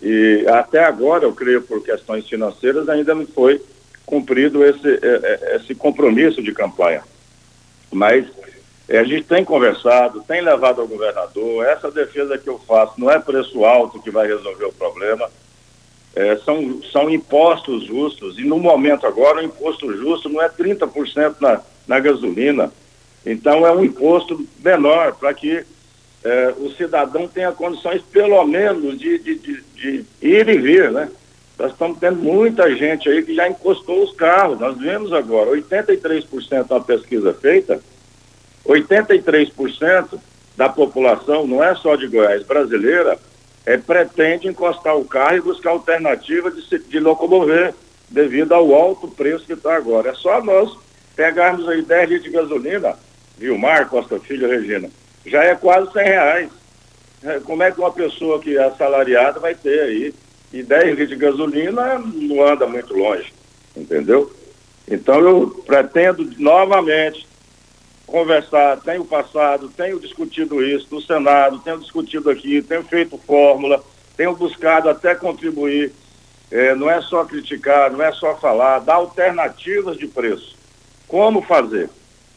E 0.01 0.45
até 0.49 0.85
agora, 0.85 1.25
eu 1.25 1.33
creio 1.33 1.63
por 1.63 1.83
questões 1.83 2.29
financeiras, 2.29 2.89
ainda 2.89 3.15
não 3.15 3.27
foi 3.27 3.63
cumprido 4.05 4.65
esse, 4.65 4.89
é, 4.89 4.99
é, 5.03 5.57
esse 5.57 5.75
compromisso 5.75 6.43
de 6.43 6.53
campanha. 6.53 7.03
Mas 7.91 8.27
é, 8.89 8.99
a 8.99 9.05
gente 9.05 9.25
tem 9.25 9.45
conversado, 9.45 10.25
tem 10.27 10.41
levado 10.41 10.81
ao 10.81 10.89
governador, 10.89 11.65
essa 11.67 11.91
defesa 11.91 12.37
que 12.37 12.49
eu 12.49 12.59
faço 12.59 12.95
não 12.99 13.11
é 13.11 13.19
preço 13.19 13.65
alto 13.65 14.03
que 14.03 14.11
vai 14.11 14.27
resolver 14.27 14.65
o 14.65 14.73
problema, 14.73 15.31
é, 16.15 16.37
são, 16.39 16.83
são 16.91 17.09
impostos 17.09 17.85
justos, 17.85 18.39
e 18.39 18.45
no 18.45 18.59
momento 18.59 19.07
agora 19.07 19.39
o 19.39 19.45
imposto 19.45 19.97
justo 19.97 20.29
não 20.29 20.43
é 20.43 20.49
30% 20.49 21.37
na, 21.41 21.61
na 21.87 22.01
gasolina, 22.01 22.73
então, 23.25 23.67
é 23.67 23.73
um 23.73 23.85
imposto 23.85 24.45
menor 24.63 25.15
para 25.15 25.33
que 25.33 25.65
eh, 26.25 26.55
o 26.59 26.70
cidadão 26.70 27.27
tenha 27.27 27.53
condições, 27.53 28.03
pelo 28.03 28.45
menos, 28.45 28.99
de, 28.99 29.18
de, 29.18 29.35
de, 29.37 29.62
de, 29.75 30.05
ir 30.20 30.49
e 30.49 30.59
vir, 30.59 30.91
né? 30.91 31.11
Nós 31.59 31.73
estamos 31.73 31.99
tendo 31.99 32.16
muita 32.16 32.75
gente 32.75 33.09
aí 33.09 33.23
que 33.23 33.35
já 33.35 33.49
encostou 33.49 34.03
os 34.03 34.12
carros. 34.14 34.59
Nós 34.59 34.79
vemos 34.79 35.12
agora, 35.12 35.51
83% 35.51 36.66
da 36.66 36.81
pesquisa 36.81 37.35
feita, 37.35 37.81
83% 38.64 40.18
da 40.57 40.68
população, 40.68 41.47
não 41.47 41.62
é 41.62 41.75
só 41.75 41.97
de 41.97 42.07
Goiás, 42.07 42.43
brasileira, 42.45 43.18
é, 43.64 43.77
pretende 43.77 44.49
encostar 44.49 44.97
o 44.97 45.05
carro 45.05 45.37
e 45.37 45.41
buscar 45.41 45.70
alternativa 45.70 46.51
de, 46.51 46.79
de 46.79 47.01
locomover 47.01 47.75
devido 48.09 48.53
ao 48.53 48.75
alto 48.75 49.09
preço 49.09 49.47
que 49.47 49.55
está 49.55 49.75
agora. 49.75 50.11
É 50.11 50.14
só 50.14 50.43
nós 50.43 50.77
pegarmos 51.16 51.68
aí 51.68 51.83
10 51.83 52.11
litros 52.11 52.25
de 52.25 52.37
gasolina, 52.37 52.97
Vilmar 53.39 53.89
Costa 53.89 54.18
Filho, 54.20 54.49
Regina, 54.49 54.91
já 55.25 55.45
é 55.45 55.55
quase 55.55 55.93
100 55.93 56.05
reais. 56.05 56.51
É, 57.23 57.41
como 57.41 57.62
é 57.62 57.70
que 57.70 57.79
uma 57.79 57.93
pessoa 57.93 58.41
que 58.41 58.57
é 58.57 58.64
assalariada 58.64 59.39
vai 59.39 59.55
ter 59.55 59.81
aí? 59.81 60.14
E 60.53 60.62
10 60.62 60.85
litros 60.91 61.09
de 61.09 61.16
gasolina 61.16 61.99
não 61.99 62.47
anda 62.47 62.66
muito 62.66 62.93
longe, 62.95 63.33
entendeu? 63.77 64.31
Então 64.87 65.20
eu 65.20 65.49
pretendo 65.64 66.29
novamente 66.39 67.27
conversar, 68.07 68.79
tenho 68.81 69.05
passado, 69.05 69.70
tenho 69.70 69.99
discutido 69.99 70.62
isso 70.62 70.89
no 70.91 71.01
Senado, 71.01 71.61
tenho 71.61 71.79
discutido 71.79 72.29
aqui, 72.29 72.61
tenho 72.61 72.83
feito 72.83 73.16
fórmula, 73.16 73.83
tenho 74.16 74.35
buscado 74.35 74.91
até 74.91 75.14
contribuir, 75.14 75.93
é, 76.51 76.75
não 76.75 76.91
é 76.91 77.01
só 77.01 77.25
criticar, 77.25 77.91
não 77.91 78.03
é 78.03 78.12
só 78.12 78.37
falar, 78.37 78.81
dar 78.81 78.97
alternativas 78.97 79.97
de 79.97 80.07
preço. 80.07 80.55
Como 81.09 81.41
fazer? 81.41 81.89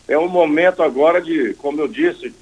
é 0.07 0.17
o 0.17 0.27
momento 0.27 0.83
agora 0.83 1.21
de, 1.21 1.53
como 1.55 1.81
eu 1.81 1.87
disse, 1.87 2.33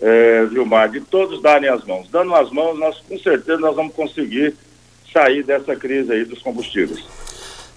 é, 0.00 0.44
Vilmar, 0.46 0.90
de 0.90 1.00
todos 1.00 1.40
darem 1.42 1.68
as 1.68 1.84
mãos. 1.84 2.08
Dando 2.10 2.34
as 2.34 2.50
mãos, 2.50 2.78
nós 2.78 2.98
com 3.08 3.18
certeza 3.18 3.58
nós 3.58 3.74
vamos 3.74 3.94
conseguir 3.94 4.54
sair 5.12 5.42
dessa 5.42 5.74
crise 5.74 6.12
aí 6.12 6.24
dos 6.24 6.40
combustíveis. 6.40 7.04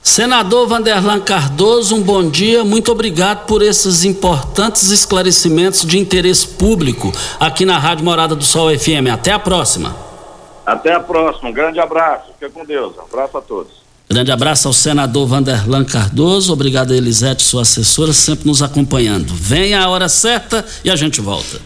Senador 0.01 0.67
Vanderlan 0.67 1.19
Cardoso, 1.19 1.95
um 1.95 2.01
bom 2.01 2.29
dia. 2.29 2.63
Muito 2.63 2.91
obrigado 2.91 3.45
por 3.45 3.61
esses 3.61 4.03
importantes 4.03 4.91
esclarecimentos 4.91 5.85
de 5.85 5.97
interesse 5.97 6.47
público 6.47 7.11
aqui 7.39 7.65
na 7.65 7.77
Rádio 7.77 8.05
Morada 8.05 8.35
do 8.35 8.43
Sol 8.43 8.69
FM. 8.69 9.11
Até 9.13 9.31
a 9.31 9.39
próxima. 9.39 9.95
Até 10.65 10.93
a 10.93 10.99
próxima. 10.99 11.49
Um 11.49 11.53
grande 11.53 11.79
abraço. 11.79 12.31
Fica 12.33 12.49
com 12.49 12.65
Deus. 12.65 12.95
Um 12.97 13.01
abraço 13.01 13.37
a 13.37 13.41
todos. 13.41 13.79
Grande 14.09 14.31
abraço 14.31 14.67
ao 14.67 14.73
senador 14.73 15.27
Vanderlan 15.27 15.85
Cardoso, 15.85 16.51
obrigado 16.51 16.91
a 16.91 16.97
Elisete, 16.97 17.43
sua 17.43 17.61
assessora, 17.61 18.11
sempre 18.11 18.47
nos 18.47 18.63
acompanhando. 18.63 19.35
Venha 19.35 19.83
a 19.83 19.87
hora 19.87 20.09
certa 20.09 20.65
e 20.83 20.89
a 20.89 20.95
gente 20.95 21.21
volta. 21.21 21.61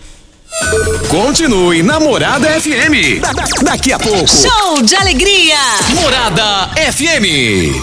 Continue 1.10 1.82
na 1.84 2.00
Morada 2.00 2.48
FM. 2.60 3.20
Da, 3.22 3.34
da, 3.34 3.44
daqui 3.64 3.92
a 3.92 4.00
pouco. 4.00 4.28
Show 4.28 4.82
de 4.82 4.96
alegria. 4.96 5.58
Morada 6.02 6.70
FM. 6.92 7.74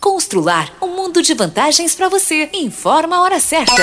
Constrular 0.00 0.70
um 0.80 0.88
mundo 0.88 1.22
de 1.22 1.34
vantagens 1.34 1.94
para 1.94 2.08
você. 2.08 2.48
Informa 2.54 3.16
a 3.16 3.22
hora 3.22 3.40
certa. 3.40 3.74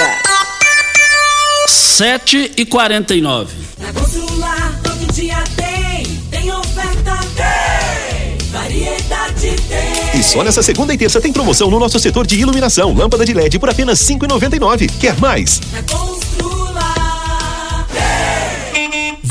7 1.68 2.52
e 2.58 2.66
49 2.66 3.54
Na 3.80 3.94
Constrular 3.94 4.80
todo 4.84 5.14
dia 5.14 5.44
tem, 5.56 6.06
tem 6.30 6.52
oferta, 6.52 7.20
tem. 7.36 8.38
Variedade 8.52 9.56
tem. 9.68 10.20
E 10.20 10.24
só 10.24 10.44
nessa 10.44 10.62
segunda 10.64 10.94
e 10.94 10.98
terça 10.98 11.22
tem 11.22 11.32
promoção 11.32 11.70
no 11.70 11.80
nosso 11.80 12.00
setor 12.00 12.26
de 12.26 12.40
iluminação. 12.40 12.94
Lâmpada 12.94 13.26
de 13.26 13.34
LED 13.34 13.60
por 13.60 13.70
apenas 13.70 14.08
R$ 14.08 14.16
5,99. 14.16 14.90
Quer 15.00 15.18
mais? 15.20 15.62
Na 15.72 15.82
Constrular. 15.84 16.55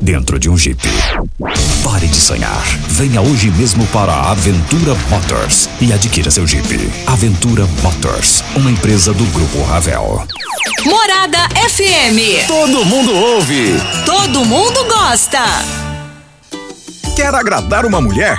dentro 0.00 0.38
de 0.38 0.48
um 0.48 0.56
Jeep. 0.56 0.80
Pare 1.84 2.06
de 2.06 2.16
sonhar. 2.16 2.64
Venha 2.88 3.20
hoje 3.20 3.50
mesmo 3.50 3.86
para 3.88 4.12
a 4.12 4.30
Aventura 4.32 4.94
Motors 5.08 5.68
e 5.80 5.92
adquira 5.92 6.30
seu 6.30 6.46
Jeep. 6.46 6.90
Aventura 7.06 7.66
Motors, 7.82 8.42
uma 8.54 8.70
empresa 8.70 9.12
do 9.12 9.24
Grupo 9.26 9.62
Ravel. 9.62 10.26
Morada 10.84 11.48
FM. 11.68 12.46
Todo 12.46 12.84
mundo 12.84 13.14
ouve. 13.14 13.74
Todo 14.04 14.44
mundo 14.44 14.84
gosta. 14.84 15.42
Quer 17.14 17.34
agradar 17.34 17.84
uma 17.86 18.00
mulher? 18.00 18.38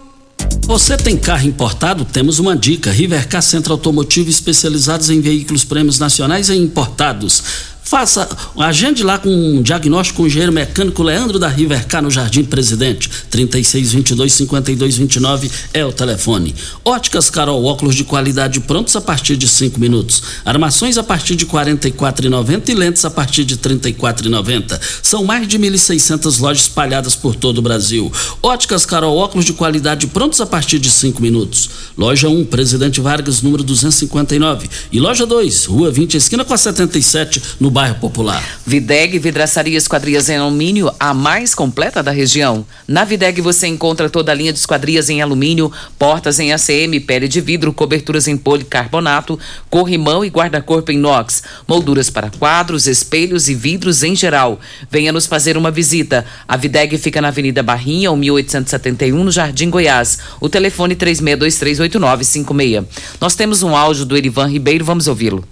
Você 0.65 0.95
tem 0.95 1.17
carro 1.17 1.47
importado? 1.47 2.05
Temos 2.05 2.39
uma 2.39 2.55
dica. 2.55 2.91
Rivercar 2.91 3.41
Centro 3.41 3.73
Automotivo 3.73 4.29
especializados 4.29 5.09
em 5.09 5.19
veículos 5.19 5.65
prêmios 5.65 5.99
nacionais 5.99 6.49
e 6.49 6.55
importados. 6.55 7.43
Faça, 7.83 8.29
agende 8.57 9.03
lá 9.03 9.17
com 9.17 9.29
um 9.29 9.61
diagnóstico 9.61 10.17
com 10.17 10.23
o 10.23 10.27
engenheiro 10.27 10.53
mecânico 10.53 11.03
Leandro 11.03 11.37
da 11.37 11.49
Rivercar 11.49 12.01
no 12.01 12.09
Jardim 12.09 12.43
Presidente. 12.43 13.09
3622 13.29 14.31
5229 14.31 15.51
é 15.73 15.83
o 15.83 15.91
telefone. 15.91 16.55
Óticas 16.85 17.29
Carol, 17.29 17.65
óculos 17.65 17.93
de 17.93 18.05
qualidade 18.05 18.61
prontos 18.61 18.95
a 18.95 19.01
partir 19.01 19.35
de 19.35 19.45
5 19.45 19.77
minutos. 19.77 20.23
Armações 20.45 20.97
a 20.97 21.03
partir 21.03 21.35
de 21.35 21.43
R$ 21.43 21.51
44,90 21.51 22.69
e 22.69 22.73
lentes 22.73 23.03
a 23.03 23.09
partir 23.09 23.43
de 23.43 23.55
R$ 23.55 23.61
34,90. 23.61 24.79
São 25.03 25.25
mais 25.25 25.45
de 25.45 25.59
1.600 25.59 26.39
lojas 26.39 26.63
espalhadas 26.63 27.15
por 27.15 27.35
todo 27.35 27.57
o 27.57 27.61
Brasil. 27.61 28.09
Óticas 28.41 28.85
Carol, 28.85 29.17
óculos 29.17 29.43
de 29.43 29.51
qualidade 29.51 30.07
prontos 30.07 30.39
a 30.39 30.45
partir 30.45 30.79
de 30.79 30.89
5 30.89 31.21
minutos. 31.21 31.69
Loja 31.97 32.29
1, 32.29 32.45
Presidente 32.45 33.01
Vargas, 33.01 33.41
número 33.41 33.63
259. 33.63 34.69
E 34.93 34.99
loja 34.99 35.25
2, 35.25 35.65
Rua 35.65 35.91
20, 35.91 36.15
esquina 36.15 36.45
com 36.45 36.53
a 36.53 36.57
77, 36.57 37.41
no 37.59 37.69
bairro 37.69 37.80
Popular. 37.89 38.43
Videg 38.65 39.17
Vidraçaria 39.17 39.75
Esquadrias 39.75 40.29
em 40.29 40.37
Alumínio, 40.37 40.93
a 40.99 41.15
mais 41.15 41.55
completa 41.55 42.03
da 42.03 42.11
região. 42.11 42.63
Na 42.87 43.03
Videg 43.03 43.41
você 43.41 43.65
encontra 43.65 44.07
toda 44.07 44.31
a 44.31 44.35
linha 44.35 44.53
de 44.53 44.59
esquadrias 44.59 45.09
em 45.09 45.19
alumínio, 45.19 45.71
portas 45.97 46.39
em 46.39 46.53
ACM, 46.53 46.99
pele 46.99 47.27
de 47.27 47.41
vidro, 47.41 47.73
coberturas 47.73 48.27
em 48.27 48.37
policarbonato, 48.37 49.39
corrimão 49.67 50.23
e 50.23 50.29
guarda-corpo 50.29 50.91
em 50.91 50.95
inox, 50.95 51.41
molduras 51.67 52.11
para 52.11 52.29
quadros, 52.29 52.85
espelhos 52.85 53.49
e 53.49 53.55
vidros 53.55 54.03
em 54.03 54.15
geral. 54.15 54.59
Venha 54.89 55.11
nos 55.11 55.25
fazer 55.25 55.57
uma 55.57 55.71
visita. 55.71 56.23
A 56.47 56.55
Videg 56.55 56.99
fica 56.99 57.19
na 57.19 57.29
Avenida 57.29 57.63
Barrinha, 57.63 58.15
1871, 58.15 59.23
no 59.23 59.31
Jardim 59.31 59.71
Goiás. 59.71 60.19
O 60.39 60.47
telefone 60.47 60.95
36238956. 60.95 62.85
Nós 63.19 63.33
temos 63.33 63.63
um 63.63 63.75
áudio 63.75 64.05
do 64.05 64.15
Erivan 64.15 64.47
Ribeiro, 64.47 64.85
vamos 64.85 65.07
ouvi-lo. 65.07 65.43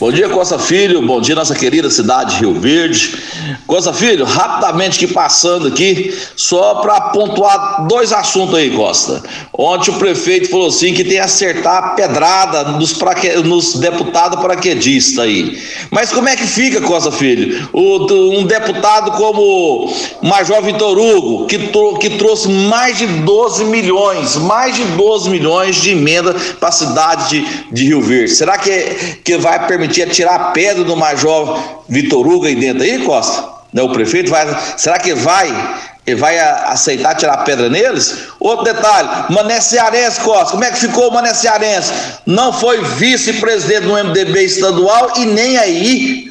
Bom 0.00 0.10
dia, 0.10 0.30
Costa 0.30 0.58
Filho. 0.58 1.02
Bom 1.02 1.20
dia, 1.20 1.34
nossa 1.34 1.54
querida 1.54 1.90
cidade 1.90 2.36
de 2.36 2.40
Rio 2.40 2.58
Verde. 2.58 3.18
Costa 3.66 3.92
Filho, 3.92 4.24
rapidamente 4.24 4.98
que 4.98 5.06
passando 5.06 5.68
aqui, 5.68 6.16
só 6.34 6.76
para 6.76 6.98
pontuar 7.12 7.86
dois 7.86 8.10
assuntos 8.10 8.54
aí, 8.54 8.70
Costa. 8.70 9.22
Ontem 9.52 9.90
o 9.90 9.98
prefeito 9.98 10.48
falou 10.48 10.68
assim 10.68 10.94
que 10.94 11.04
tem 11.04 11.12
que 11.12 11.18
acertar 11.18 11.76
a 11.76 11.88
pedrada 11.90 12.64
nos, 12.72 12.94
praque... 12.94 13.28
nos 13.42 13.74
deputados 13.74 14.40
paraquedistas 14.40 15.18
aí. 15.18 15.62
Mas 15.90 16.10
como 16.10 16.30
é 16.30 16.34
que 16.34 16.46
fica, 16.46 16.80
Costa 16.80 17.12
Filho? 17.12 17.68
O, 17.70 18.38
um 18.38 18.44
deputado 18.44 19.12
como 19.12 19.94
Major 20.22 20.62
Vitor 20.62 20.98
Hugo, 20.98 21.46
que, 21.46 21.58
que 22.00 22.10
trouxe 22.16 22.48
mais 22.48 22.96
de 22.96 23.06
12 23.06 23.66
milhões, 23.66 24.36
mais 24.36 24.74
de 24.74 24.82
12 24.82 25.28
milhões 25.28 25.76
de 25.76 25.90
emenda 25.90 26.34
para 26.58 26.70
a 26.70 26.72
cidade 26.72 27.28
de, 27.40 27.64
de 27.70 27.84
Rio 27.84 28.00
Verde. 28.00 28.30
Será 28.30 28.56
que, 28.56 29.18
que 29.22 29.36
vai 29.36 29.66
permitir 29.66 29.89
tirar 29.90 30.34
a 30.34 30.50
pedra 30.50 30.84
do 30.84 30.96
Major 30.96 31.82
Vitor 31.88 32.26
Hugo 32.26 32.46
aí 32.46 32.54
dentro 32.54 32.82
aí, 32.82 33.04
Costa? 33.04 33.60
Né, 33.72 33.82
o 33.82 33.92
prefeito 33.92 34.30
vai. 34.30 34.46
Será 34.76 34.98
que 34.98 35.14
vai? 35.14 35.48
Ele 36.06 36.18
vai 36.18 36.38
aceitar 36.38 37.14
tirar 37.14 37.36
pedra 37.44 37.68
neles? 37.68 38.30
Outro 38.40 38.64
detalhe, 38.64 39.08
Mané 39.28 39.60
Cearense, 39.60 40.20
Costa, 40.20 40.52
como 40.52 40.64
é 40.64 40.70
que 40.70 40.80
ficou 40.80 41.08
o 41.08 41.12
Mané 41.12 41.32
Cearense? 41.34 41.92
Não 42.26 42.52
foi 42.52 42.82
vice-presidente 42.82 43.82
do 43.82 43.92
MDB 43.92 44.42
estadual 44.42 45.12
e 45.18 45.26
nem 45.26 45.58
aí, 45.58 46.30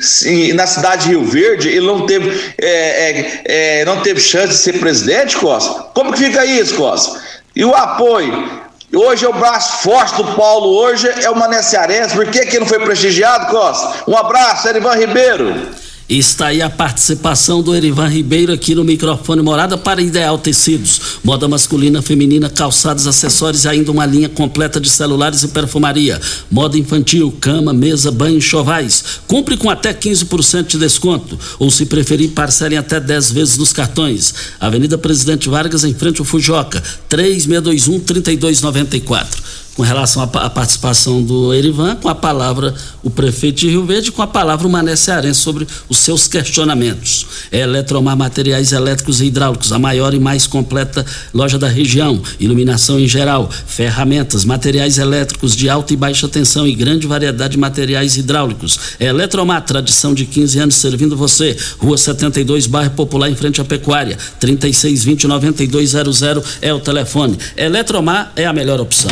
na 0.54 0.66
cidade 0.66 1.04
de 1.04 1.10
Rio 1.10 1.24
Verde, 1.24 1.70
ele 1.70 1.86
não 1.86 2.06
teve, 2.06 2.54
é, 2.58 2.68
é, 2.68 3.42
é, 3.46 3.86
não 3.86 4.02
teve 4.02 4.20
chance 4.20 4.48
de 4.48 4.58
ser 4.58 4.80
presidente, 4.80 5.38
Costa? 5.38 5.84
Como 5.94 6.12
que 6.12 6.26
fica 6.26 6.44
isso, 6.46 6.76
Costa? 6.76 7.22
E 7.56 7.64
o 7.64 7.74
apoio? 7.74 8.69
Hoje 8.94 9.24
é 9.24 9.30
o 9.30 9.34
braço 9.34 9.84
forte 9.84 10.16
do 10.16 10.36
Paulo, 10.36 10.68
hoje 10.68 11.08
é 11.08 11.30
o 11.30 11.36
Mané 11.36 11.62
Cearense. 11.62 12.16
Por 12.16 12.26
que, 12.26 12.46
que 12.48 12.60
não 12.60 12.66
foi 12.66 12.80
prestigiado, 12.80 13.48
Costa? 13.48 14.04
Um 14.08 14.18
abraço, 14.18 14.68
Erivan 14.68 14.96
Ribeiro. 14.96 15.70
Está 16.10 16.48
aí 16.48 16.60
a 16.60 16.70
participação 16.72 17.62
do 17.62 17.76
Erivan 17.76 18.08
Ribeiro 18.08 18.52
aqui 18.52 18.74
no 18.74 18.84
microfone 18.84 19.44
Morada 19.44 19.78
para 19.78 20.02
Ideal 20.02 20.40
Tecidos. 20.40 21.20
Moda 21.24 21.48
masculina, 21.48 22.02
feminina, 22.02 22.50
calçados, 22.50 23.06
acessórios 23.06 23.64
e 23.64 23.68
ainda 23.68 23.92
uma 23.92 24.08
linha 24.08 24.28
completa 24.28 24.82
de 24.82 24.90
celulares 24.90 25.44
e 25.44 25.50
perfumaria. 25.50 26.20
Moda 26.50 26.80
infantil, 26.80 27.32
cama, 27.40 27.72
mesa, 27.74 28.10
banho, 28.10 28.42
chovais. 28.42 29.20
Compre 29.28 29.56
com 29.56 29.70
até 29.70 29.94
15% 29.94 30.66
de 30.66 30.80
desconto. 30.80 31.38
Ou 31.60 31.70
se 31.70 31.86
preferir, 31.86 32.32
parcelem 32.32 32.80
até 32.80 33.00
10 33.00 33.32
vezes 33.32 33.60
nos 33.60 33.72
cartões. 33.72 34.34
Avenida 34.60 34.98
Presidente 34.98 35.48
Vargas, 35.48 35.84
em 35.84 35.94
frente 35.94 36.22
ao 36.22 36.26
Fujoca. 36.26 36.82
3621-3294 37.08 39.39
com 39.80 39.84
relação 39.84 40.22
à, 40.22 40.28
participação 40.28 41.24
do 41.24 41.54
Erivan, 41.54 41.96
com 41.96 42.10
a 42.10 42.16
palavra 42.16 42.76
o 43.02 43.10
prefeito 43.10 43.62
de 43.62 43.70
Rio 43.70 43.86
Verde, 43.86 44.12
com 44.12 44.22
a 44.22 44.28
palavra 44.28 44.68
o 44.68 44.70
Mané 44.70 44.94
Cearense 44.94 45.40
sobre 45.40 45.66
os 45.88 46.00
seus 46.00 46.28
questionamentos. 46.28 47.26
É 47.50 47.62
Eletromar 47.62 48.18
Materiais 48.18 48.74
Elétricos 48.74 49.22
e 49.22 49.28
Hidráulicos, 49.28 49.72
a 49.72 49.80
maior 49.80 50.14
e 50.14 50.20
mais 50.20 50.46
completa 50.46 51.06
loja 51.34 51.58
da 51.58 51.70
região. 51.70 52.22
Iluminação 52.42 53.00
em 53.00 53.08
geral, 53.08 53.50
ferramentas, 53.50 54.44
materiais 54.44 54.98
elétricos 54.98 55.56
de 55.56 55.70
alta 55.70 55.94
e 55.94 55.96
baixa 55.96 56.28
tensão 56.28 56.68
e 56.68 56.76
grande 56.76 57.08
variedade 57.08 57.54
de 57.54 57.58
materiais 57.58 58.18
hidráulicos. 58.18 58.78
É 59.00 59.06
Eletromar, 59.06 59.64
tradição 59.64 60.14
de 60.14 60.26
15 60.26 60.60
anos 60.60 60.76
servindo 60.76 61.16
você. 61.16 61.56
Rua 61.78 61.98
72, 61.98 62.68
bairro 62.68 62.92
Popular, 62.92 63.30
em 63.30 63.36
frente 63.36 63.62
à 63.62 63.64
Pecuária. 63.64 64.18
3620-9200 64.42 66.44
é 66.62 66.74
o 66.74 66.82
telefone. 66.82 67.40
Eletromar 67.56 68.34
é 68.36 68.46
a 68.46 68.52
melhor 68.52 68.82
opção. 68.82 69.10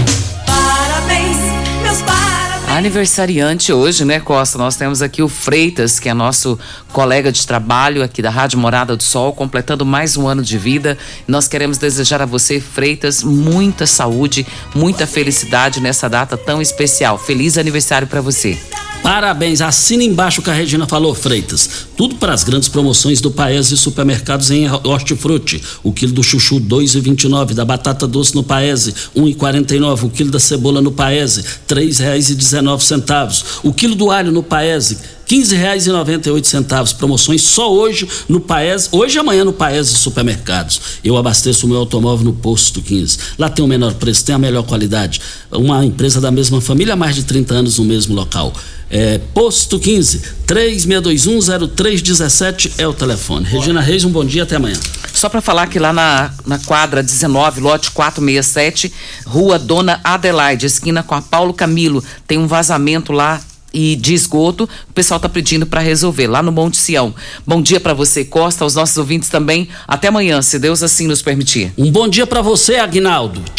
Aniversariante 2.77 3.73
hoje, 3.73 4.05
né, 4.05 4.19
Costa? 4.19 4.57
Nós 4.57 4.75
temos 4.75 5.01
aqui 5.01 5.23
o 5.23 5.27
Freitas, 5.27 5.99
que 5.99 6.09
é 6.09 6.13
nosso 6.13 6.59
colega 6.93 7.31
de 7.31 7.47
trabalho 7.47 8.03
aqui 8.03 8.21
da 8.21 8.29
Rádio 8.29 8.59
Morada 8.59 8.95
do 8.95 9.01
Sol, 9.01 9.33
completando 9.33 9.85
mais 9.85 10.15
um 10.15 10.27
ano 10.27 10.43
de 10.43 10.57
vida. 10.57 10.95
Nós 11.27 11.47
queremos 11.47 11.79
desejar 11.79 12.21
a 12.21 12.25
você, 12.25 12.59
Freitas, 12.59 13.23
muita 13.23 13.88
saúde, 13.88 14.45
muita 14.75 15.07
felicidade 15.07 15.79
nessa 15.79 16.07
data 16.07 16.38
tão 16.38 16.61
especial. 16.61 17.17
Feliz 17.17 17.57
aniversário 17.57 18.07
para 18.07 18.21
você. 18.21 18.59
Parabéns, 19.07 19.61
assina 19.61 20.03
embaixo 20.03 20.41
o 20.41 20.43
que 20.43 20.49
a 20.49 20.53
Regina 20.53 20.85
falou, 20.85 21.15
Freitas. 21.15 21.87
Tudo 21.95 22.15
para 22.15 22.33
as 22.33 22.43
grandes 22.43 22.67
promoções 22.67 23.21
do 23.21 23.31
Paese 23.31 23.77
Supermercados 23.77 24.51
em 24.51 24.69
Hortifruti. 24.69 25.63
O 25.81 25.93
quilo 25.93 26.11
do 26.11 26.21
chuchu 26.21 26.59
2,29, 26.59 27.53
da 27.53 27.63
batata 27.63 28.05
doce 28.05 28.35
no 28.35 28.43
Paese 28.43 28.93
1,49, 29.15 30.03
o 30.03 30.09
quilo 30.09 30.29
da 30.29 30.41
cebola 30.41 30.81
no 30.81 30.91
Paese 30.91 31.39
R$ 31.39 31.47
3,19. 31.69 33.61
O 33.63 33.71
quilo 33.71 33.95
do 33.95 34.11
alho 34.11 34.29
no 34.29 34.43
Paese 34.43 34.97
15,98. 35.28 36.95
Promoções 36.95 37.41
só 37.41 37.73
hoje 37.73 38.07
no 38.28 38.39
Paes, 38.39 38.89
hoje 38.91 39.17
e 39.17 39.19
amanhã 39.19 39.43
no 39.43 39.53
Paes 39.53 39.88
Supermercados. 39.88 40.80
Eu 41.03 41.17
abasteço 41.17 41.65
o 41.65 41.69
meu 41.69 41.80
automóvel 41.80 42.25
no 42.25 42.34
Posto 42.34 42.82
15. 42.82 43.17
Lá 43.38 43.49
tem 43.49 43.63
o 43.63 43.67
menor 43.67 43.93
preço, 43.95 44.25
tem 44.25 44.34
a 44.34 44.39
melhor 44.39 44.63
qualidade. 44.63 45.21
Uma 45.51 45.86
empresa 45.86 46.21
da 46.21 46.32
mesma 46.32 46.61
família 46.61 46.93
há 46.93 46.97
mais 46.97 47.15
de 47.15 47.23
30 47.23 47.53
anos 47.53 47.78
no 47.78 47.86
mesmo 47.86 48.15
local. 48.15 48.53
É, 48.89 49.19
Posto 49.34 49.78
15, 49.78 50.21
36210317 50.47 52.71
é 52.78 52.88
o 52.88 52.93
telefone. 52.93 53.45
Regina 53.45 53.82
Reis, 53.82 54.05
um 54.05 54.09
bom 54.09 54.23
dia, 54.23 54.43
até 54.43 54.55
amanhã. 54.55 54.80
Só 55.13 55.28
para 55.28 55.41
falar 55.41 55.67
que 55.67 55.78
lá 55.78 55.91
na, 55.91 56.32
na 56.45 56.57
quadra 56.59 57.03
19, 57.03 57.59
lote 57.59 57.91
467, 57.91 58.93
Rua 59.25 59.59
Dona 59.59 59.99
Adelaide, 60.03 60.65
esquina 60.65 61.03
com 61.03 61.15
a 61.15 61.21
Paulo 61.21 61.53
Camilo, 61.53 62.01
tem 62.25 62.38
um 62.38 62.47
vazamento 62.47 63.11
lá 63.11 63.41
e 63.78 63.95
de 63.95 64.15
esgoto, 64.15 64.67
o 64.89 64.93
pessoal 64.93 65.17
está 65.17 65.30
pedindo 65.30 65.67
para 65.67 65.80
resolver 65.80 66.25
lá 66.25 66.41
no 66.41 66.51
Monte 66.51 66.78
Sião. 66.78 67.13
Bom 67.45 67.61
dia 67.61 67.80
para 67.80 67.93
você, 67.93 68.25
Costa, 68.25 68.63
aos 68.63 68.73
nossos 68.73 68.97
ouvintes 68.97 69.30
também. 69.30 69.67
Até 69.88 70.07
amanhã, 70.07 70.41
se 70.41 70.57
Deus 70.57 70.82
assim 70.82 71.05
nos 71.05 71.21
permitir. 71.21 71.71
Um 71.78 71.91
bom 71.91 72.07
dia 72.07 72.25
para 72.25 72.41
você, 72.41 72.78
Agnaldo. 72.78 73.39
Tchau. 73.39 73.55